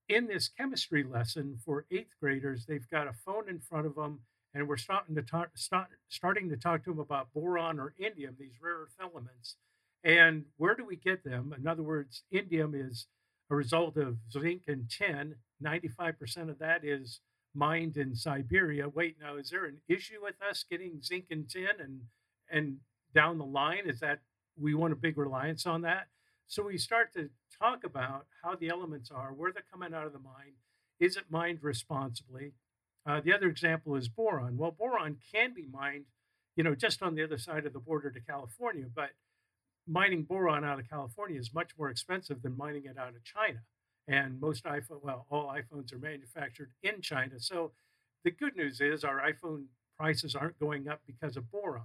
in 0.08 0.26
this 0.26 0.48
chemistry 0.48 1.04
lesson 1.04 1.56
for 1.58 1.86
eighth 1.90 2.14
graders, 2.20 2.66
they've 2.66 2.86
got 2.90 3.08
a 3.08 3.14
phone 3.14 3.48
in 3.48 3.60
front 3.60 3.86
of 3.86 3.94
them, 3.94 4.26
and 4.52 4.68
we're 4.68 4.76
starting 4.76 5.14
to 5.14 5.22
talk 5.22 5.56
start, 5.56 5.88
starting 6.08 6.50
to 6.50 6.56
talk 6.56 6.84
to 6.84 6.90
them 6.90 6.98
about 7.00 7.32
boron 7.32 7.80
or 7.80 7.94
indium, 7.98 8.36
these 8.36 8.60
rare 8.60 8.80
earth 8.80 8.96
elements. 9.00 9.56
And 10.04 10.44
where 10.56 10.74
do 10.74 10.84
we 10.84 10.96
get 10.96 11.24
them? 11.24 11.54
In 11.54 11.66
other 11.66 11.82
words, 11.82 12.24
indium 12.30 12.74
is 12.74 13.06
a 13.50 13.56
result 13.56 13.96
of 13.96 14.18
zinc 14.30 14.62
and 14.66 14.90
tin. 14.90 15.36
95% 15.62 16.50
of 16.50 16.58
that 16.58 16.84
is 16.84 17.20
mined 17.54 17.96
in 17.96 18.14
Siberia. 18.14 18.88
Wait, 18.88 19.16
now 19.20 19.36
is 19.36 19.50
there 19.50 19.64
an 19.64 19.78
issue 19.88 20.22
with 20.22 20.36
us 20.48 20.64
getting 20.68 21.00
zinc 21.02 21.26
and 21.30 21.48
tin 21.48 21.68
and 21.80 22.00
and 22.50 22.76
down 23.14 23.38
the 23.38 23.44
line? 23.44 23.88
Is 23.88 24.00
that 24.00 24.20
we 24.58 24.74
want 24.74 24.92
a 24.92 24.96
big 24.96 25.18
reliance 25.18 25.66
on 25.66 25.82
that? 25.82 26.06
So 26.46 26.62
we 26.62 26.78
start 26.78 27.12
to 27.14 27.30
talk 27.60 27.82
about 27.84 28.26
how 28.42 28.54
the 28.54 28.68
elements 28.68 29.10
are, 29.10 29.32
where 29.32 29.52
they're 29.52 29.64
coming 29.72 29.94
out 29.94 30.06
of 30.06 30.12
the 30.12 30.18
mine. 30.18 30.54
Is 31.00 31.16
it 31.16 31.24
mined 31.28 31.58
responsibly? 31.62 32.52
Uh, 33.04 33.20
the 33.20 33.32
other 33.32 33.48
example 33.48 33.96
is 33.96 34.08
boron. 34.08 34.56
Well, 34.56 34.70
boron 34.70 35.16
can 35.32 35.54
be 35.54 35.66
mined, 35.70 36.04
you 36.56 36.64
know, 36.64 36.74
just 36.74 37.02
on 37.02 37.14
the 37.14 37.24
other 37.24 37.38
side 37.38 37.66
of 37.66 37.72
the 37.72 37.78
border 37.78 38.10
to 38.10 38.20
California, 38.20 38.86
but 38.92 39.10
mining 39.88 40.22
boron 40.22 40.64
out 40.64 40.78
of 40.78 40.88
California 40.88 41.38
is 41.38 41.54
much 41.54 41.70
more 41.78 41.90
expensive 41.90 42.42
than 42.42 42.56
mining 42.56 42.84
it 42.84 42.98
out 42.98 43.14
of 43.14 43.24
China. 43.24 43.60
And 44.08 44.40
most 44.40 44.64
iPhone, 44.64 45.02
well, 45.02 45.26
all 45.30 45.48
iPhones 45.48 45.92
are 45.92 45.98
manufactured 45.98 46.70
in 46.82 47.00
China. 47.00 47.38
So 47.38 47.72
the 48.24 48.30
good 48.30 48.56
news 48.56 48.80
is 48.80 49.04
our 49.04 49.20
iPhone 49.20 49.64
prices 49.98 50.34
aren't 50.34 50.58
going 50.58 50.88
up 50.88 51.00
because 51.06 51.36
of 51.36 51.50
boron. 51.50 51.82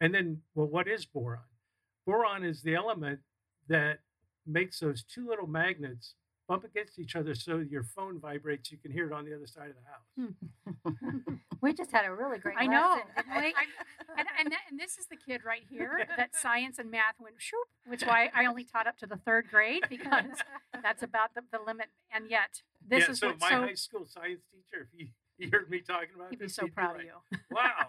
And 0.00 0.14
then, 0.14 0.40
well, 0.54 0.66
what 0.66 0.88
is 0.88 1.04
boron? 1.04 1.40
Boron 2.06 2.44
is 2.44 2.62
the 2.62 2.74
element 2.74 3.20
that 3.68 4.00
makes 4.46 4.80
those 4.80 5.02
two 5.02 5.26
little 5.26 5.46
magnets 5.46 6.14
bump 6.48 6.64
against 6.64 6.98
each 6.98 7.16
other 7.16 7.34
so 7.34 7.58
your 7.58 7.82
phone 7.82 8.18
vibrates. 8.20 8.70
You 8.70 8.78
can 8.78 8.92
hear 8.92 9.06
it 9.06 9.12
on 9.12 9.24
the 9.24 9.34
other 9.34 9.46
side 9.46 9.70
of 9.70 9.76
the 9.76 10.26
house. 10.26 11.38
we 11.62 11.72
just 11.72 11.90
had 11.90 12.04
a 12.04 12.12
really 12.12 12.38
great 12.38 12.56
I 12.58 12.66
know. 12.66 12.96
lesson, 12.96 13.06
didn't 13.16 13.42
we? 13.42 13.46
I'm- 13.56 14.18
and, 14.18 14.28
and, 14.38 14.52
that- 14.52 14.60
and 14.70 14.78
this 14.78 14.98
is 14.98 15.06
the 15.06 15.16
kid 15.16 15.40
right 15.44 15.62
here 15.68 16.06
that 16.16 16.36
science 16.36 16.78
and 16.78 16.90
math 16.90 17.14
went 17.20 17.36
shoop, 17.38 17.66
which 17.86 18.02
is 18.02 18.08
why 18.08 18.30
I 18.34 18.46
only 18.46 18.64
taught 18.64 18.86
up 18.86 18.98
to 18.98 19.06
the 19.06 19.16
third 19.16 19.46
grade 19.50 19.82
because 19.88 20.24
that's 20.82 21.02
about 21.02 21.34
the, 21.34 21.42
the 21.50 21.58
limit. 21.64 21.86
And 22.14 22.30
yet, 22.30 22.62
this 22.86 23.04
yeah, 23.04 23.10
is 23.12 23.18
so 23.18 23.28
what's 23.28 23.40
my 23.40 23.50
so. 23.50 23.60
high 23.62 23.74
school 23.74 24.06
science 24.06 24.42
teacher, 24.52 24.82
if 24.92 24.98
he, 24.98 25.12
he 25.38 25.50
heard 25.50 25.68
me 25.70 25.80
talking 25.80 26.10
about 26.14 26.30
He'd 26.30 26.38
be 26.40 26.48
so 26.48 26.62
he'd 26.62 26.68
be 26.68 26.74
proud 26.74 26.96
like, 26.96 27.06
of 27.06 27.06
you. 27.32 27.38
Wow, 27.50 27.86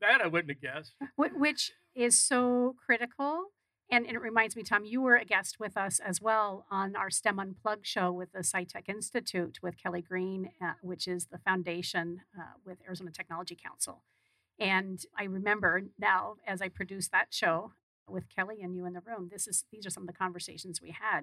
that 0.00 0.20
I 0.22 0.26
wouldn't 0.26 0.50
have 0.50 0.60
guessed. 0.60 0.92
Which 1.16 1.72
is 1.94 2.18
so 2.18 2.74
critical. 2.84 3.46
And, 3.90 4.06
and 4.06 4.14
it 4.14 4.22
reminds 4.22 4.54
me, 4.54 4.62
Tom, 4.62 4.84
you 4.84 5.00
were 5.00 5.16
a 5.16 5.24
guest 5.24 5.58
with 5.58 5.76
us 5.76 5.98
as 5.98 6.20
well 6.20 6.64
on 6.70 6.94
our 6.94 7.10
STEM 7.10 7.40
Unplugged 7.40 7.86
show 7.86 8.12
with 8.12 8.30
the 8.32 8.40
SciTech 8.40 8.88
Institute 8.88 9.58
with 9.62 9.76
Kelly 9.76 10.00
Green, 10.00 10.50
uh, 10.62 10.74
which 10.80 11.08
is 11.08 11.26
the 11.26 11.38
foundation 11.38 12.20
uh, 12.38 12.52
with 12.64 12.78
Arizona 12.86 13.10
Technology 13.10 13.56
Council. 13.60 14.02
And 14.60 15.04
I 15.18 15.24
remember 15.24 15.82
now, 15.98 16.36
as 16.46 16.62
I 16.62 16.68
produced 16.68 17.10
that 17.10 17.28
show 17.30 17.72
with 18.08 18.28
Kelly 18.28 18.60
and 18.62 18.76
you 18.76 18.86
in 18.86 18.92
the 18.92 19.00
room, 19.00 19.28
this 19.32 19.48
is 19.48 19.64
these 19.72 19.86
are 19.86 19.90
some 19.90 20.04
of 20.04 20.06
the 20.06 20.12
conversations 20.12 20.80
we 20.80 20.90
had. 20.90 21.22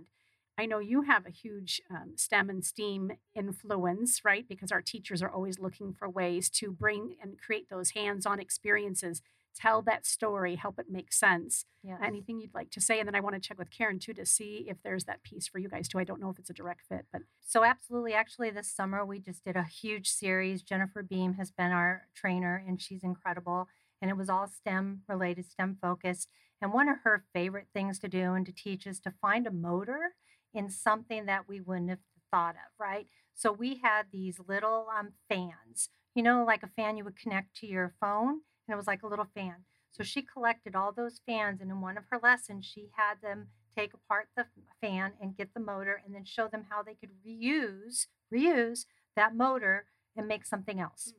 I 0.58 0.66
know 0.66 0.80
you 0.80 1.04
have 1.04 1.28
a 1.28 1.32
huge 1.32 1.82
um, 1.90 2.14
STEM 2.16 2.50
and 2.50 2.66
STEAM 2.66 3.12
influence, 3.36 4.26
right? 4.26 4.48
Because 4.48 4.72
our 4.72 4.82
teachers 4.82 5.22
are 5.22 5.30
always 5.30 5.60
looking 5.60 5.94
for 5.94 6.10
ways 6.10 6.50
to 6.52 6.72
bring 6.72 7.16
and 7.22 7.38
create 7.40 7.70
those 7.70 7.92
hands-on 7.92 8.40
experiences 8.40 9.22
tell 9.58 9.82
that 9.84 10.06
story, 10.06 10.56
help 10.56 10.80
it 10.80 10.88
make 10.90 11.12
sense. 11.12 11.66
Yes. 11.84 12.00
Anything 12.04 12.40
you'd 12.40 12.54
like 12.54 12.70
to 12.72 12.82
say? 12.82 13.00
And 13.00 13.08
then 13.08 13.16
I 13.16 13.20
want 13.20 13.36
to 13.36 13.42
check 13.42 13.58
with 13.58 13.72
Karen 13.72 14.00
too 14.00 14.14
to 14.14 14.26
see 14.26 14.66
if 14.68 14.78
there's 14.84 15.06
that 15.06 15.24
piece 15.24 15.48
for 15.48 15.60
you 15.60 15.70
guys 15.70 15.88
too. 15.88 16.00
I 16.00 16.04
don't 16.04 16.22
know 16.22 16.30
if 16.30 16.40
it's 16.40 16.50
a 16.50 16.54
direct 16.54 16.82
fit, 16.88 17.06
but 17.12 17.22
So 17.42 17.64
absolutely, 17.64 18.14
actually, 18.14 18.50
this 18.50 18.70
summer 18.70 19.06
we 19.06 19.20
just 19.20 19.44
did 19.44 19.56
a 19.56 19.64
huge 19.64 20.10
series. 20.10 20.62
Jennifer 20.62 21.02
Beam 21.02 21.34
has 21.36 21.52
been 21.52 21.72
our 21.72 22.08
trainer, 22.14 22.64
and 22.68 22.82
she's 22.82 23.04
incredible. 23.04 23.68
And 24.02 24.12
it 24.12 24.18
was 24.18 24.30
all 24.30 24.48
STEM 24.48 25.02
related, 25.08 25.50
STEM 25.50 25.78
focused. 25.82 26.30
And 26.62 26.74
one 26.74 26.90
of 26.90 26.98
her 27.04 27.24
favorite 27.34 27.68
things 27.74 28.00
to 28.00 28.08
do 28.08 28.34
and 28.34 28.46
to 28.46 28.52
teach 28.52 28.86
is 28.86 29.00
to 29.02 29.14
find 29.22 29.48
a 29.48 29.52
motor 29.52 30.16
in 30.54 30.70
something 30.70 31.26
that 31.26 31.48
we 31.48 31.62
wouldn't 31.62 31.90
have 31.90 32.00
thought 32.32 32.56
of, 32.56 32.72
right? 32.80 33.08
So 33.34 33.52
we 33.52 33.80
had 33.84 34.08
these 34.12 34.40
little 34.48 34.88
um, 34.98 35.10
fans, 35.30 35.90
you 36.16 36.24
know, 36.24 36.44
like 36.46 36.64
a 36.64 36.68
fan 36.76 36.98
you 36.98 37.04
would 37.04 37.20
connect 37.20 37.56
to 37.58 37.68
your 37.68 37.94
phone, 38.00 38.42
and 38.68 38.74
it 38.74 38.78
was 38.78 38.88
like 38.88 39.04
a 39.04 39.08
little 39.08 39.28
fan. 39.34 39.56
So 39.92 40.04
she 40.04 40.22
collected 40.22 40.76
all 40.76 40.92
those 40.92 41.22
fans, 41.26 41.62
and 41.62 41.72
in 41.72 41.82
one 41.82 41.98
of 41.98 42.06
her 42.12 42.20
lessons, 42.22 42.66
she 42.66 42.90
had 42.96 43.16
them 43.22 43.48
take 43.76 43.94
apart 43.94 44.28
the 44.36 44.46
fan 44.82 45.14
and 45.22 45.38
get 45.38 45.54
the 45.54 45.60
motor, 45.60 46.02
and 46.06 46.14
then 46.14 46.26
show 46.26 46.48
them 46.48 46.66
how 46.70 46.84
they 46.84 46.96
could 46.96 47.10
reuse 47.26 48.08
reuse 48.34 48.86
that 49.16 49.36
motor 49.36 49.86
and 50.16 50.28
make 50.28 50.46
something 50.46 50.80
else. 50.80 51.14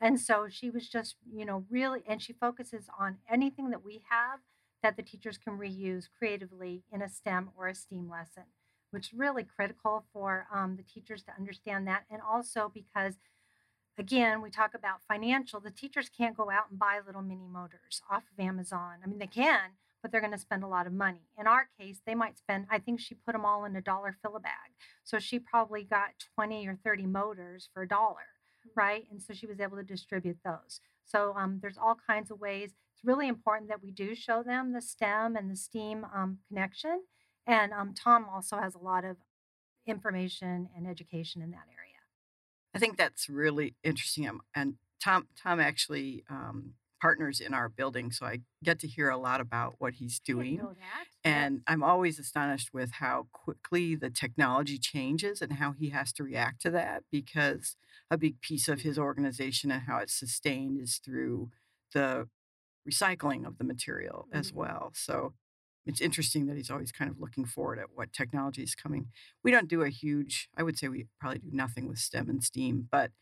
And 0.00 0.18
so 0.18 0.46
she 0.48 0.70
was 0.70 0.88
just, 0.88 1.16
you 1.32 1.44
know, 1.44 1.64
really, 1.70 2.02
and 2.06 2.20
she 2.20 2.32
focuses 2.32 2.86
on 2.98 3.18
anything 3.30 3.70
that 3.70 3.84
we 3.84 4.02
have 4.10 4.40
that 4.82 4.96
the 4.96 5.02
teachers 5.02 5.38
can 5.38 5.58
reuse 5.58 6.08
creatively 6.18 6.82
in 6.92 7.02
a 7.02 7.08
STEM 7.08 7.50
or 7.56 7.68
a 7.68 7.74
STEAM 7.74 8.10
lesson, 8.10 8.44
which 8.90 9.08
is 9.08 9.18
really 9.18 9.44
critical 9.44 10.04
for 10.12 10.46
um, 10.52 10.76
the 10.76 10.82
teachers 10.82 11.22
to 11.24 11.32
understand 11.38 11.86
that. 11.86 12.04
And 12.10 12.20
also 12.20 12.70
because, 12.74 13.14
again, 13.98 14.42
we 14.42 14.50
talk 14.50 14.74
about 14.74 15.02
financial, 15.06 15.60
the 15.60 15.70
teachers 15.70 16.08
can't 16.08 16.36
go 16.36 16.50
out 16.50 16.70
and 16.70 16.78
buy 16.78 17.00
little 17.04 17.22
mini 17.22 17.46
motors 17.46 18.02
off 18.10 18.24
of 18.32 18.44
Amazon. 18.44 18.96
I 19.02 19.06
mean, 19.06 19.18
they 19.18 19.26
can, 19.26 19.70
but 20.00 20.10
they're 20.10 20.20
going 20.20 20.32
to 20.32 20.38
spend 20.38 20.64
a 20.64 20.68
lot 20.68 20.86
of 20.86 20.92
money. 20.92 21.28
In 21.38 21.46
our 21.46 21.68
case, 21.78 22.00
they 22.06 22.14
might 22.14 22.38
spend, 22.38 22.66
I 22.70 22.78
think 22.78 23.00
she 23.00 23.14
put 23.14 23.32
them 23.32 23.44
all 23.44 23.64
in 23.64 23.76
a 23.76 23.80
dollar 23.80 24.16
fill 24.22 24.36
a 24.36 24.40
bag. 24.40 24.72
So 25.04 25.18
she 25.18 25.38
probably 25.38 25.84
got 25.84 26.10
20 26.34 26.66
or 26.66 26.78
30 26.82 27.06
motors 27.06 27.68
for 27.72 27.82
a 27.82 27.88
dollar 27.88 28.26
right? 28.76 29.06
And 29.10 29.22
so 29.22 29.32
she 29.32 29.46
was 29.46 29.60
able 29.60 29.76
to 29.76 29.82
distribute 29.82 30.38
those. 30.44 30.80
So 31.04 31.34
um, 31.36 31.58
there's 31.60 31.78
all 31.78 31.96
kinds 32.06 32.30
of 32.30 32.40
ways. 32.40 32.70
It's 32.94 33.04
really 33.04 33.28
important 33.28 33.68
that 33.68 33.82
we 33.82 33.90
do 33.90 34.14
show 34.14 34.42
them 34.42 34.72
the 34.72 34.80
STEM 34.80 35.36
and 35.36 35.50
the 35.50 35.56
STEAM 35.56 36.06
um, 36.14 36.38
connection. 36.48 37.02
And 37.46 37.72
um, 37.72 37.94
Tom 37.94 38.26
also 38.32 38.58
has 38.58 38.74
a 38.74 38.78
lot 38.78 39.04
of 39.04 39.16
information 39.86 40.68
and 40.76 40.86
education 40.86 41.42
in 41.42 41.50
that 41.50 41.66
area. 41.76 41.81
I 42.74 42.78
think 42.78 42.96
that's 42.96 43.28
really 43.28 43.76
interesting. 43.82 44.28
Um, 44.28 44.40
And 44.54 44.76
Tom, 45.02 45.28
Tom 45.36 45.60
actually 45.60 46.24
um, 46.28 46.74
partners 47.00 47.40
in 47.40 47.52
our 47.54 47.68
building, 47.68 48.10
so 48.12 48.26
I 48.26 48.40
get 48.62 48.78
to 48.80 48.88
hear 48.88 49.10
a 49.10 49.16
lot 49.18 49.40
about 49.40 49.74
what 49.78 49.94
he's 49.94 50.20
doing. 50.20 50.56
know 50.56 50.74
that. 50.74 51.04
And 51.24 51.62
I'm 51.68 51.82
always 51.84 52.18
astonished 52.18 52.72
with 52.74 52.92
how 52.92 53.28
quickly 53.32 53.94
the 53.94 54.10
technology 54.10 54.78
changes 54.78 55.40
and 55.42 55.52
how 55.54 55.72
he 55.72 55.90
has 55.90 56.12
to 56.14 56.24
react 56.24 56.60
to 56.62 56.70
that 56.70 57.04
because 57.12 57.76
a 58.10 58.18
big 58.18 58.40
piece 58.40 58.68
of 58.68 58.80
his 58.80 58.98
organization 58.98 59.70
and 59.70 59.82
how 59.82 59.98
it's 59.98 60.14
sustained 60.18 60.80
is 60.80 60.98
through 60.98 61.50
the 61.94 62.28
recycling 62.88 63.46
of 63.46 63.58
the 63.58 63.64
material 63.64 64.28
as 64.32 64.52
Mhm. 64.52 64.56
well. 64.56 64.92
So 64.94 65.34
it's 65.86 66.00
interesting 66.00 66.46
that 66.46 66.56
he's 66.56 66.70
always 66.70 66.92
kind 66.92 67.10
of 67.10 67.18
looking 67.20 67.44
forward 67.44 67.78
at 67.78 67.92
what 67.94 68.12
technology 68.12 68.62
is 68.62 68.74
coming. 68.74 69.10
We 69.42 69.50
don't 69.50 69.68
do 69.68 69.82
a 69.82 69.88
huge, 69.88 70.48
I 70.56 70.62
would 70.62 70.78
say 70.78 70.88
we 70.88 71.08
probably 71.20 71.40
do 71.40 71.50
nothing 71.52 71.88
with 71.88 71.98
STEM 71.98 72.30
and 72.30 72.42
STEAM, 72.44 72.88
but 72.90 73.12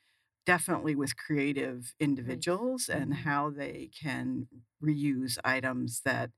definitely 0.47 0.97
with 0.97 1.17
creative 1.17 1.95
individuals 2.01 2.89
and 2.89 3.13
Mhm. 3.13 3.15
how 3.15 3.51
they 3.51 3.91
can 3.99 4.49
reuse 4.83 5.39
items 5.45 6.03
that 6.05 6.31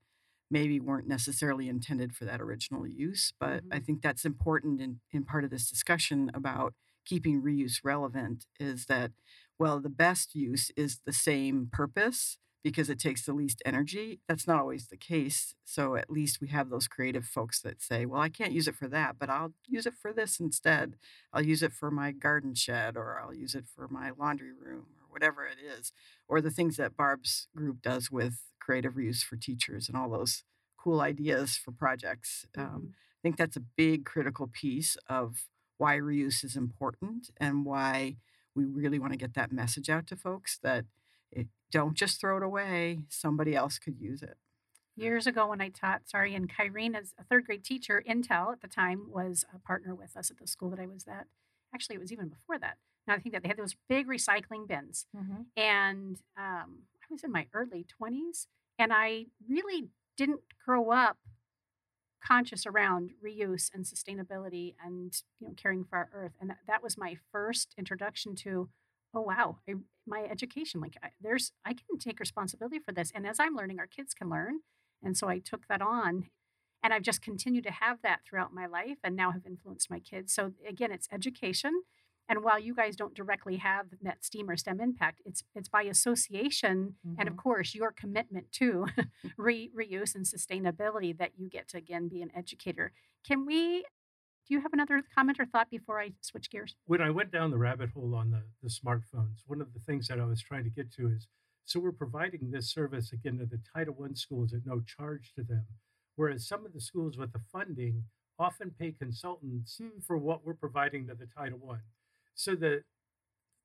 maybe 0.49 0.79
weren't 0.79 1.07
necessarily 1.07 1.67
intended 1.67 2.15
for 2.15 2.25
that 2.25 2.41
original 2.41 2.85
use. 2.87 3.33
But 3.39 3.63
I 3.71 3.79
Mhm. 3.79 3.81
think 3.81 4.01
that's 4.01 4.25
important 4.25 4.81
in, 4.81 5.01
in 5.11 5.25
part 5.25 5.43
of 5.43 5.49
this 5.49 5.69
discussion 5.69 6.29
about 6.33 6.73
keeping 7.05 7.41
reuse 7.41 7.79
relevant 7.83 8.45
is 8.59 8.85
that, 8.85 9.11
well, 9.57 9.79
the 9.79 9.89
best 9.89 10.35
use 10.35 10.71
is 10.77 11.01
the 11.05 11.13
same 11.13 11.69
purpose 11.71 12.37
because 12.63 12.89
it 12.89 12.99
takes 12.99 13.25
the 13.25 13.33
least 13.33 13.61
energy. 13.65 14.19
That's 14.27 14.47
not 14.47 14.59
always 14.59 14.87
the 14.87 14.97
case. 14.97 15.53
So 15.65 15.95
at 15.95 16.09
least 16.09 16.39
we 16.41 16.47
have 16.49 16.69
those 16.69 16.87
creative 16.87 17.25
folks 17.25 17.61
that 17.61 17.81
say, 17.81 18.05
well, 18.05 18.21
I 18.21 18.29
can't 18.29 18.53
use 18.53 18.67
it 18.67 18.75
for 18.75 18.87
that, 18.87 19.17
but 19.19 19.29
I'll 19.29 19.53
use 19.67 19.85
it 19.85 19.95
for 20.01 20.13
this 20.13 20.39
instead. 20.39 20.95
I'll 21.33 21.45
use 21.45 21.61
it 21.61 21.73
for 21.73 21.91
my 21.91 22.11
garden 22.11 22.55
shed 22.55 22.95
or 22.95 23.19
I'll 23.19 23.33
use 23.33 23.53
it 23.55 23.65
for 23.67 23.87
my 23.89 24.11
laundry 24.17 24.53
room 24.53 24.85
or 25.01 25.07
whatever 25.09 25.45
it 25.45 25.57
is. 25.59 25.91
Or 26.27 26.41
the 26.41 26.51
things 26.51 26.77
that 26.77 26.95
Barb's 26.95 27.47
group 27.55 27.81
does 27.81 28.09
with 28.09 28.39
creative 28.59 28.93
reuse 28.93 29.23
for 29.23 29.35
teachers 29.35 29.87
and 29.89 29.97
all 29.97 30.09
those 30.09 30.43
cool 30.77 31.01
ideas 31.01 31.57
for 31.57 31.71
projects. 31.71 32.45
Um, 32.57 32.65
Mhm. 32.65 32.93
I 32.93 33.21
think 33.21 33.37
that's 33.37 33.57
a 33.57 33.61
big 33.61 34.05
critical 34.05 34.47
piece 34.47 34.95
of 35.07 35.47
why 35.77 35.97
reuse 35.97 36.43
is 36.43 36.55
important 36.55 37.29
and 37.37 37.65
why 37.65 38.17
we 38.55 38.65
really 38.65 38.99
want 38.99 39.13
to 39.13 39.17
get 39.17 39.33
that 39.33 39.51
message 39.51 39.89
out 39.89 40.07
to 40.07 40.15
folks 40.15 40.57
that 40.59 40.85
it, 41.35 41.47
don't 41.71 41.95
just 41.95 42.19
throw 42.19 42.37
it 42.37 42.43
away. 42.43 42.99
Somebody 43.09 43.55
else 43.55 43.79
could 43.79 43.99
use 43.99 44.21
it. 44.21 44.37
Years 44.95 45.25
ago, 45.25 45.47
when 45.47 45.59
I 45.61 45.69
taught, 45.69 46.07
sorry, 46.07 46.35
and 46.35 46.47
Kyrene 46.47 46.95
as 46.95 47.13
a 47.19 47.23
third 47.23 47.45
grade 47.45 47.63
teacher, 47.63 48.03
Intel 48.07 48.51
at 48.51 48.61
the 48.61 48.67
time 48.67 49.09
was 49.09 49.43
a 49.53 49.57
partner 49.59 49.95
with 49.95 50.15
us 50.15 50.29
at 50.29 50.37
the 50.37 50.45
school 50.47 50.69
that 50.69 50.79
I 50.79 50.85
was 50.85 51.05
at. 51.07 51.25
Actually, 51.73 51.95
it 51.95 51.99
was 51.99 52.11
even 52.11 52.27
before 52.29 52.59
that. 52.59 52.77
Now 53.07 53.15
I 53.15 53.19
think 53.19 53.33
that 53.33 53.41
they 53.41 53.47
had 53.49 53.57
those 53.57 53.75
big 53.89 54.07
recycling 54.07 54.67
bins, 54.67 55.07
Mhm. 55.15 55.47
and 55.57 56.21
um, 56.37 56.83
I 57.01 57.05
was 57.09 57.23
in 57.23 57.31
my 57.31 57.47
early 57.53 57.83
20s, 57.85 58.47
and 58.77 58.93
I 58.93 59.25
really 59.47 59.89
didn't 60.15 60.41
grow 60.63 60.91
up 60.91 61.17
conscious 62.23 62.65
around 62.65 63.11
reuse 63.23 63.69
and 63.73 63.83
sustainability 63.83 64.75
and 64.83 65.23
you 65.39 65.47
know 65.47 65.53
caring 65.57 65.83
for 65.83 65.97
our 65.97 66.09
earth 66.13 66.31
and 66.39 66.49
that, 66.49 66.59
that 66.67 66.81
was 66.81 66.97
my 66.97 67.17
first 67.33 67.73
introduction 67.77 68.33
to 68.33 68.69
oh 69.13 69.21
wow 69.21 69.57
I, 69.67 69.73
my 70.07 70.23
education 70.29 70.81
like 70.81 70.97
I, 71.03 71.09
there's 71.21 71.51
i 71.65 71.73
can 71.73 71.97
take 71.99 72.19
responsibility 72.19 72.79
for 72.79 72.91
this 72.91 73.11
and 73.13 73.25
as 73.27 73.39
i'm 73.39 73.55
learning 73.55 73.79
our 73.79 73.87
kids 73.87 74.13
can 74.13 74.29
learn 74.29 74.59
and 75.03 75.17
so 75.17 75.27
i 75.27 75.39
took 75.39 75.67
that 75.67 75.81
on 75.81 76.25
and 76.83 76.93
i've 76.93 77.03
just 77.03 77.21
continued 77.21 77.63
to 77.65 77.71
have 77.71 78.01
that 78.03 78.21
throughout 78.25 78.53
my 78.53 78.65
life 78.65 78.97
and 79.03 79.15
now 79.15 79.31
have 79.31 79.45
influenced 79.45 79.89
my 79.89 79.99
kids 79.99 80.33
so 80.33 80.51
again 80.67 80.91
it's 80.91 81.07
education 81.11 81.83
and 82.29 82.41
while 82.41 82.57
you 82.57 82.73
guys 82.73 82.95
don't 82.95 83.13
directly 83.13 83.57
have 83.57 83.87
net 84.01 84.23
steam 84.23 84.49
or 84.49 84.57
stem 84.57 84.79
impact 84.79 85.21
it's 85.25 85.43
it's 85.55 85.69
by 85.69 85.83
association 85.83 86.95
and 87.17 87.27
of 87.27 87.35
Mhm. 87.35 87.37
course 87.37 87.75
your 87.75 87.91
commitment 87.91 88.51
to 88.53 88.87
re- 89.37 89.69
reuse 89.77 90.15
and 90.15 90.25
sustainability 90.25 91.17
that 91.17 91.31
you 91.37 91.49
get 91.49 91.67
to 91.69 91.77
again 91.77 92.07
be 92.07 92.21
an 92.21 92.31
educator 92.35 92.91
can 93.27 93.45
we 93.45 93.85
do 94.47 94.53
you 94.53 94.61
have 94.61 94.73
another 94.73 95.01
comment 95.15 95.39
or 95.39 95.45
thought 95.45 95.69
before 95.69 95.99
i 96.01 96.11
switch 96.21 96.49
gears 96.51 96.75
when 96.85 97.01
I 97.01 97.09
went 97.09 97.31
down 97.31 97.51
the 97.51 97.57
rabbit 97.57 97.89
hole 97.91 98.13
on 98.15 98.31
the, 98.31 98.43
the 98.61 98.69
smartphones, 98.69 99.39
one 99.47 99.61
of 99.61 99.73
the 99.73 99.79
things 99.79 100.07
that 100.07 100.19
I 100.19 100.25
was 100.25 100.41
trying 100.41 100.63
to 100.65 100.69
get 100.69 100.91
to 100.93 101.07
is 101.09 101.27
so 101.65 101.79
we're 101.79 101.93
providing 101.93 102.51
this 102.51 102.69
service 102.69 103.13
again 103.13 103.37
to 103.37 103.45
the 103.45 103.59
Title 103.73 103.95
I 104.03 104.13
schools 104.15 104.53
at 104.53 104.65
no 104.65 104.81
charge 104.81 105.31
to 105.37 105.43
them, 105.43 105.65
whereas 106.17 106.45
some 106.45 106.65
of 106.65 106.73
the 106.73 106.81
schools 106.81 107.17
with 107.17 107.31
the 107.31 107.39
funding 107.51 108.03
often 108.37 108.71
pay 108.77 108.91
consultants 108.91 109.77
Hmm. 109.77 109.99
for 110.05 110.17
what 110.17 110.45
we're 110.45 110.55
providing 110.55 111.07
to 111.07 111.15
the 111.15 111.27
Title 111.27 111.59
I. 111.71 111.77
So 112.35 112.55
the 112.55 112.83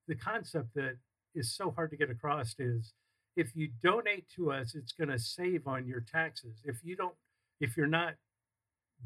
the 0.07 0.14
concept 0.14 0.74
that 0.74 0.99
is 1.35 1.55
so 1.55 1.70
hard 1.72 1.91
to 1.91 1.97
get 1.97 2.09
across 2.11 2.55
is 2.59 2.95
if 3.37 3.55
you 3.55 3.68
donate 3.83 4.29
to 4.37 4.51
us, 4.53 4.74
it's 4.74 4.93
going 4.93 5.11
to 5.11 5.18
save 5.18 5.66
on 5.66 5.87
your 5.87 6.01
taxes. 6.01 6.61
If 6.64 6.85
you 6.85 6.97
don't, 6.97 7.14
if 7.61 7.76
you're 7.76 7.87
not 7.87 8.14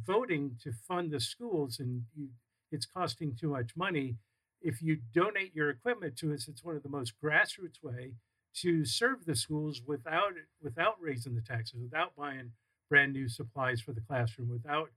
voting 0.06 0.56
to 0.62 0.72
fund 0.72 1.10
the 1.10 1.20
schools 1.20 1.78
and 1.78 2.04
you, 2.16 2.28
it's 2.70 2.86
costing 2.86 3.34
too 3.34 3.48
much 3.48 3.76
money, 3.76 4.16
if 4.60 4.82
you 4.82 4.98
donate 5.14 5.54
your 5.54 5.70
equipment 5.70 6.16
to 6.16 6.32
us, 6.32 6.48
it's 6.48 6.64
one 6.64 6.76
of 6.76 6.82
the 6.82 6.88
most 6.88 7.14
grassroots 7.22 7.82
way 7.82 8.12
to 8.54 8.84
serve 8.84 9.24
the 9.24 9.34
schools 9.34 9.82
without 9.86 10.32
without 10.62 10.96
raising 11.00 11.34
the 11.34 11.40
taxes, 11.40 11.80
without 11.82 12.14
buying 12.16 12.52
brand 12.88 13.12
new 13.12 13.28
supplies 13.28 13.80
for 13.80 13.92
the 13.92 14.00
classroom, 14.00 14.50
without 14.50 14.90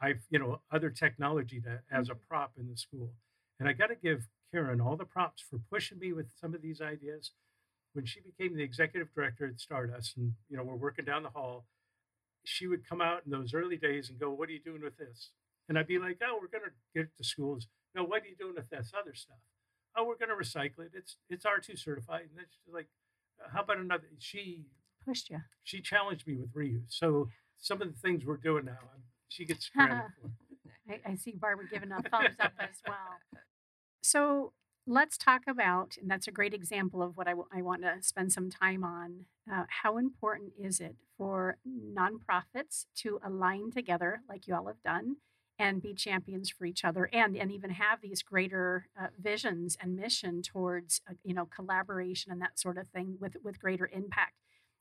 I 0.00 0.14
you 0.30 0.38
know 0.38 0.60
other 0.72 0.90
technology 0.90 1.60
to 1.60 1.80
as 1.90 2.08
a 2.08 2.12
mm-hmm. 2.12 2.20
prop 2.28 2.52
in 2.58 2.68
the 2.68 2.76
school. 2.76 3.10
And 3.58 3.68
I 3.68 3.72
got 3.72 3.88
to 3.88 3.94
give 3.94 4.28
Karen 4.52 4.80
all 4.80 4.96
the 4.96 5.04
props 5.04 5.42
for 5.48 5.58
pushing 5.70 5.98
me 5.98 6.12
with 6.12 6.26
some 6.40 6.54
of 6.54 6.62
these 6.62 6.80
ideas. 6.80 7.32
When 7.92 8.06
she 8.06 8.20
became 8.20 8.56
the 8.56 8.62
executive 8.62 9.12
director 9.12 9.48
at 9.48 9.60
Stardust, 9.60 10.16
and 10.16 10.34
you 10.48 10.56
know 10.56 10.62
we're 10.62 10.76
working 10.76 11.04
down 11.04 11.24
the 11.24 11.30
hall, 11.30 11.66
she 12.44 12.66
would 12.66 12.88
come 12.88 13.00
out 13.00 13.22
in 13.24 13.30
those 13.30 13.54
early 13.54 13.76
days 13.76 14.10
and 14.10 14.18
go, 14.18 14.30
"What 14.30 14.48
are 14.48 14.52
you 14.52 14.60
doing 14.60 14.82
with 14.82 14.96
this?" 14.96 15.30
And 15.68 15.78
I'd 15.78 15.86
be 15.86 15.98
like, 15.98 16.18
"Oh, 16.22 16.38
we're 16.40 16.48
going 16.48 16.64
to 16.64 16.74
get 16.94 17.06
it 17.06 17.16
to 17.18 17.24
schools." 17.24 17.66
No, 17.94 18.04
what 18.04 18.22
are 18.22 18.26
you 18.26 18.36
doing 18.36 18.54
with 18.54 18.70
this 18.70 18.92
other 18.98 19.14
stuff? 19.14 19.38
Oh, 19.96 20.04
we're 20.04 20.16
going 20.16 20.28
to 20.28 20.34
recycle 20.36 20.80
it. 20.80 20.92
It's 20.94 21.16
it's 21.28 21.44
R 21.44 21.58
two 21.58 21.76
certified. 21.76 22.28
And 22.30 22.38
then 22.38 22.46
she's 22.50 22.72
like, 22.72 22.88
uh, 23.44 23.50
"How 23.52 23.62
about 23.62 23.78
another?" 23.78 24.04
She 24.18 24.66
pushed 25.04 25.30
you 25.30 25.40
she 25.64 25.80
challenged 25.80 26.26
me 26.26 26.36
with 26.36 26.52
reuse. 26.54 26.82
So 26.88 27.28
some 27.58 27.80
of 27.82 27.88
the 27.88 27.98
things 28.00 28.24
we're 28.24 28.36
doing 28.36 28.64
now, 28.64 28.78
I'm, 28.94 29.02
she 29.28 29.44
gets 29.44 29.68
credit 29.74 30.04
for. 30.20 30.30
I, 30.88 31.12
I 31.12 31.14
see 31.14 31.32
Barbara 31.32 31.66
giving 31.70 31.92
a 31.92 32.02
thumbs 32.02 32.36
up 32.40 32.52
as 32.58 32.76
well. 32.86 33.42
So 34.02 34.52
let's 34.90 35.16
talk 35.16 35.42
about, 35.46 35.96
and 36.00 36.10
that's 36.10 36.26
a 36.26 36.32
great 36.32 36.52
example 36.52 37.00
of 37.00 37.16
what 37.16 37.28
I, 37.28 37.30
w- 37.30 37.48
I 37.52 37.62
want 37.62 37.82
to 37.82 37.98
spend 38.00 38.32
some 38.32 38.50
time 38.50 38.82
on. 38.82 39.26
Uh, 39.50 39.64
how 39.82 39.98
important 39.98 40.52
is 40.60 40.80
it 40.80 40.96
for 41.16 41.58
nonprofits 41.66 42.86
to 42.96 43.20
align 43.24 43.70
together, 43.70 44.22
like 44.28 44.48
you 44.48 44.54
all 44.54 44.66
have 44.66 44.82
done, 44.82 45.16
and 45.60 45.80
be 45.80 45.94
champions 45.94 46.50
for 46.50 46.64
each 46.64 46.84
other, 46.84 47.08
and 47.12 47.36
and 47.36 47.52
even 47.52 47.70
have 47.70 48.00
these 48.00 48.22
greater 48.22 48.88
uh, 49.00 49.08
visions 49.16 49.78
and 49.80 49.96
mission 49.96 50.42
towards 50.42 51.02
uh, 51.08 51.14
you 51.22 51.34
know 51.34 51.46
collaboration 51.46 52.32
and 52.32 52.42
that 52.42 52.58
sort 52.58 52.76
of 52.76 52.88
thing 52.88 53.16
with 53.20 53.36
with 53.44 53.60
greater 53.60 53.88
impact. 53.92 54.34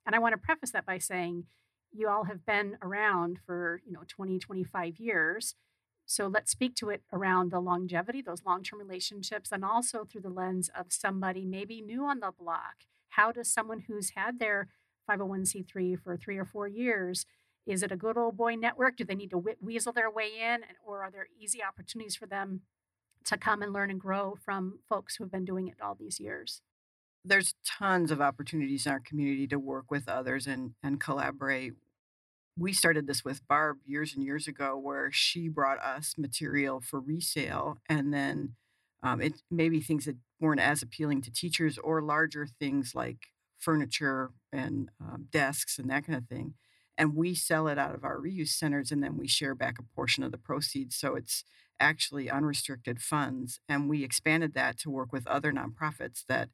And 0.07 0.15
I 0.15 0.19
want 0.19 0.33
to 0.33 0.37
preface 0.37 0.71
that 0.71 0.87
by 0.87 0.97
saying 0.97 1.45
you 1.91 2.09
all 2.09 2.23
have 2.23 2.45
been 2.45 2.77
around 2.81 3.37
for 3.45 3.81
you 3.85 3.91
know 3.91 4.01
20 4.07 4.39
25 4.39 4.97
years 4.97 5.55
so 6.09 6.25
let's 6.25 6.49
speak 6.49 6.75
to 6.77 6.89
it 6.89 7.03
around 7.13 7.51
the 7.51 7.59
longevity, 7.59 8.23
those 8.23 8.43
long 8.43 8.63
term 8.63 8.79
relationships, 8.79 9.51
and 9.51 9.63
also 9.63 10.05
through 10.05 10.21
the 10.21 10.29
lens 10.29 10.71
of 10.75 10.87
somebody 10.89 11.45
maybe 11.45 11.81
new 11.81 12.03
on 12.03 12.19
the 12.19 12.31
block. 12.31 12.85
How 13.09 13.31
does 13.31 13.53
someone 13.53 13.83
who's 13.87 14.13
had 14.15 14.39
their 14.39 14.69
501c3 15.07 15.99
for 16.01 16.17
three 16.17 16.39
or 16.39 16.45
four 16.45 16.67
years, 16.67 17.27
is 17.67 17.83
it 17.83 17.91
a 17.91 17.95
good 17.95 18.17
old 18.17 18.35
boy 18.35 18.55
network? 18.55 18.97
Do 18.97 19.03
they 19.03 19.13
need 19.13 19.29
to 19.29 19.43
weasel 19.61 19.93
their 19.93 20.09
way 20.09 20.31
in? 20.41 20.61
Or 20.83 21.03
are 21.03 21.11
there 21.11 21.27
easy 21.39 21.63
opportunities 21.63 22.15
for 22.15 22.25
them 22.25 22.61
to 23.25 23.37
come 23.37 23.61
and 23.61 23.71
learn 23.71 23.91
and 23.91 23.99
grow 23.99 24.35
from 24.43 24.79
folks 24.89 25.15
who 25.15 25.23
have 25.23 25.31
been 25.31 25.45
doing 25.45 25.67
it 25.67 25.79
all 25.79 25.93
these 25.93 26.19
years? 26.19 26.63
There's 27.23 27.53
tons 27.63 28.09
of 28.09 28.19
opportunities 28.19 28.87
in 28.87 28.93
our 28.93 28.99
community 28.99 29.45
to 29.47 29.59
work 29.59 29.91
with 29.91 30.09
others 30.09 30.47
and, 30.47 30.71
and 30.81 30.99
collaborate. 30.99 31.73
We 32.59 32.73
started 32.73 33.07
this 33.07 33.23
with 33.23 33.47
Barb 33.47 33.77
years 33.85 34.13
and 34.13 34.23
years 34.23 34.45
ago, 34.45 34.77
where 34.77 35.11
she 35.13 35.47
brought 35.47 35.79
us 35.79 36.15
material 36.17 36.81
for 36.81 36.99
resale, 36.99 37.77
and 37.87 38.13
then 38.13 38.55
um, 39.01 39.21
it 39.21 39.41
maybe 39.49 39.79
things 39.79 40.03
that 40.05 40.17
weren't 40.41 40.59
as 40.59 40.81
appealing 40.81 41.21
to 41.21 41.31
teachers 41.31 41.77
or 41.77 42.01
larger 42.01 42.47
things 42.59 42.93
like 42.93 43.27
furniture 43.57 44.31
and 44.51 44.89
um, 44.99 45.27
desks 45.31 45.79
and 45.79 45.89
that 45.89 46.05
kind 46.05 46.17
of 46.17 46.27
thing. 46.27 46.55
And 46.97 47.15
we 47.15 47.33
sell 47.33 47.69
it 47.69 47.77
out 47.77 47.95
of 47.95 48.03
our 48.03 48.17
reuse 48.17 48.49
centers, 48.49 48.91
and 48.91 49.01
then 49.01 49.15
we 49.15 49.27
share 49.27 49.55
back 49.55 49.75
a 49.79 49.95
portion 49.95 50.23
of 50.23 50.33
the 50.33 50.37
proceeds. 50.37 50.97
So 50.97 51.15
it's 51.15 51.45
actually 51.79 52.29
unrestricted 52.29 52.99
funds, 53.01 53.61
and 53.69 53.89
we 53.89 54.03
expanded 54.03 54.53
that 54.55 54.77
to 54.79 54.89
work 54.89 55.13
with 55.13 55.25
other 55.27 55.53
nonprofits 55.53 56.25
that 56.27 56.49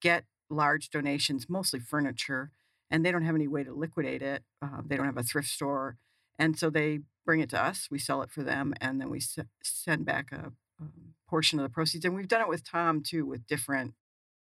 get 0.00 0.24
large 0.48 0.88
donations, 0.90 1.46
mostly 1.48 1.80
furniture, 1.80 2.52
and 2.92 3.04
they 3.04 3.10
don't 3.10 3.24
have 3.24 3.34
any 3.34 3.48
way 3.48 3.64
to 3.64 3.72
liquidate 3.74 4.22
it. 4.22 4.44
Uh, 4.62 4.82
they 4.86 4.96
don't 4.96 5.06
have 5.06 5.16
a 5.16 5.22
thrift 5.24 5.48
store. 5.48 5.96
And 6.38 6.56
so 6.58 6.70
they 6.70 7.00
bring 7.24 7.40
it 7.40 7.50
to 7.50 7.60
us, 7.64 7.88
we 7.90 7.98
sell 7.98 8.22
it 8.22 8.30
for 8.30 8.42
them, 8.44 8.74
and 8.80 9.00
then 9.00 9.10
we 9.10 9.18
s- 9.18 9.38
send 9.62 10.04
back 10.04 10.30
a 10.32 10.52
um, 10.80 11.14
portion 11.28 11.58
of 11.58 11.64
the 11.64 11.68
proceeds. 11.70 12.04
And 12.04 12.14
we've 12.14 12.28
done 12.28 12.40
it 12.42 12.48
with 12.48 12.64
Tom 12.64 13.02
too, 13.02 13.24
with 13.26 13.46
different 13.46 13.94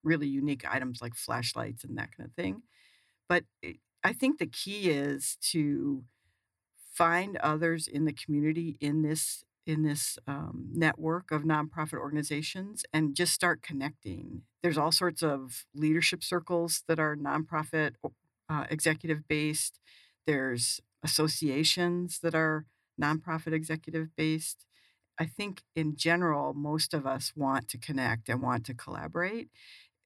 really 0.04 0.28
unique 0.28 0.66
items 0.70 1.02
like 1.02 1.16
flashlights 1.16 1.84
and 1.84 1.98
that 1.98 2.16
kind 2.18 2.28
of 2.28 2.36
thing. 2.36 2.64
But 3.30 3.46
it- 3.62 3.78
I 4.04 4.14
think 4.14 4.40
the 4.40 4.48
key 4.48 4.90
is 4.90 5.38
to 5.52 6.04
find 6.94 7.38
others 7.38 7.88
in 7.88 8.06
the 8.06 8.14
community 8.14 8.78
in 8.80 9.02
this 9.04 9.44
in 9.68 9.84
this 9.84 10.18
um, 10.28 10.70
network 10.74 11.32
of 11.32 11.44
nonprofit 11.44 12.00
organizations 12.00 12.84
and 12.92 13.16
just 13.16 13.32
start 13.32 13.62
connecting. 13.62 14.42
There's 14.64 14.78
all 14.78 14.92
sorts 14.92 15.22
of 15.22 15.66
leadership 15.76 16.24
circles 16.24 16.84
that 16.88 17.00
are 17.00 17.16
nonprofit 17.16 17.92
uh, 18.52 18.66
executive 18.72 19.28
based. 19.30 19.80
There's 20.28 20.82
associations 21.04 22.20
that 22.24 22.36
are 22.36 22.68
nonprofit 23.02 23.54
executive 23.54 24.10
based. 24.18 24.66
I 25.20 25.28
think 25.28 25.64
in 25.76 25.96
general, 25.98 26.54
most 26.56 26.94
of 26.94 27.08
us 27.08 27.34
want 27.36 27.70
to 27.70 27.80
connect 27.80 28.30
and 28.30 28.42
want 28.42 28.66
to 28.68 28.76
collaborate. 28.76 29.50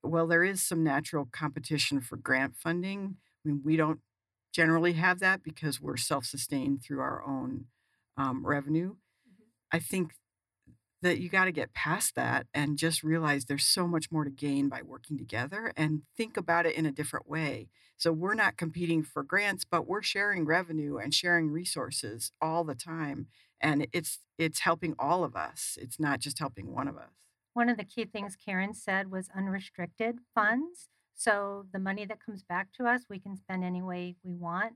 Well, 0.02 0.26
there 0.26 0.44
is 0.44 0.62
some 0.62 0.84
natural 0.84 1.28
competition 1.32 2.00
for 2.00 2.16
grant 2.16 2.56
funding. 2.56 3.16
I 3.44 3.48
mean, 3.48 3.62
we 3.64 3.76
don't 3.76 4.00
generally 4.52 4.94
have 4.94 5.20
that 5.20 5.42
because 5.42 5.80
we're 5.80 5.96
self 5.96 6.24
sustained 6.24 6.82
through 6.82 7.00
our 7.00 7.24
own 7.26 7.66
um, 8.16 8.46
revenue. 8.46 8.90
Mhm. 9.28 9.44
I 9.72 9.78
think 9.80 10.12
that 11.06 11.20
you 11.20 11.28
got 11.28 11.44
to 11.44 11.52
get 11.52 11.72
past 11.72 12.14
that 12.16 12.46
and 12.52 12.76
just 12.76 13.02
realize 13.02 13.44
there's 13.44 13.64
so 13.64 13.86
much 13.86 14.10
more 14.10 14.24
to 14.24 14.30
gain 14.30 14.68
by 14.68 14.82
working 14.82 15.16
together 15.16 15.72
and 15.76 16.02
think 16.16 16.36
about 16.36 16.66
it 16.66 16.74
in 16.74 16.84
a 16.84 16.92
different 16.92 17.28
way. 17.28 17.68
So 17.96 18.12
we're 18.12 18.34
not 18.34 18.56
competing 18.56 19.02
for 19.02 19.22
grants, 19.22 19.64
but 19.64 19.86
we're 19.86 20.02
sharing 20.02 20.44
revenue 20.44 20.96
and 20.96 21.14
sharing 21.14 21.50
resources 21.50 22.32
all 22.42 22.64
the 22.64 22.74
time 22.74 23.28
and 23.60 23.86
it's 23.92 24.18
it's 24.38 24.60
helping 24.60 24.94
all 24.98 25.24
of 25.24 25.34
us. 25.34 25.78
It's 25.80 25.98
not 25.98 26.20
just 26.20 26.38
helping 26.38 26.74
one 26.74 26.88
of 26.88 26.96
us. 26.96 27.12
One 27.54 27.68
of 27.70 27.78
the 27.78 27.84
key 27.84 28.04
things 28.04 28.36
Karen 28.36 28.74
said 28.74 29.10
was 29.10 29.30
unrestricted 29.34 30.18
funds. 30.34 30.88
So 31.14 31.64
the 31.72 31.78
money 31.78 32.04
that 32.04 32.24
comes 32.24 32.42
back 32.42 32.68
to 32.74 32.84
us, 32.84 33.02
we 33.08 33.18
can 33.18 33.36
spend 33.36 33.64
any 33.64 33.82
way 33.82 34.16
we 34.22 34.34
want. 34.34 34.74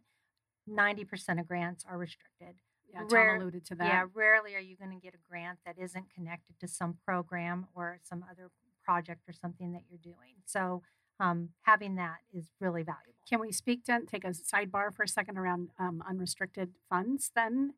90% 0.68 1.40
of 1.40 1.46
grants 1.46 1.84
are 1.86 1.98
restricted. 1.98 2.56
Yeah, 2.92 3.00
Tom 3.00 3.08
Rare- 3.10 3.36
alluded 3.36 3.64
to 3.66 3.74
that. 3.76 3.86
Yeah, 3.86 4.04
rarely 4.14 4.54
are 4.54 4.60
you 4.60 4.76
going 4.76 4.90
to 4.90 5.00
get 5.00 5.14
a 5.14 5.18
grant 5.28 5.58
that 5.64 5.76
isn't 5.78 6.12
connected 6.14 6.58
to 6.60 6.68
some 6.68 6.98
program 7.04 7.66
or 7.74 7.98
some 8.02 8.24
other 8.30 8.50
project 8.84 9.20
or 9.28 9.32
something 9.32 9.72
that 9.72 9.82
you're 9.88 9.98
doing. 10.02 10.34
So 10.46 10.82
um, 11.18 11.50
having 11.62 11.96
that 11.96 12.18
is 12.32 12.50
really 12.60 12.82
valuable. 12.82 13.14
Can 13.28 13.40
we 13.40 13.52
speak 13.52 13.84
to 13.84 14.00
take 14.10 14.24
a 14.24 14.30
sidebar 14.30 14.92
for 14.92 15.04
a 15.04 15.08
second 15.08 15.38
around 15.38 15.70
um, 15.78 16.02
unrestricted 16.08 16.70
funds? 16.88 17.30
Then, 17.34 17.74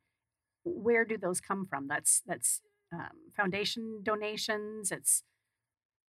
where 0.65 1.05
do 1.05 1.19
those 1.19 1.41
come 1.41 1.67
from? 1.67 1.89
That's 1.89 2.23
that's 2.27 2.61
um, 2.93 3.31
foundation 3.37 4.01
donations. 4.03 4.93
It's 4.93 5.25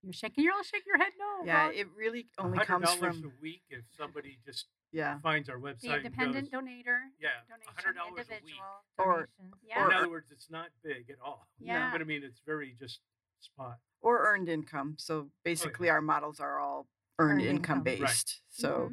you're 0.04 0.14
shaking. 0.14 0.44
You're 0.44 0.54
all 0.54 0.64
shaking 0.64 0.84
your 0.88 1.00
head. 1.00 1.12
No. 1.20 1.46
Yeah, 1.46 1.68
well, 1.68 1.76
it 1.76 1.88
really 1.98 2.28
only 2.38 2.60
$100 2.60 2.66
comes 2.66 2.90
a 2.92 2.98
from 2.98 3.34
week 3.42 3.64
if 3.70 3.84
somebody 3.98 4.38
just 4.46 4.68
yeah. 4.94 5.20
finds 5.20 5.50
our 5.50 5.58
website. 5.58 5.82
the 5.82 5.90
and 5.94 6.06
independent 6.06 6.52
goes, 6.52 6.62
donator. 6.62 7.00
yeah, 7.20 7.30
donation, 7.50 7.74
hundred 7.76 7.96
dollars 7.98 8.28
a 8.30 8.34
week. 8.34 8.42
Individual 8.42 8.66
Or- 8.98 9.14
donations. 9.38 9.54
Yeah. 9.68 9.88
In 9.88 9.94
other 9.94 10.10
words, 10.10 10.28
it's 10.32 10.50
not 10.50 10.68
big 10.84 11.10
at 11.10 11.18
all. 11.24 11.48
Yeah. 11.60 11.92
But 11.92 12.02
I 12.02 12.04
mean, 12.06 12.24
it's 12.24 12.40
very 12.46 12.76
just 12.80 13.00
spot. 13.42 13.80
or 14.02 14.26
earned 14.28 14.48
income. 14.50 14.96
So 14.98 15.30
basically, 15.44 15.90
our 15.90 16.02
models 16.02 16.40
are 16.40 16.60
all 16.60 16.88
earned, 17.20 17.42
Earned 17.42 17.42
income, 17.50 17.78
income. 17.80 17.84
Right. 17.86 18.00
based. 18.10 18.42
So, 18.50 18.92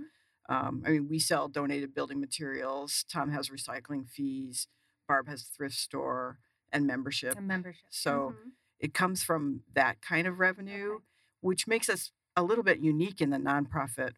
Mhm. 0.48 0.54
um, 0.54 0.82
I 0.86 0.90
mean, 0.90 1.08
we 1.08 1.18
sell 1.18 1.48
donated 1.48 1.94
building 1.94 2.20
materials. 2.20 3.04
Tom 3.12 3.30
has 3.30 3.48
recycling 3.50 4.08
fees. 4.08 4.66
Barb 5.08 5.26
has 5.28 5.44
thrift 5.44 5.74
store 5.76 6.38
and 6.72 6.86
membership. 6.86 7.36
And 7.36 7.46
membership. 7.48 7.86
So 7.90 8.30
Mhm. 8.38 8.52
it 8.78 8.94
comes 8.94 9.22
from 9.24 9.64
that 9.72 10.00
kind 10.00 10.26
of 10.28 10.38
revenue, 10.38 10.94
Okay. 10.96 11.04
which 11.40 11.66
makes 11.66 11.88
us 11.88 12.12
a 12.36 12.42
little 12.44 12.62
bit 12.64 12.78
unique 12.78 13.20
in 13.20 13.30
the 13.30 13.36
nonprofit 13.38 14.14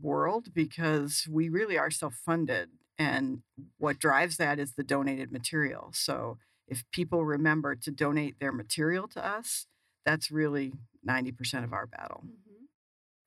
world 0.00 0.54
because 0.54 1.26
we 1.30 1.48
really 1.48 1.78
are 1.78 1.90
self 1.90 2.14
funded. 2.14 2.70
And 2.98 3.42
what 3.78 3.98
drives 3.98 4.36
that 4.36 4.58
is 4.58 4.74
the 4.74 4.84
donated 4.84 5.32
material. 5.32 5.90
So 5.92 6.38
if 6.68 6.84
people 6.92 7.24
remember 7.24 7.74
to 7.74 7.90
donate 7.90 8.38
their 8.38 8.52
material 8.52 9.08
to 9.08 9.24
us, 9.24 9.66
that's 10.04 10.30
really 10.30 10.72
90% 11.06 11.64
of 11.64 11.72
our 11.72 11.86
battle. 11.86 12.24
Mhm. 12.26 12.66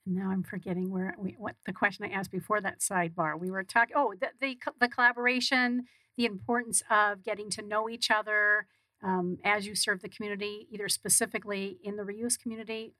And 0.05 0.15
now 0.15 0.29
I'm 0.29 0.43
forgetting 0.43 0.91
where 0.91 1.15
we, 1.17 1.35
what 1.37 1.55
the 1.65 1.73
question 1.73 2.05
I 2.05 2.09
asked 2.09 2.31
before 2.31 2.61
that 2.61 2.79
sidebar. 2.79 3.39
We 3.39 3.49
were 3.49 3.63
talking. 3.63 3.95
Oh, 3.95 4.13
the, 4.19 4.29
the 4.39 4.57
the 4.79 4.87
collaboration, 4.87 5.85
the 6.15 6.25
importance 6.25 6.83
of 6.89 7.23
getting 7.23 7.49
to 7.51 7.61
know 7.61 7.89
each 7.89 8.11
other 8.11 8.67
um, 9.03 9.37
as 9.43 9.65
you 9.67 9.75
serve 9.75 10.01
the 10.01 10.09
community, 10.09 10.67
either 10.71 10.89
specifically 10.89 11.79
in 11.83 11.95
the 11.95 12.03
reuse 12.03 12.39
community, 12.39 12.93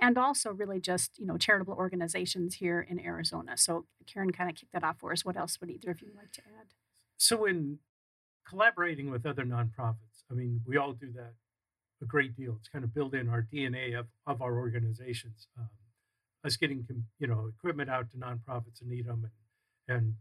and 0.00 0.18
also 0.18 0.52
really 0.52 0.80
just 0.80 1.18
you 1.18 1.26
know 1.26 1.36
charitable 1.36 1.74
organizations 1.74 2.56
here 2.56 2.80
in 2.80 2.98
Arizona. 3.00 3.56
So 3.56 3.86
Karen 4.06 4.32
kind 4.32 4.50
of 4.50 4.56
kicked 4.56 4.72
that 4.72 4.84
off 4.84 4.98
for 4.98 5.12
us. 5.12 5.24
What 5.24 5.36
else 5.36 5.60
would 5.60 5.70
either 5.70 5.90
of 5.90 6.00
you 6.00 6.08
like 6.16 6.32
to 6.32 6.42
add? 6.58 6.68
So, 7.16 7.44
in 7.44 7.78
collaborating 8.48 9.10
with 9.10 9.26
other 9.26 9.44
nonprofits, 9.44 10.24
I 10.30 10.34
mean, 10.34 10.62
we 10.66 10.76
all 10.76 10.92
do 10.92 11.12
that 11.12 11.34
a 12.02 12.06
great 12.06 12.36
deal. 12.36 12.56
It's 12.58 12.68
kind 12.68 12.84
of 12.84 12.94
built 12.94 13.14
in 13.14 13.28
our 13.28 13.46
DNA 13.52 13.98
of, 13.98 14.06
of 14.26 14.40
our 14.42 14.56
organizations. 14.56 15.48
Um, 15.58 15.68
us 16.44 16.56
getting, 16.56 16.86
you 17.18 17.26
know, 17.26 17.50
equipment 17.58 17.90
out 17.90 18.10
to 18.10 18.16
nonprofits 18.16 18.80
and 18.80 18.88
need 18.88 19.06
them. 19.06 19.30
And, 19.86 19.96
and 19.96 20.14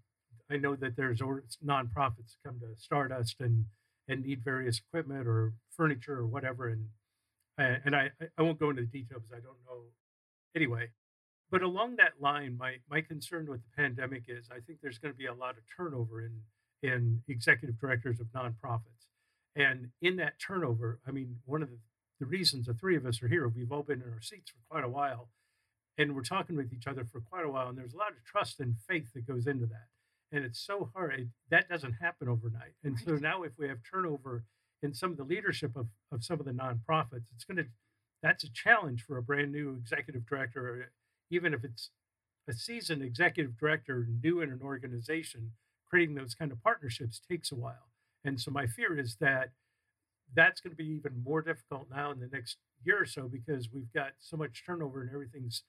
I 0.50 0.58
know 0.58 0.76
that 0.76 0.98
there's 0.98 1.22
or- 1.22 1.46
nonprofits 1.66 2.36
come 2.46 2.60
to 2.60 2.76
Stardust 2.76 3.38
and, 3.40 3.66
and 4.08 4.26
need 4.26 4.44
various 4.44 4.80
equipment 4.80 5.28
or 5.28 5.54
furniture 5.72 6.18
or 6.18 6.28
whatever. 6.28 6.68
And, 6.68 6.88
and 7.64 7.96
I, 7.96 8.12
I- 8.38 8.42
won't 8.42 8.60
go 8.60 8.70
into 8.70 8.84
the 8.84 8.88
details. 8.88 9.24
I 9.32 9.40
don't 9.40 9.58
know. 9.66 9.84
Anyway, 10.56 10.90
but 11.52 11.62
along 11.62 11.98
that 11.98 12.14
line, 12.20 12.58
my, 12.58 12.76
my 12.90 13.02
concern 13.02 13.48
with 13.48 13.62
the 13.62 13.76
pandemic 13.76 14.24
is 14.28 14.50
I 14.52 14.60
think 14.60 14.80
there's 14.82 14.98
going 14.98 15.14
to 15.14 15.18
be 15.18 15.26
a 15.26 15.34
lot 15.34 15.58
of 15.58 15.64
turnover 15.76 16.26
in, 16.26 16.42
in 16.84 17.22
executive 17.28 17.80
directors 17.80 18.20
of 18.20 18.28
nonprofits. 18.28 19.08
And 19.56 19.90
in 20.02 20.16
that 20.18 20.40
turnover, 20.40 21.00
I 21.08 21.12
mean, 21.12 21.38
one 21.46 21.62
of 21.64 21.70
the, 21.70 21.78
the 22.20 22.26
reasons 22.26 22.68
the 22.68 22.74
three 22.74 22.96
of 22.96 23.06
us 23.06 23.22
are 23.22 23.28
here, 23.28 23.48
we've 23.48 23.72
all 23.72 23.84
been 23.84 24.02
in 24.02 24.14
our 24.14 24.22
seats 24.22 24.52
for 24.52 24.58
quite 24.70 24.84
a 24.84 24.90
while 24.90 25.30
and 25.98 26.16
we're 26.16 26.24
talking 26.24 26.56
with 26.56 26.72
each 26.72 26.88
other 26.88 27.04
for 27.04 27.20
quite 27.20 27.46
a 27.46 27.50
while. 27.50 27.68
And 27.68 27.78
there's 27.78 27.94
a 27.94 27.98
lot 27.98 28.12
of 28.12 28.24
trust 28.24 28.60
and 28.62 28.76
faith 28.88 29.14
that 29.14 29.28
goes 29.28 29.48
into 29.48 29.66
that. 29.66 29.88
And 30.32 30.46
it's 30.46 30.60
so 30.60 30.90
hard. 30.96 31.14
It, 31.20 31.28
that 31.50 31.68
doesn't 31.68 31.94
happen 31.94 32.30
overnight. 32.30 32.74
And 32.84 32.98
so 32.98 33.16
now 33.16 33.44
if 33.44 33.52
we 33.58 33.68
have 33.68 33.80
turnover 33.90 34.46
in 34.82 34.94
some 34.94 35.12
of 35.12 35.18
the 35.18 35.24
leadership 35.24 35.76
of, 35.76 35.88
of 36.12 36.24
some 36.24 36.40
of 36.40 36.46
the 36.46 36.52
nonprofits, 36.52 37.26
it's 37.36 37.44
going 37.44 37.58
to, 37.58 37.66
that's 38.24 38.44
a 38.44 38.52
challenge 38.52 39.04
for 39.04 39.18
a 39.18 39.24
brand 39.24 39.52
new 39.52 39.76
executive 39.76 40.26
director, 40.26 40.68
or 40.68 40.92
even 41.30 41.54
if 41.54 41.64
it's 41.64 41.90
a 42.48 42.54
seasoned 42.54 43.04
executive 43.04 43.58
director 43.58 44.08
new 44.24 44.42
in 44.42 44.52
an 44.52 44.62
organization, 44.64 45.52
creating 45.90 46.16
those 46.16 46.36
kind 46.36 46.52
of 46.52 46.62
partnerships 46.64 47.22
takes 47.30 47.52
a 47.52 47.56
while. 47.56 47.90
And 48.24 48.40
so 48.40 48.52
my 48.52 48.68
fear 48.68 48.98
is 48.98 49.18
that 49.20 49.50
that's 50.36 50.62
going 50.62 50.72
to 50.72 50.78
be 50.78 50.90
even 50.90 51.24
more 51.24 51.42
difficult 51.42 51.88
now 51.90 52.12
in 52.12 52.20
the 52.20 52.30
next 52.32 52.58
year 52.84 53.02
or 53.02 53.06
so 53.06 53.28
because 53.28 53.70
we've 53.74 53.92
got 53.94 54.12
so 54.20 54.38
much 54.38 54.64
turnover 54.66 55.02
and 55.02 55.12
everything's, 55.12 55.64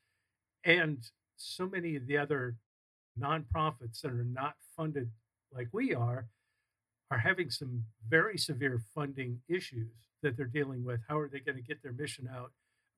and 0.65 0.99
so 1.37 1.67
many 1.67 1.97
of 1.97 2.07
the 2.07 2.19
other 2.19 2.57
nonprofits 3.19 4.01
that 4.03 4.13
are 4.13 4.25
not 4.25 4.55
funded 4.77 5.11
like 5.53 5.69
we 5.73 5.95
are 5.95 6.27
are 7.11 7.19
having 7.19 7.51
some 7.51 7.85
very 8.09 8.39
severe 8.39 8.81
funding 8.95 9.41
issues 9.49 9.89
that 10.23 10.37
they're 10.37 10.47
dealing 10.47 10.85
with. 10.85 11.01
How 11.09 11.19
are 11.19 11.29
they 11.29 11.41
going 11.41 11.57
to 11.57 11.63
get 11.63 11.83
their 11.83 11.93
mission 11.93 12.29
out 12.33 12.53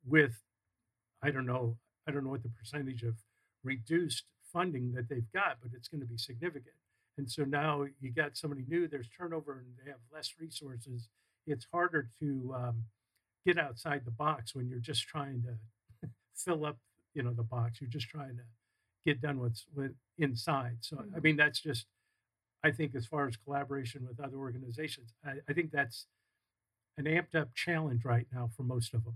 with, 0.07 0.43
I 1.23 1.31
don't 1.31 1.47
know, 1.47 1.77
I 2.07 2.11
don't 2.11 2.25
know 2.25 2.31
what 2.31 2.43
the 2.43 2.49
percentage 2.51 3.03
of 3.05 3.15
reduced 3.65 4.25
funding 4.53 4.93
that 4.93 5.09
they've 5.09 5.31
got, 5.33 5.59
but 5.63 5.71
it's 5.75 5.89
going 5.89 6.01
to 6.01 6.07
be 6.07 6.19
significant. 6.19 6.75
And 7.17 7.31
so 7.31 7.45
now 7.45 7.87
you 8.01 8.11
got 8.11 8.37
somebody 8.37 8.65
new, 8.69 8.89
there's 8.89 9.09
turnover 9.09 9.59
and 9.59 9.67
they 9.83 9.91
have 9.91 10.01
less 10.13 10.35
resources. 10.39 11.09
It's 11.47 11.67
harder 11.73 12.11
to 12.21 12.55
um, 12.57 12.83
get 13.47 13.59
outside 13.59 14.03
the 14.05 14.11
box 14.11 14.55
when 14.55 14.69
you're 14.69 14.79
just 14.79 15.03
trying 15.07 15.43
to 15.45 16.09
fill 16.35 16.67
up, 16.67 16.79
you 17.15 17.23
know, 17.23 17.33
the 17.33 17.43
box. 17.43 17.81
You're 17.81 17.91
just 17.91 18.09
trying 18.09 18.37
to 18.37 18.43
get 19.07 19.21
done 19.21 19.39
what's 19.39 19.65
with 19.75 19.93
inside. 20.19 20.79
So, 20.81 20.99
I 20.99 21.19
Mhm. 21.19 21.23
mean, 21.23 21.37
that's 21.37 21.61
just, 21.61 21.87
I 22.65 22.71
think, 22.71 22.95
as 22.95 23.07
far 23.07 23.27
as 23.27 23.37
collaboration 23.37 24.07
with 24.07 24.21
other 24.21 24.37
organizations, 24.37 25.13
I, 25.25 25.37
I 25.49 25.53
think 25.53 25.73
that's 25.73 26.07
an 26.97 27.05
amped 27.05 27.35
up 27.35 27.55
challenge 27.55 28.05
right 28.05 28.27
now 28.33 28.51
for 28.57 28.63
most 28.63 28.95
of 28.95 29.05
them. 29.05 29.15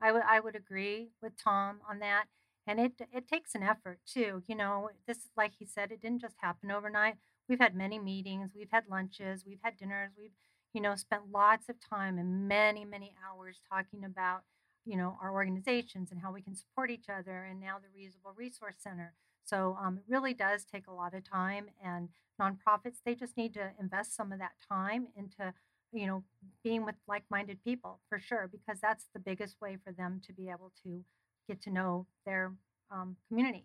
I 0.00 0.12
would 0.12 0.22
I 0.22 0.40
would 0.40 0.56
agree 0.56 1.10
with 1.22 1.36
Tom 1.36 1.80
on 1.88 2.00
that. 2.00 2.26
And 2.66 2.80
it 2.80 2.92
it 3.12 3.28
takes 3.28 3.54
an 3.54 3.62
effort 3.62 4.00
too. 4.06 4.42
You 4.46 4.56
know, 4.56 4.90
this 5.06 5.18
is 5.18 5.30
like 5.36 5.54
he 5.58 5.66
said, 5.66 5.92
it 5.92 6.00
didn't 6.00 6.20
just 6.20 6.36
happen 6.38 6.70
overnight. 6.70 7.16
We've 7.48 7.58
had 7.58 7.74
many 7.74 7.98
meetings, 7.98 8.50
we've 8.54 8.70
had 8.70 8.84
lunches, 8.88 9.44
we've 9.46 9.60
had 9.62 9.76
dinners, 9.76 10.12
we've, 10.16 10.32
you 10.72 10.80
know, 10.80 10.94
spent 10.94 11.30
lots 11.32 11.68
of 11.68 11.76
time 11.80 12.18
and 12.18 12.48
many, 12.48 12.84
many 12.84 13.14
hours 13.26 13.60
talking 13.68 14.04
about, 14.04 14.42
you 14.84 14.96
know, 14.96 15.18
our 15.20 15.32
organizations 15.32 16.10
and 16.12 16.20
how 16.20 16.32
we 16.32 16.40
can 16.40 16.54
support 16.54 16.90
each 16.90 17.08
other 17.08 17.44
and 17.44 17.60
now 17.60 17.78
the 17.78 17.88
reusable 17.88 18.36
resource 18.36 18.76
center. 18.78 19.14
So 19.44 19.76
um, 19.80 19.98
it 19.98 20.04
really 20.08 20.34
does 20.34 20.64
take 20.64 20.86
a 20.86 20.92
lot 20.92 21.14
of 21.14 21.28
time 21.28 21.66
and 21.84 22.08
nonprofits, 22.40 22.98
they 23.04 23.14
just 23.14 23.36
need 23.36 23.54
to 23.54 23.70
invest 23.80 24.16
some 24.16 24.32
of 24.32 24.38
that 24.38 24.52
time 24.68 25.08
into 25.16 25.52
you 25.92 26.06
know 26.06 26.24
being 26.64 26.84
with 26.84 26.94
like-minded 27.06 27.58
people 27.62 28.00
for 28.08 28.18
sure 28.18 28.48
because 28.50 28.80
that's 28.80 29.08
the 29.12 29.20
biggest 29.20 29.60
way 29.60 29.76
for 29.84 29.92
them 29.92 30.20
to 30.26 30.32
be 30.32 30.48
able 30.48 30.72
to 30.82 31.04
get 31.48 31.60
to 31.62 31.70
know 31.70 32.06
their 32.24 32.52
um, 32.90 33.16
community. 33.28 33.64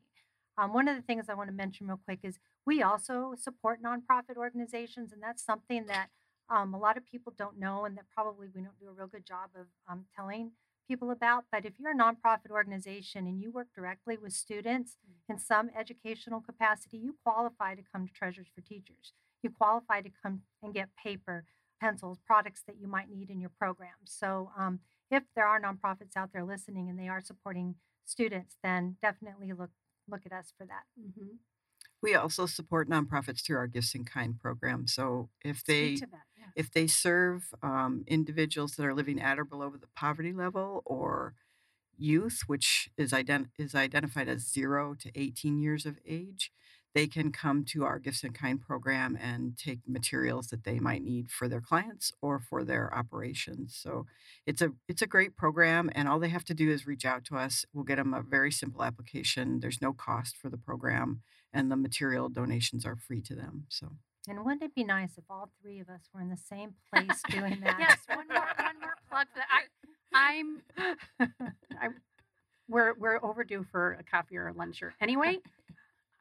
Um, 0.57 0.73
one 0.73 0.87
of 0.87 0.95
the 0.95 1.03
things 1.03 1.25
i 1.29 1.35
want 1.35 1.49
to 1.49 1.55
mention 1.55 1.87
real 1.87 1.99
quick 2.03 2.19
is 2.23 2.39
we 2.65 2.81
also 2.81 3.35
support 3.37 3.79
nonprofit 3.81 4.37
organizations 4.37 5.13
and 5.13 5.21
that's 5.21 5.45
something 5.45 5.85
that 5.85 6.07
um, 6.49 6.73
a 6.73 6.79
lot 6.79 6.97
of 6.97 7.05
people 7.05 7.33
don't 7.37 7.59
know 7.59 7.85
and 7.85 7.95
that 7.97 8.05
probably 8.13 8.47
we 8.53 8.61
don't 8.61 8.79
do 8.79 8.87
a 8.87 8.91
real 8.91 9.07
good 9.07 9.25
job 9.25 9.49
of 9.55 9.67
um, 9.87 10.05
telling 10.15 10.51
people 10.87 11.11
about. 11.11 11.45
But 11.51 11.65
if 11.65 11.73
you're 11.79 11.91
a 11.91 11.95
nonprofit 11.95 12.49
organization 12.51 13.27
and 13.27 13.41
you 13.41 13.51
work 13.51 13.67
directly 13.75 14.17
with 14.17 14.33
students 14.33 14.97
Mm. 15.07 15.33
in 15.33 15.39
some 15.39 15.69
educational 15.75 16.41
capacity, 16.41 16.97
you 16.97 17.17
qualify 17.23 17.75
to 17.75 17.83
come 17.83 18.07
to 18.07 18.13
Treasures 18.13 18.47
for 18.53 18.61
Teachers. 18.61 19.13
You 19.43 19.49
qualify 19.51 20.01
to 20.01 20.09
come 20.09 20.43
and 20.63 20.73
get 20.73 20.95
paper, 20.95 21.45
pencils, 21.79 22.19
products 22.25 22.63
that 22.67 22.77
you 22.77 22.87
might 22.87 23.09
need 23.09 23.29
in 23.29 23.39
your 23.39 23.51
program. 23.51 23.95
So 24.05 24.51
um, 24.57 24.79
if 25.11 25.23
there 25.35 25.47
are 25.47 25.59
nonprofits 25.61 26.15
out 26.15 26.31
there 26.33 26.43
listening 26.43 26.89
and 26.89 26.97
they 26.97 27.07
are 27.07 27.21
supporting 27.21 27.75
students, 28.05 28.57
then 28.63 28.97
definitely 29.01 29.53
look 29.53 29.71
look 30.09 30.25
at 30.25 30.31
us 30.31 30.53
for 30.57 30.65
that. 30.65 30.85
Mm-hmm. 30.99 31.35
We 32.01 32.15
also 32.15 32.45
support 32.45 32.89
nonprofits 32.89 33.43
through 33.43 33.57
our 33.57 33.67
Gifts 33.67 33.93
in 33.93 34.05
Kind 34.05 34.39
program. 34.39 34.87
So 34.87 35.29
if 35.43 35.63
they 35.65 35.95
that. 35.95 36.07
If 36.55 36.71
they 36.71 36.87
serve 36.87 37.53
um, 37.61 38.03
individuals 38.07 38.75
that 38.75 38.85
are 38.85 38.93
living 38.93 39.21
at 39.21 39.39
or 39.39 39.45
below 39.45 39.69
the 39.69 39.87
poverty 39.95 40.33
level 40.33 40.81
or 40.85 41.33
youth, 41.97 42.41
which 42.47 42.89
is, 42.97 43.11
ident- 43.11 43.49
is 43.57 43.75
identified 43.75 44.27
as 44.27 44.51
zero 44.51 44.95
to 44.99 45.11
18 45.15 45.59
years 45.59 45.85
of 45.85 45.97
age, 46.05 46.51
they 46.97 47.05
can 47.05 47.31
come 47.31 47.63
to 47.63 47.83
our 47.85 47.99
Gifts 47.99 48.23
in 48.23 48.33
Kind 48.33 48.59
program 48.59 49.15
and 49.21 49.55
take 49.55 49.79
materials 49.87 50.47
that 50.47 50.63
they 50.63 50.79
might 50.79 51.03
need 51.03 51.29
for 51.29 51.47
their 51.47 51.61
clients 51.61 52.11
or 52.21 52.39
for 52.39 52.63
their 52.63 52.91
operations. 52.91 53.77
So 53.79 54.07
it's 54.47 54.63
a 54.63 54.71
it's 54.87 55.03
a 55.03 55.07
great 55.07 55.35
program, 55.37 55.91
and 55.93 56.07
all 56.07 56.17
they 56.17 56.29
have 56.29 56.45
to 56.45 56.55
do 56.55 56.71
is 56.71 56.87
reach 56.87 57.05
out 57.05 57.23
to 57.25 57.37
us. 57.37 57.65
We'll 57.71 57.83
get 57.83 57.97
them 57.97 58.15
a 58.15 58.23
very 58.23 58.51
simple 58.51 58.83
application. 58.83 59.59
There's 59.59 59.79
no 59.79 59.93
cost 59.93 60.37
for 60.37 60.49
the 60.49 60.57
program, 60.57 61.21
and 61.53 61.69
the 61.69 61.75
material 61.75 62.29
donations 62.29 62.83
are 62.83 62.95
free 62.95 63.21
to 63.23 63.35
them. 63.35 63.65
So 63.69 63.91
And 64.27 64.43
wouldn't 64.43 64.63
it 64.63 64.75
be 64.75 64.83
nice 64.83 65.17
if 65.17 65.23
all 65.29 65.49
three 65.61 65.79
of 65.79 65.89
us 65.89 66.09
were 66.13 66.21
in 66.21 66.29
the 66.29 66.37
same 66.37 66.73
place 66.93 67.21
doing 67.29 67.59
that? 67.63 67.77
Yes, 67.79 67.99
one 68.07 68.27
more, 68.27 68.47
one 68.57 68.79
more 68.81 68.95
plug 69.09 69.27
for 69.33 69.39
that. 69.39 69.47
I, 70.13 70.29
I'm, 70.39 70.61
I, 71.81 71.87
we're 72.67 72.93
we're 72.97 73.23
overdue 73.23 73.65
for 73.71 73.93
a 73.93 74.03
coffee 74.03 74.37
or 74.37 74.47
a 74.47 74.53
lunch 74.53 74.81
or 74.81 74.93
anyway. 74.99 75.39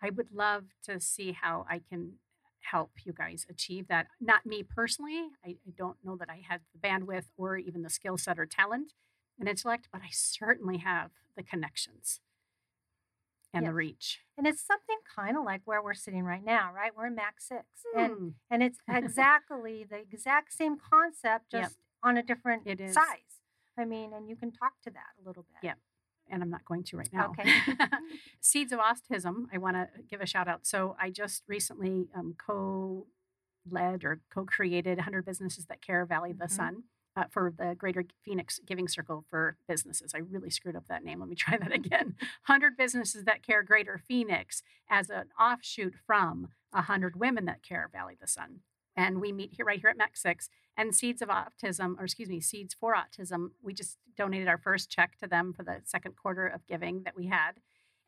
I 0.02 0.10
would 0.10 0.28
love 0.32 0.64
to 0.84 1.00
see 1.00 1.32
how 1.32 1.66
I 1.68 1.80
can 1.88 2.12
help 2.60 2.90
you 3.04 3.12
guys 3.12 3.46
achieve 3.48 3.88
that. 3.88 4.06
Not 4.20 4.44
me 4.44 4.62
personally. 4.62 5.28
I, 5.44 5.50
I 5.50 5.72
don't 5.76 5.96
know 6.04 6.16
that 6.16 6.28
I 6.28 6.42
had 6.48 6.60
the 6.72 6.86
bandwidth 6.86 7.26
or 7.36 7.56
even 7.56 7.82
the 7.82 7.90
skill 7.90 8.18
set 8.18 8.38
or 8.38 8.46
talent 8.46 8.92
and 9.38 9.48
intellect, 9.48 9.88
but 9.92 10.02
I 10.02 10.08
certainly 10.10 10.78
have 10.78 11.10
the 11.36 11.42
connections 11.42 12.20
and 13.56 13.66
the 13.66 13.72
reach. 13.74 14.20
And 14.38 14.46
it's 14.46 14.64
something 14.64 14.96
kind 15.14 15.36
of 15.36 15.44
like 15.44 15.62
where 15.64 15.82
we're 15.82 15.94
sitting 15.94 16.22
right 16.24 16.44
now, 16.44 16.72
right? 16.74 16.92
We're 16.96 17.06
in 17.06 17.14
MAC 17.14 17.40
6. 17.40 17.62
And 17.96 18.10
Mm, 18.12 18.32
and 18.50 18.62
it's 18.62 18.78
exactly 18.88 19.84
the 19.88 19.96
exact 19.98 20.52
same 20.52 20.76
concept 20.78 21.46
Yep. 21.52 21.62
just 21.62 21.76
on 22.02 22.16
a 22.16 22.22
different 22.22 22.62
It 22.66 22.80
is. 22.80 22.94
size. 22.94 23.40
I 23.78 23.84
mean, 23.84 24.12
and 24.12 24.28
you 24.28 24.36
can 24.36 24.52
talk 24.52 24.72
to 24.84 24.90
that 24.90 25.12
a 25.22 25.26
little 25.26 25.42
bit. 25.44 25.58
Yeah. 25.68 25.74
and 26.28 26.42
I'm 26.42 26.50
not 26.50 26.64
going 26.64 26.82
to 26.84 26.96
right 26.96 27.12
now. 27.12 27.30
Okay. 27.30 27.48
Seeds 28.40 28.72
of 28.72 28.80
Autism, 28.80 29.44
I 29.52 29.58
want 29.58 29.76
to 29.76 29.88
give 30.10 30.20
a 30.20 30.26
shout 30.26 30.48
out. 30.48 30.66
So 30.66 30.96
I 31.00 31.10
just 31.10 31.44
recently 31.48 32.08
um, 32.16 32.34
co 32.38 33.06
led 33.70 34.04
or 34.04 34.20
co 34.32 34.44
created 34.44 34.98
100 34.98 35.24
Businesses 35.24 35.66
That 35.66 35.80
Care 35.82 36.04
Valley 36.04 36.30
of 36.32 36.38
the. 36.38 36.48
Sun. 36.48 36.84
Uh, 37.16 37.24
for 37.30 37.50
the 37.56 37.74
Greater 37.74 38.04
Phoenix 38.26 38.60
Giving 38.66 38.86
Circle 38.88 39.24
for 39.30 39.56
Businesses. 39.66 40.12
I 40.14 40.18
really 40.18 40.50
screwed 40.50 40.76
up 40.76 40.86
that 40.88 41.02
name. 41.02 41.20
Let 41.20 41.30
me 41.30 41.34
try 41.34 41.56
that 41.56 41.72
again. 41.72 42.14
100 42.44 42.76
Businesses 42.76 43.24
That 43.24 43.42
Care 43.42 43.62
Greater 43.62 43.96
Phoenix 43.96 44.62
as 44.90 45.08
an 45.08 45.28
offshoot 45.40 45.94
from 46.06 46.48
100 46.72 47.18
Women 47.18 47.46
That 47.46 47.62
Care 47.62 47.88
Valley 47.90 48.18
the 48.20 48.26
Sun. 48.26 48.60
And 48.94 49.18
we 49.18 49.32
meet 49.32 49.54
here 49.54 49.64
right 49.64 49.80
here 49.80 49.88
at 49.88 49.96
MAC 49.96 50.14
6 50.14 50.50
and 50.76 50.94
Seeds 50.94 51.22
of 51.22 51.30
Autism, 51.30 51.98
or 51.98 52.04
excuse 52.04 52.28
me, 52.28 52.38
Seeds 52.38 52.74
for 52.74 52.94
Autism. 52.94 53.52
We 53.62 53.72
just 53.72 53.96
donated 54.14 54.46
our 54.48 54.58
first 54.58 54.90
check 54.90 55.16
to 55.20 55.26
them 55.26 55.54
for 55.54 55.62
the 55.62 55.80
second 55.84 56.16
quarter 56.16 56.46
of 56.46 56.66
giving 56.66 57.04
that 57.04 57.16
we 57.16 57.28
had, 57.28 57.52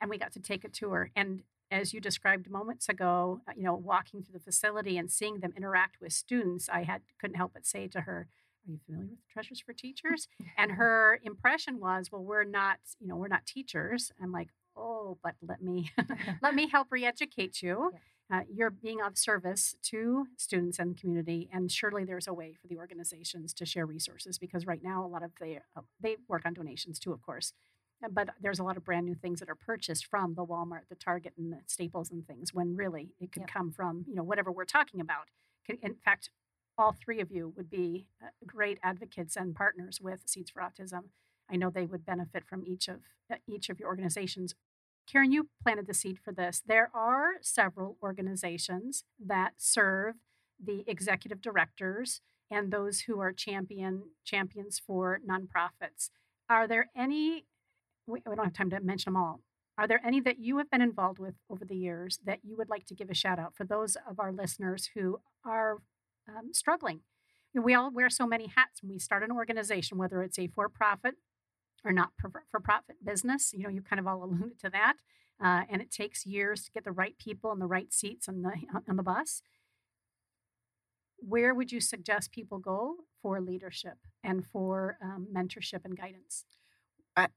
and 0.02 0.10
we 0.10 0.18
got 0.18 0.32
to 0.32 0.40
take 0.40 0.64
a 0.64 0.68
tour. 0.68 1.10
And 1.16 1.44
as 1.70 1.94
you 1.94 2.00
described 2.00 2.50
moments 2.50 2.90
ago, 2.90 3.40
uh, 3.48 3.52
you 3.56 3.62
know, 3.62 3.74
walking 3.74 4.22
through 4.22 4.34
the 4.34 4.44
facility 4.44 4.98
and 4.98 5.10
seeing 5.10 5.40
them 5.40 5.54
interact 5.56 6.00
with 6.00 6.12
students, 6.12 6.68
I 6.68 6.82
had 6.82 7.02
couldn't 7.18 7.36
help 7.36 7.52
but 7.54 7.66
say 7.66 7.88
to 7.88 8.02
her, 8.02 8.28
"Are 8.66 8.70
you 8.72 8.78
familiar 8.86 9.08
with 9.10 9.26
Treasures 9.28 9.60
for 9.60 9.72
Teachers?" 9.72 10.28
And 10.56 10.72
her 10.72 11.18
impression 11.22 11.80
was, 11.80 12.10
"Well, 12.12 12.24
we're 12.24 12.44
not, 12.44 12.78
you 13.00 13.06
know, 13.08 13.16
we're 13.16 13.28
not 13.28 13.46
teachers." 13.46 14.12
I'm 14.20 14.32
like, 14.32 14.50
"Oh, 14.76 15.18
but 15.22 15.34
let 15.42 15.62
me 15.62 15.90
let 16.42 16.54
me 16.54 16.68
help 16.68 16.88
re-educate 16.90 17.62
you." 17.62 17.92
Uh, 18.30 18.42
you're 18.52 18.70
being 18.70 19.00
of 19.00 19.16
service 19.16 19.74
to 19.82 20.26
students 20.36 20.78
and 20.78 20.98
community, 20.98 21.48
and 21.50 21.72
surely 21.72 22.04
there's 22.04 22.26
a 22.28 22.34
way 22.34 22.52
for 22.52 22.66
the 22.68 22.76
organizations 22.76 23.54
to 23.54 23.64
share 23.64 23.86
resources 23.86 24.38
because 24.38 24.66
right 24.66 24.82
now 24.82 25.04
a 25.04 25.08
lot 25.08 25.22
of 25.22 25.32
they 25.40 25.60
uh, 25.76 25.80
they 26.00 26.16
work 26.28 26.42
on 26.44 26.52
donations 26.52 26.98
too, 26.98 27.12
of 27.12 27.22
course, 27.22 27.52
Uh, 28.04 28.08
but 28.08 28.28
there's 28.40 28.58
a 28.58 28.62
lot 28.62 28.76
of 28.76 28.84
brand 28.84 29.06
new 29.06 29.14
things 29.14 29.40
that 29.40 29.48
are 29.48 29.54
purchased 29.54 30.06
from 30.06 30.34
the 30.34 30.44
Walmart, 30.44 30.88
the 30.88 30.94
Target, 30.94 31.32
and 31.38 31.52
the 31.52 31.60
Staples 31.66 32.10
and 32.10 32.26
things. 32.26 32.52
When 32.54 32.76
really 32.76 33.14
it 33.18 33.32
could 33.32 33.42
Yep. 33.42 33.48
come 33.48 33.72
from 33.72 34.04
you 34.06 34.14
know 34.14 34.22
whatever 34.22 34.52
we're 34.52 34.64
talking 34.66 35.00
about. 35.00 35.28
In 35.82 35.94
fact, 35.96 36.30
all 36.78 36.92
three 36.92 37.20
of 37.20 37.30
you 37.30 37.52
would 37.56 37.68
be 37.68 38.06
uh, 38.22 38.28
great 38.46 38.78
advocates 38.82 39.36
and 39.36 39.54
partners 39.54 40.00
with 40.00 40.22
Seeds 40.26 40.50
for 40.50 40.62
Autism. 40.62 41.04
I 41.50 41.56
know 41.56 41.70
they 41.70 41.86
would 41.86 42.06
benefit 42.06 42.44
from 42.46 42.64
each 42.66 42.88
of 42.88 43.00
uh, 43.30 43.36
each 43.46 43.68
of 43.68 43.80
your 43.80 43.88
organizations 43.88 44.54
Karen, 45.10 45.32
you 45.32 45.48
planted 45.62 45.86
the 45.86 45.94
seed 45.94 46.18
for 46.22 46.32
this. 46.32 46.62
There 46.66 46.90
are 46.92 47.32
several 47.40 47.96
organizations 48.02 49.04
that 49.24 49.54
serve 49.56 50.16
the 50.62 50.84
executive 50.86 51.40
directors 51.40 52.20
and 52.50 52.70
those 52.70 53.00
who 53.00 53.18
are 53.20 53.32
champion 53.32 54.02
champions 54.24 54.78
for 54.78 55.20
nonprofits. 55.26 56.10
Are 56.50 56.66
there 56.66 56.90
any? 56.94 57.46
We, 58.06 58.20
we 58.26 58.36
don't 58.36 58.44
have 58.44 58.52
time 58.52 58.70
to 58.70 58.80
mention 58.80 59.14
them 59.14 59.22
all. 59.22 59.40
Are 59.78 59.86
there 59.86 60.00
any 60.04 60.20
that 60.20 60.40
you 60.40 60.58
have 60.58 60.70
been 60.70 60.82
involved 60.82 61.18
with 61.18 61.34
over 61.48 61.64
the 61.64 61.76
years 61.76 62.18
that 62.24 62.40
you 62.42 62.56
would 62.56 62.68
like 62.68 62.84
to 62.86 62.94
give 62.94 63.10
a 63.10 63.14
shout 63.14 63.38
out 63.38 63.54
for 63.54 63.64
those 63.64 63.96
of 64.08 64.18
our 64.18 64.32
listeners 64.32 64.90
who 64.94 65.20
are 65.44 65.78
um, 66.28 66.52
struggling? 66.52 67.00
Know, 67.54 67.62
we 67.62 67.74
all 67.74 67.90
wear 67.90 68.10
so 68.10 68.26
many 68.26 68.46
hats 68.46 68.82
when 68.82 68.90
we 68.92 68.98
start 68.98 69.22
an 69.22 69.32
organization, 69.32 69.98
whether 69.98 70.22
it's 70.22 70.38
a 70.38 70.48
for-profit 70.48 71.14
or 71.84 71.92
not 71.92 72.10
for 72.20 72.60
profit 72.60 72.96
business. 73.04 73.52
You 73.52 73.62
know, 73.64 73.68
you 73.68 73.82
kind 73.82 74.00
of 74.00 74.06
all 74.06 74.22
alluded 74.24 74.58
to 74.60 74.70
that. 74.70 74.94
Uh, 75.42 75.62
and 75.70 75.80
it 75.80 75.90
takes 75.90 76.26
years 76.26 76.64
to 76.64 76.70
get 76.72 76.84
the 76.84 76.92
right 76.92 77.16
people 77.18 77.52
in 77.52 77.58
the 77.60 77.66
right 77.66 77.92
seats 77.92 78.28
on 78.28 78.42
the 78.42 78.52
on 78.88 78.96
the 78.96 79.02
bus. 79.02 79.42
Where 81.20 81.54
would 81.54 81.72
you 81.72 81.80
suggest 81.80 82.30
people 82.30 82.58
go 82.58 82.96
for 83.22 83.40
leadership 83.40 83.98
and 84.22 84.44
for 84.46 84.98
um, 85.02 85.28
mentorship 85.34 85.84
and 85.84 85.96
guidance? 85.96 86.44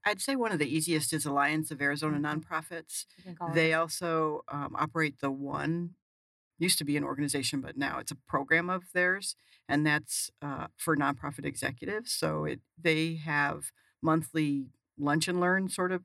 I'd 0.04 0.20
say 0.20 0.36
one 0.36 0.52
of 0.52 0.60
the 0.60 0.72
easiest 0.72 1.12
is 1.12 1.26
Alliance 1.26 1.72
of 1.72 1.82
Arizona 1.82 2.18
Mhm. 2.18 2.42
Nonprofits. 2.44 3.06
I 3.18 3.22
think 3.22 3.40
all 3.40 3.48
of 3.48 3.54
They 3.54 3.74
also 3.74 4.42
um, 4.46 4.76
operate 4.78 5.18
the 5.18 5.30
one, 5.32 5.96
used 6.62 6.78
to 6.78 6.84
be 6.84 6.96
an 6.96 7.04
organization, 7.04 7.60
but 7.60 7.76
now 7.76 7.98
it's 7.98 8.12
a 8.12 8.16
program 8.28 8.70
of 8.70 8.82
theirs, 8.94 9.34
and 9.68 9.86
that's 9.86 10.30
uh, 10.40 10.66
for 10.76 10.96
nonprofit 10.96 11.44
executives. 11.44 12.12
So 12.12 12.44
it 12.44 12.60
they 12.80 13.14
have 13.14 13.72
monthly 14.02 14.66
lunch 14.98 15.28
and 15.28 15.40
learn 15.40 15.68
sort 15.68 15.92
of 15.92 16.02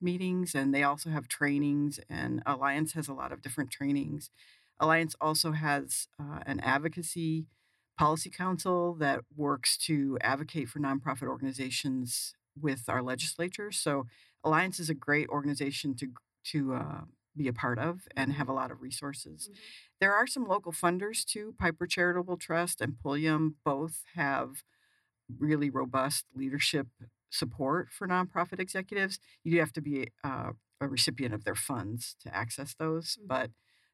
meetings, 0.00 0.54
and 0.54 0.74
they 0.74 0.82
also 0.82 1.10
have 1.10 1.28
trainings. 1.28 2.00
And 2.08 2.42
Alliance 2.46 2.92
has 2.94 3.08
a 3.08 3.14
lot 3.14 3.32
of 3.32 3.42
different 3.42 3.70
trainings. 3.70 4.30
Alliance 4.78 5.14
also 5.20 5.52
has 5.52 6.08
uh, 6.18 6.40
an 6.46 6.60
advocacy 6.60 7.46
policy 7.98 8.30
council 8.30 8.94
that 8.94 9.20
works 9.36 9.76
to 9.76 10.16
advocate 10.22 10.68
for 10.70 10.78
nonprofit 10.78 11.28
organizations 11.28 12.32
with 12.58 12.84
our 12.88 13.02
legislature. 13.02 13.70
So 13.70 14.06
Alliance 14.42 14.80
is 14.80 14.88
a 14.88 14.94
great 14.94 15.28
organization 15.28 15.94
to 15.96 16.06
to 16.52 16.74
uh, 16.74 17.00
be 17.36 17.48
a 17.48 17.52
part 17.52 17.78
of 17.78 18.08
and 18.16 18.32
have 18.34 18.48
a 18.48 18.52
lot 18.52 18.70
of 18.70 18.82
resources. 18.82 19.50
There 20.00 20.14
are 20.14 20.26
some 20.26 20.46
local 20.46 20.72
funders 20.72 21.24
too. 21.24 21.54
Piper 21.58 21.86
Charitable 21.86 22.36
Trust 22.36 22.80
and 22.80 22.98
Pulliam 22.98 23.56
both 23.64 24.02
have 24.14 24.62
really 25.38 25.70
robust 25.70 26.26
leadership 26.34 26.88
support 27.30 27.88
for 27.92 28.08
nonprofit 28.08 28.58
executives. 28.58 29.18
You 29.44 29.52
do 29.52 29.58
have 29.60 29.72
to 29.74 29.80
be 29.80 30.08
uh, 30.24 30.52
a 30.80 30.88
recipient 30.88 31.34
of 31.34 31.44
their 31.44 31.54
funds 31.54 32.16
to 32.20 32.34
access 32.34 32.74
those, 32.74 33.16
Mhm. 33.16 33.28
but 33.28 33.50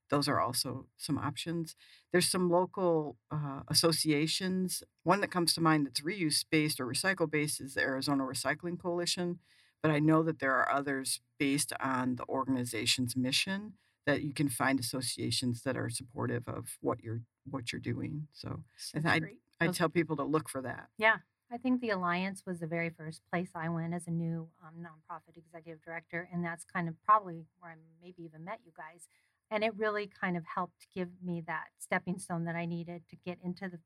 those 0.09 0.28
are 0.28 0.41
also 0.41 0.87
some 0.97 1.18
options. 1.18 1.74
There's 2.12 2.28
some 2.30 2.49
local 2.49 3.18
uh, 3.30 3.62
associations. 3.68 4.82
One 5.03 5.20
that 5.20 5.30
comes 5.32 5.53
to 5.55 5.61
mind 5.61 5.87
that's 5.87 6.01
reuse 6.01 6.45
based 6.49 6.80
or 6.80 6.87
recycle 6.87 7.28
based 7.30 7.61
is 7.61 7.74
the 7.74 7.82
Arizona 7.82 8.24
Recycling 8.24 8.78
Coalition. 8.78 9.41
But 9.83 9.91
I 9.93 9.99
know 9.99 10.22
that 10.22 10.39
there 10.39 10.55
are 10.55 10.70
others 10.72 11.20
based 11.39 11.72
on 11.81 12.16
the 12.16 12.24
organization's 12.29 13.16
mission 13.16 13.74
that 14.07 14.22
you 14.22 14.33
can 14.33 14.49
find 14.49 14.79
associations 14.81 15.62
that 15.62 15.77
are 15.77 15.91
supportive 15.91 16.49
of 16.49 16.77
what 16.81 17.03
you're 17.03 17.22
what 17.49 17.72
you're 17.72 17.81
doing. 17.81 18.27
So 18.33 18.64
I- 19.05 19.20
I 19.61 19.68
tell 19.68 19.89
people 19.89 20.16
to 20.16 20.24
look 20.24 20.49
for 20.49 20.61
that. 20.62 20.91
yeah, 20.99 21.18
I 21.51 21.59
think 21.59 21.81
the 21.81 21.91
Alliance 21.91 22.45
was 22.45 22.59
the 22.59 22.66
very 22.66 22.91
first 22.91 23.22
place 23.31 23.51
I 23.55 23.68
went 23.68 23.95
as 23.95 24.07
a 24.09 24.11
new 24.11 24.49
um, 24.64 24.74
nonprofit 24.85 25.37
executive 25.37 25.81
director, 25.83 26.29
and 26.33 26.45
that's 26.45 26.64
kind 26.64 26.89
of 26.89 27.01
probably 27.05 27.47
where 27.61 27.72
I 27.72 27.74
maybe 28.03 28.22
even 28.24 28.45
met 28.45 28.61
you 28.64 28.72
guys. 28.77 29.09
And 29.51 29.62
it 29.62 29.77
really 29.77 30.09
kind 30.09 30.37
of 30.37 30.45
helped 30.45 30.89
give 30.93 31.09
me 31.22 31.41
that 31.47 31.66
stepping 31.79 32.18
stone 32.18 32.45
that 32.47 32.57
I 32.57 32.66
needed 32.66 33.07
to 33.11 33.16
get 33.24 33.39
into 33.43 33.68
the 33.68 33.79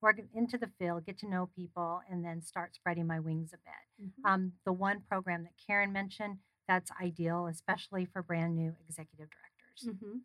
work 0.00 0.18
into 0.34 0.58
the 0.58 0.68
field, 0.78 1.04
get 1.06 1.18
to 1.18 1.28
know 1.28 1.46
people, 1.46 2.02
and 2.08 2.24
then 2.24 2.42
start 2.42 2.74
spreading 2.74 3.06
my 3.06 3.18
wings 3.20 3.52
a 3.52 3.58
bit. 3.58 4.10
Mhm. 4.10 4.24
Um, 4.24 4.52
the 4.64 4.72
one 4.72 5.02
program 5.02 5.42
that 5.44 5.56
Karen 5.56 5.92
mentioned, 5.92 6.40
that's 6.68 6.90
ideal, 7.00 7.46
especially 7.46 8.04
for 8.04 8.22
brand 8.22 8.54
new 8.56 8.76
executive 8.88 9.30
directors. 9.30 9.88
Mhm. 9.88 10.24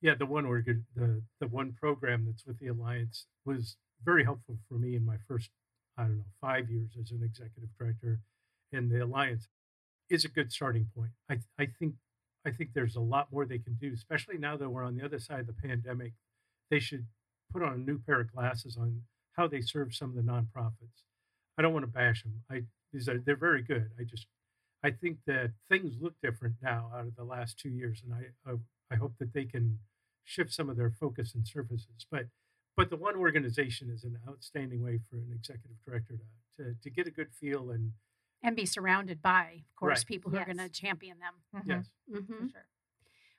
Yeah, 0.00 0.14
the 0.14 0.26
one 0.26 0.44
organ, 0.46 0.86
the 0.94 1.22
the 1.38 1.46
one 1.48 1.72
program 1.74 2.24
that's 2.24 2.44
with 2.44 2.58
the 2.58 2.66
alliance 2.68 3.28
was 3.44 3.76
very 4.02 4.24
helpful 4.24 4.58
for 4.68 4.78
me 4.78 4.96
in 4.96 5.04
my 5.04 5.18
first, 5.18 5.50
I 5.96 6.04
don't 6.04 6.18
know, 6.18 6.24
five 6.40 6.70
years 6.70 6.96
as 6.96 7.12
an 7.12 7.22
executive 7.22 7.72
director, 7.78 8.20
and 8.72 8.90
the 8.90 9.04
alliance 9.04 9.48
is 10.08 10.24
a 10.24 10.28
good 10.28 10.52
starting 10.52 10.86
point. 10.94 11.12
I 11.28 11.40
I 11.58 11.66
think 11.66 11.96
I 12.44 12.50
think 12.50 12.72
there's 12.72 12.96
a 12.96 13.00
lot 13.00 13.30
more 13.30 13.46
they 13.46 13.60
can 13.60 13.74
do, 13.76 13.92
especially 13.92 14.38
now 14.38 14.56
that 14.56 14.68
we're 14.70 14.82
on 14.84 14.96
the 14.96 15.04
other 15.04 15.20
side 15.20 15.40
of 15.40 15.46
the 15.46 15.52
pandemic. 15.54 16.14
They 16.70 16.80
should 16.80 17.06
put 17.52 17.62
on 17.62 17.74
a 17.74 17.78
new 17.78 17.98
pair 17.98 18.20
of 18.20 18.32
glasses 18.32 18.76
on 18.76 19.02
how 19.32 19.46
they 19.48 19.60
serve 19.60 19.94
some 19.94 20.10
of 20.10 20.16
the 20.16 20.22
nonprofits. 20.22 21.04
I 21.58 21.62
don't 21.62 21.72
want 21.72 21.84
to 21.84 21.90
bash 21.92 22.22
them. 22.22 22.42
I 22.50 22.62
these 22.92 23.08
are 23.08 23.18
they're 23.18 23.36
very 23.36 23.62
good. 23.62 23.90
I 23.98 24.04
just 24.04 24.26
I 24.82 24.90
think 24.90 25.18
that 25.26 25.52
things 25.68 25.96
look 26.00 26.14
different 26.22 26.56
now 26.62 26.90
out 26.94 27.06
of 27.06 27.16
the 27.16 27.24
last 27.24 27.58
two 27.58 27.70
years, 27.70 28.02
and 28.04 28.14
I 28.14 28.50
I, 28.50 28.54
I 28.90 28.96
hope 28.96 29.14
that 29.18 29.32
they 29.32 29.44
can 29.44 29.78
shift 30.24 30.52
some 30.52 30.70
of 30.70 30.76
their 30.76 30.90
focus 30.90 31.34
and 31.34 31.46
services. 31.46 32.06
But 32.10 32.26
but 32.76 32.90
the 32.90 32.96
one 32.96 33.16
organization 33.16 33.90
is 33.90 34.04
an 34.04 34.18
outstanding 34.28 34.82
way 34.82 34.98
for 35.10 35.16
an 35.16 35.32
executive 35.34 35.76
director 35.84 36.16
to 36.16 36.64
to, 36.64 36.74
to 36.82 36.90
get 36.90 37.06
a 37.06 37.10
good 37.10 37.32
feel 37.34 37.70
and 37.70 37.92
And 38.42 38.56
be 38.56 38.66
surrounded 38.66 39.22
by, 39.22 39.64
of 39.70 39.76
course, 39.76 40.00
Right. 40.00 40.06
people 40.06 40.30
who 40.30 40.36
are 40.38 40.44
going 40.44 40.58
to 40.58 40.68
champion 40.68 41.18
them. 41.20 41.34
Mhm, 41.54 41.66
yes. 41.68 41.90
Mhm. 42.10 42.26
For 42.38 42.48
sure. 42.48 42.66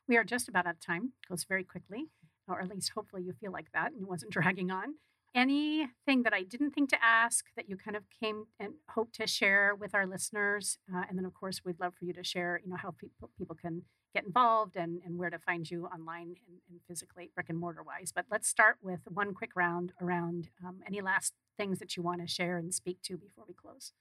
We 0.08 0.18
are 0.18 0.24
just 0.24 0.48
about 0.50 0.66
out 0.66 0.76
of 0.76 0.80
time. 0.80 1.14
Goes 1.30 1.44
very 1.46 1.64
quickly, 1.64 2.10
or 2.48 2.62
at 2.62 2.70
least 2.70 2.92
hopefully 2.96 3.24
you 3.24 3.34
feel 3.34 3.52
like 3.52 3.72
that 3.74 3.92
and 3.92 4.02
it 4.02 4.08
wasn't 4.08 4.32
dragging 4.38 4.72
on. 4.72 4.96
Anything 5.36 6.22
that 6.24 6.34
I 6.34 6.44
didn't 6.44 6.72
think 6.72 6.90
to 6.92 7.04
ask 7.04 7.46
that 7.56 7.68
you 7.68 7.76
kind 7.76 7.98
of 7.98 8.04
came 8.22 8.46
and 8.60 8.74
hope 8.90 9.12
to 9.14 9.26
share 9.26 9.74
with 9.74 9.96
our 9.96 10.06
listeners, 10.06 10.78
uh, 10.94 11.04
and 11.10 11.18
then 11.18 11.26
of 11.26 11.34
course 11.34 11.62
we'd 11.66 11.80
love 11.80 11.96
for 11.96 12.06
you 12.06 12.14
to 12.14 12.24
share, 12.24 12.62
you 12.64 12.70
know, 12.70 12.78
how 12.78 12.92
people 12.92 13.32
people 13.36 13.56
can 13.56 13.82
get 14.14 14.26
involved 14.26 14.76
and 14.76 15.02
and 15.04 15.18
where 15.18 15.32
to 15.32 15.40
find 15.40 15.72
you 15.72 15.88
online 15.88 16.36
and, 16.48 16.60
and 16.70 16.80
physically 16.88 17.32
brick 17.34 17.50
and 17.50 17.58
mortar 17.58 17.82
wise. 17.82 18.12
But 18.14 18.26
let's 18.30 18.48
start 18.48 18.78
with 18.84 19.00
one 19.12 19.34
quick 19.34 19.56
round 19.56 19.94
around 20.00 20.50
um, 20.64 20.82
any 20.86 21.02
last 21.02 21.34
things 21.58 21.80
that 21.80 21.98
you 21.98 22.04
want 22.04 22.22
to 22.22 22.28
share 22.28 22.58
and 22.58 22.72
speak 22.72 23.02
to 23.04 23.18
before 23.18 23.46
we 23.48 23.56
close. 23.56 23.92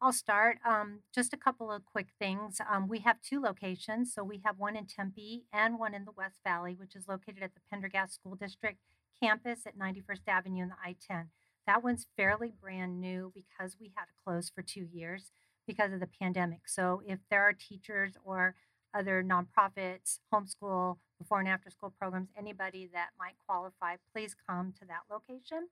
I'll 0.00 0.12
start. 0.12 0.58
Um, 0.64 1.00
just 1.12 1.32
a 1.32 1.36
couple 1.36 1.72
of 1.72 1.84
quick 1.84 2.08
things. 2.20 2.60
Um, 2.70 2.86
we 2.88 3.00
have 3.00 3.20
two 3.20 3.40
locations. 3.40 4.14
So 4.14 4.22
we 4.22 4.40
have 4.44 4.58
one 4.58 4.76
in 4.76 4.86
Tempe 4.86 5.44
and 5.52 5.78
one 5.78 5.92
in 5.92 6.04
the 6.04 6.12
West 6.16 6.40
Valley, 6.44 6.74
which 6.74 6.94
is 6.94 7.08
located 7.08 7.42
at 7.42 7.54
the 7.54 7.60
Pendergast 7.70 8.14
School 8.14 8.36
District 8.36 8.78
campus 9.20 9.60
at 9.66 9.76
91st 9.76 10.28
Avenue 10.28 10.62
and 10.62 10.70
the 10.70 10.76
I 10.84 10.94
10. 11.04 11.30
That 11.66 11.82
one's 11.82 12.06
fairly 12.16 12.52
brand 12.60 13.00
new 13.00 13.32
because 13.34 13.76
we 13.80 13.92
had 13.96 14.04
to 14.04 14.12
close 14.24 14.50
for 14.54 14.62
two 14.62 14.86
years 14.92 15.32
because 15.66 15.92
of 15.92 16.00
the 16.00 16.08
pandemic. 16.20 16.60
So 16.66 17.02
if 17.04 17.18
there 17.28 17.42
are 17.42 17.52
teachers 17.52 18.12
or 18.24 18.54
other 18.94 19.22
nonprofits, 19.22 20.20
homeschool, 20.32 20.98
before 21.18 21.40
and 21.40 21.48
after 21.48 21.70
school 21.70 21.92
programs, 21.98 22.28
anybody 22.38 22.88
that 22.92 23.08
might 23.18 23.34
qualify, 23.46 23.96
please 24.14 24.34
come 24.48 24.72
to 24.78 24.86
that 24.86 25.02
location. 25.10 25.68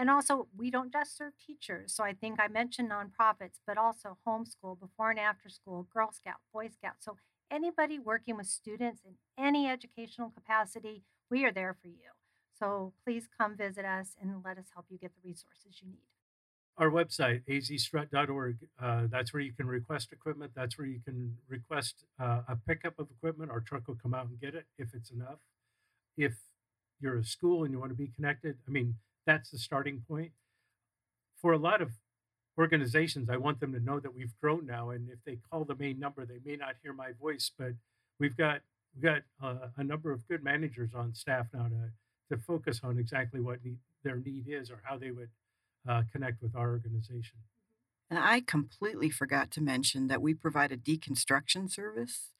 And 0.00 0.08
also, 0.08 0.48
we 0.56 0.70
don't 0.70 0.90
just 0.90 1.14
serve 1.14 1.34
teachers. 1.46 1.92
So 1.92 2.02
I 2.02 2.14
think 2.14 2.40
I 2.40 2.48
mentioned 2.48 2.90
nonprofits, 2.90 3.60
but 3.66 3.76
also 3.76 4.16
homeschool, 4.26 4.80
before 4.80 5.10
and 5.10 5.20
after 5.20 5.50
school, 5.50 5.86
Girl 5.92 6.10
Scout, 6.10 6.36
Boy 6.54 6.68
Scout. 6.68 6.94
So 7.00 7.18
anybody 7.50 7.98
working 7.98 8.38
with 8.38 8.46
students 8.46 9.02
in 9.04 9.16
any 9.38 9.68
educational 9.68 10.30
capacity, 10.30 11.02
we 11.30 11.44
are 11.44 11.52
there 11.52 11.76
for 11.82 11.88
you. 11.88 12.12
So 12.58 12.94
please 13.04 13.28
come 13.38 13.58
visit 13.58 13.84
us 13.84 14.16
and 14.18 14.36
let 14.42 14.56
us 14.56 14.68
help 14.72 14.86
you 14.88 14.96
get 14.96 15.12
the 15.14 15.28
resources 15.28 15.82
you 15.82 15.88
need. 15.88 16.08
Our 16.78 16.90
website, 16.90 17.42
azstrut.org, 17.46 18.56
uh, 18.82 19.02
that's 19.10 19.34
where 19.34 19.42
you 19.42 19.52
can 19.52 19.66
request 19.66 20.14
equipment. 20.14 20.52
That's 20.56 20.78
where 20.78 20.86
you 20.86 21.00
can 21.04 21.36
request 21.46 22.06
uh, 22.18 22.40
a 22.48 22.56
pickup 22.66 22.98
of 22.98 23.08
equipment. 23.10 23.50
Our 23.50 23.60
truck 23.60 23.86
will 23.86 23.98
come 24.02 24.14
out 24.14 24.28
and 24.28 24.40
get 24.40 24.54
it 24.54 24.64
if 24.78 24.94
it's 24.94 25.10
enough. 25.10 25.40
If 26.16 26.36
you're 27.02 27.18
a 27.18 27.24
school 27.24 27.64
and 27.64 27.72
you 27.74 27.78
want 27.78 27.90
to 27.90 27.96
be 27.96 28.10
connected, 28.16 28.56
I 28.66 28.70
mean, 28.70 28.94
that's 29.26 29.50
the 29.50 29.58
starting 29.58 30.02
point. 30.08 30.32
For 31.40 31.52
a 31.52 31.58
lot 31.58 31.80
of 31.80 31.90
organizations, 32.58 33.30
I 33.30 33.36
want 33.36 33.60
them 33.60 33.72
to 33.72 33.80
know 33.80 34.00
that 34.00 34.14
we've 34.14 34.34
grown 34.40 34.66
now. 34.66 34.90
And 34.90 35.08
if 35.08 35.18
they 35.24 35.38
call 35.50 35.64
the 35.64 35.76
main 35.76 35.98
number, 35.98 36.26
they 36.26 36.40
may 36.44 36.56
not 36.56 36.74
hear 36.82 36.92
my 36.92 37.12
voice, 37.20 37.50
but 37.58 37.72
we've 38.18 38.36
got 38.36 38.60
we've 38.94 39.04
got 39.04 39.22
uh, 39.42 39.68
a 39.76 39.84
number 39.84 40.12
of 40.12 40.26
good 40.28 40.42
managers 40.42 40.90
on 40.94 41.14
staff 41.14 41.46
now 41.54 41.68
to 41.68 41.90
to 42.30 42.42
focus 42.42 42.80
on 42.84 42.98
exactly 42.98 43.40
what 43.40 43.64
need, 43.64 43.78
their 44.04 44.16
need 44.16 44.44
is 44.48 44.70
or 44.70 44.80
how 44.84 44.96
they 44.96 45.10
would 45.10 45.30
uh, 45.88 46.02
connect 46.12 46.42
with 46.42 46.54
our 46.54 46.70
organization. 46.70 47.38
And 48.08 48.18
I 48.18 48.40
completely 48.40 49.10
forgot 49.10 49.50
to 49.52 49.60
mention 49.60 50.08
that 50.08 50.22
we 50.22 50.34
provide 50.34 50.72
a 50.72 50.76
deconstruction 50.76 51.70
service. 51.70 52.32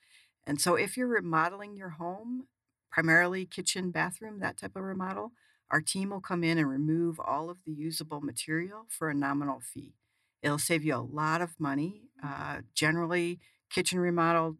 And 0.46 0.60
so 0.60 0.74
if 0.74 0.96
you're 0.96 1.06
remodeling 1.06 1.76
your 1.76 1.90
home, 1.90 2.48
primarily 2.90 3.46
kitchen, 3.46 3.90
bathroom, 3.90 4.40
that 4.40 4.58
type 4.58 4.74
of 4.74 4.82
remodel, 4.82 5.32
our 5.70 5.80
team 5.80 6.10
will 6.10 6.20
come 6.20 6.42
in 6.44 6.58
and 6.58 6.68
remove 6.68 7.20
all 7.20 7.50
of 7.50 7.58
the 7.64 7.72
usable 7.72 8.20
material 8.20 8.86
for 8.88 9.08
a 9.08 9.14
nominal 9.14 9.60
fee. 9.60 9.94
It'll 10.42 10.58
save 10.58 10.84
you 10.84 10.94
a 10.94 10.98
lot 10.98 11.40
of 11.42 11.58
money. 11.58 12.08
Uh, 12.24 12.58
generally, 12.74 13.38
kitchen 13.70 13.98
remodel 14.00 14.56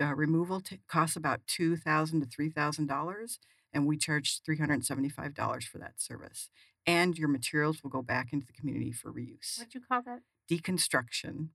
uh, 0.00 0.14
removal 0.14 0.60
t- 0.60 0.80
costs 0.88 1.16
about 1.16 1.40
two 1.46 1.76
thousand 1.76 2.20
to 2.20 2.26
three 2.26 2.50
thousand 2.50 2.86
dollars, 2.88 3.38
and 3.72 3.86
we 3.86 3.96
charge 3.96 4.40
three 4.44 4.58
hundred 4.58 4.84
seventy-five 4.84 5.34
dollars 5.34 5.64
for 5.64 5.78
that 5.78 6.00
service. 6.00 6.50
And 6.86 7.16
your 7.18 7.28
materials 7.28 7.82
will 7.82 7.90
go 7.90 8.02
back 8.02 8.32
into 8.32 8.46
the 8.46 8.52
community 8.54 8.90
for 8.90 9.12
reuse 9.12 9.58
What'd 9.58 9.74
you 9.74 9.80
call 9.86 10.02
that? 10.02 10.20
deconstruction. 10.50 11.48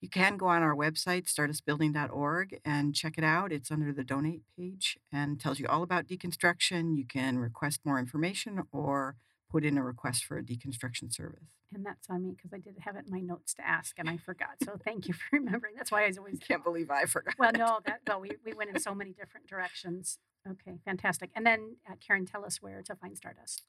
You 0.00 0.08
can 0.10 0.36
go 0.36 0.46
on 0.48 0.62
our 0.62 0.74
website, 0.74 1.32
stardustbuilding.org, 1.32 2.60
and 2.64 2.94
check 2.94 3.16
it 3.16 3.24
out. 3.24 3.52
It's 3.52 3.70
under 3.70 3.92
the 3.92 4.04
donate 4.04 4.42
page 4.56 4.98
and 5.10 5.40
tells 5.40 5.58
you 5.58 5.66
all 5.66 5.82
about 5.82 6.06
deconstruction. 6.06 6.96
You 6.96 7.06
can 7.06 7.38
request 7.38 7.80
more 7.84 7.98
information 7.98 8.64
or 8.70 9.16
put 9.50 9.64
in 9.64 9.78
a 9.78 9.84
request 9.84 10.24
for 10.24 10.36
a 10.36 10.42
deconstruction 10.42 11.14
service. 11.14 11.44
And 11.72 11.86
that's 11.86 12.08
on 12.10 12.22
me 12.22 12.34
because 12.36 12.52
I 12.52 12.58
did 12.58 12.76
have 12.80 12.96
it 12.96 13.04
in 13.06 13.12
my 13.12 13.20
notes 13.20 13.54
to 13.54 13.66
ask 13.66 13.98
and 13.98 14.08
I 14.08 14.16
forgot. 14.16 14.56
So 14.62 14.76
thank 14.84 15.08
you 15.08 15.14
for 15.14 15.24
remembering. 15.32 15.74
That's 15.76 15.90
why 15.90 16.04
I 16.04 16.12
always 16.18 16.38
Can't 16.38 16.62
believe 16.62 16.90
I 16.90 17.04
forgot. 17.06 17.34
Well, 17.38 17.52
no, 17.54 17.78
that 17.86 18.00
well, 18.06 18.20
we, 18.20 18.32
we 18.44 18.52
went 18.52 18.70
in 18.70 18.80
so 18.80 18.94
many 18.94 19.12
different 19.12 19.46
directions. 19.46 20.18
Okay, 20.48 20.78
fantastic. 20.84 21.30
And 21.34 21.46
then 21.46 21.76
uh, 21.88 21.94
Karen, 22.04 22.26
tell 22.26 22.44
us 22.44 22.58
where 22.60 22.82
to 22.82 22.94
find 22.94 23.16
Stardust. 23.16 23.62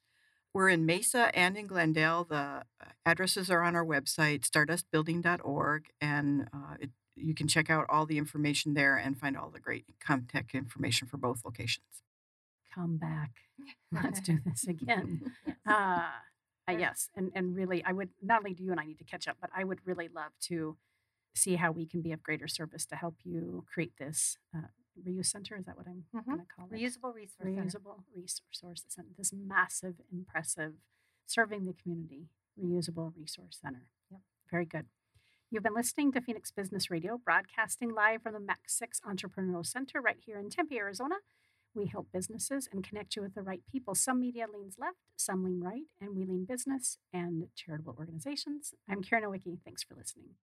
We're 0.56 0.70
in 0.70 0.86
Mesa 0.86 1.38
and 1.38 1.58
in 1.58 1.68
Glendale. 1.68 2.24
The 2.24 2.36
uh, 2.36 2.62
addresses 3.06 3.52
are 3.52 3.62
on 3.62 3.76
our 3.76 3.86
website, 3.86 4.50
stardustbuilding.org, 4.50 5.88
and 6.00 6.48
uh, 6.54 6.76
it, 6.80 6.92
you 7.18 7.36
can 7.36 7.50
check 7.50 7.70
out 7.70 7.86
all 7.90 8.06
the 8.06 8.18
information 8.18 8.74
there 8.74 8.96
and 8.96 9.20
find 9.20 9.36
all 9.36 9.50
the 9.50 9.60
great 9.60 9.84
contact 10.00 10.56
information 10.56 11.10
for 11.10 11.18
both 11.18 11.42
locations. 11.44 12.04
Come 12.74 12.96
back. 12.96 13.32
Let's 13.92 14.22
do 14.22 14.40
this 14.46 14.66
again. 14.66 15.34
Yes. 15.46 15.56
Uh, 15.68 16.02
uh, 16.70 16.78
yes, 16.80 17.10
and 17.18 17.32
and 17.36 17.54
really, 17.54 17.84
I 17.84 17.92
would 17.92 18.12
not 18.24 18.38
only 18.38 18.54
do 18.54 18.64
you 18.64 18.72
and 18.72 18.80
I 18.80 18.86
need 18.86 19.00
to 19.00 19.04
catch 19.04 19.28
up, 19.28 19.36
but 19.42 19.50
I 19.54 19.66
would 19.66 19.80
really 19.84 20.08
love 20.08 20.32
to 20.44 20.78
see 21.36 21.56
how 21.58 21.72
we 21.72 21.86
can 21.86 22.02
be 22.02 22.14
of 22.14 22.24
greater 22.24 22.48
service 22.48 22.86
to 22.86 22.96
help 22.96 23.16
you 23.26 23.66
create 23.72 23.98
this 24.00 24.38
uh, 24.56 24.68
reuse 25.02 25.28
center. 25.28 25.56
Is 25.58 25.66
that 25.66 25.78
what 25.78 25.88
I'm 25.88 26.06
Mhm. 26.14 26.26
going 26.26 26.40
to 26.40 26.46
call 26.46 26.66
it? 26.66 26.72
Reusable 26.72 27.14
resource 27.14 27.38
center. 27.44 27.62
reusable 27.64 28.04
resource 28.16 28.84
center. 28.88 29.10
This 29.18 29.34
massive, 29.34 30.02
impressive, 30.12 30.76
serving 31.26 31.66
the 31.66 31.74
community 31.74 32.30
reusable 32.60 33.16
resource 33.18 33.58
center. 33.62 33.90
Yep. 34.10 34.22
Very 34.50 34.66
good. 34.66 34.88
You've 35.52 35.64
been 35.64 35.74
listening 35.74 36.12
to 36.14 36.22
Phoenix 36.22 36.52
Business 36.52 36.90
Radio, 36.90 37.18
broadcasting 37.18 37.90
live 37.94 38.24
from 38.24 38.34
the 38.34 38.40
MAC 38.40 38.68
6 38.70 39.00
Entrepreneurial 39.02 39.66
Center 39.66 40.02
right 40.02 40.20
here 40.20 40.40
in 40.40 40.50
Tempe, 40.50 40.78
Arizona. 40.78 41.16
We 41.74 41.88
help 41.88 42.10
businesses 42.12 42.68
and 42.72 42.84
connect 42.88 43.16
you 43.18 43.22
with 43.22 43.36
the 43.36 43.42
right 43.44 43.62
people. 43.70 43.96
Some 43.96 44.22
media 44.22 44.48
leans 44.52 44.78
left, 44.80 44.98
some 45.18 45.44
lean 45.44 45.60
right, 45.62 45.88
and 46.00 46.16
we 46.16 46.24
lean 46.26 46.46
business 46.46 46.98
and 47.12 47.50
charitable 47.54 47.96
organizations. 48.00 48.74
I'm 48.88 49.04
Karen 49.04 49.26
Owicki. 49.26 49.60
Thanks 49.64 49.84
for 49.84 49.94
listening. 49.96 50.36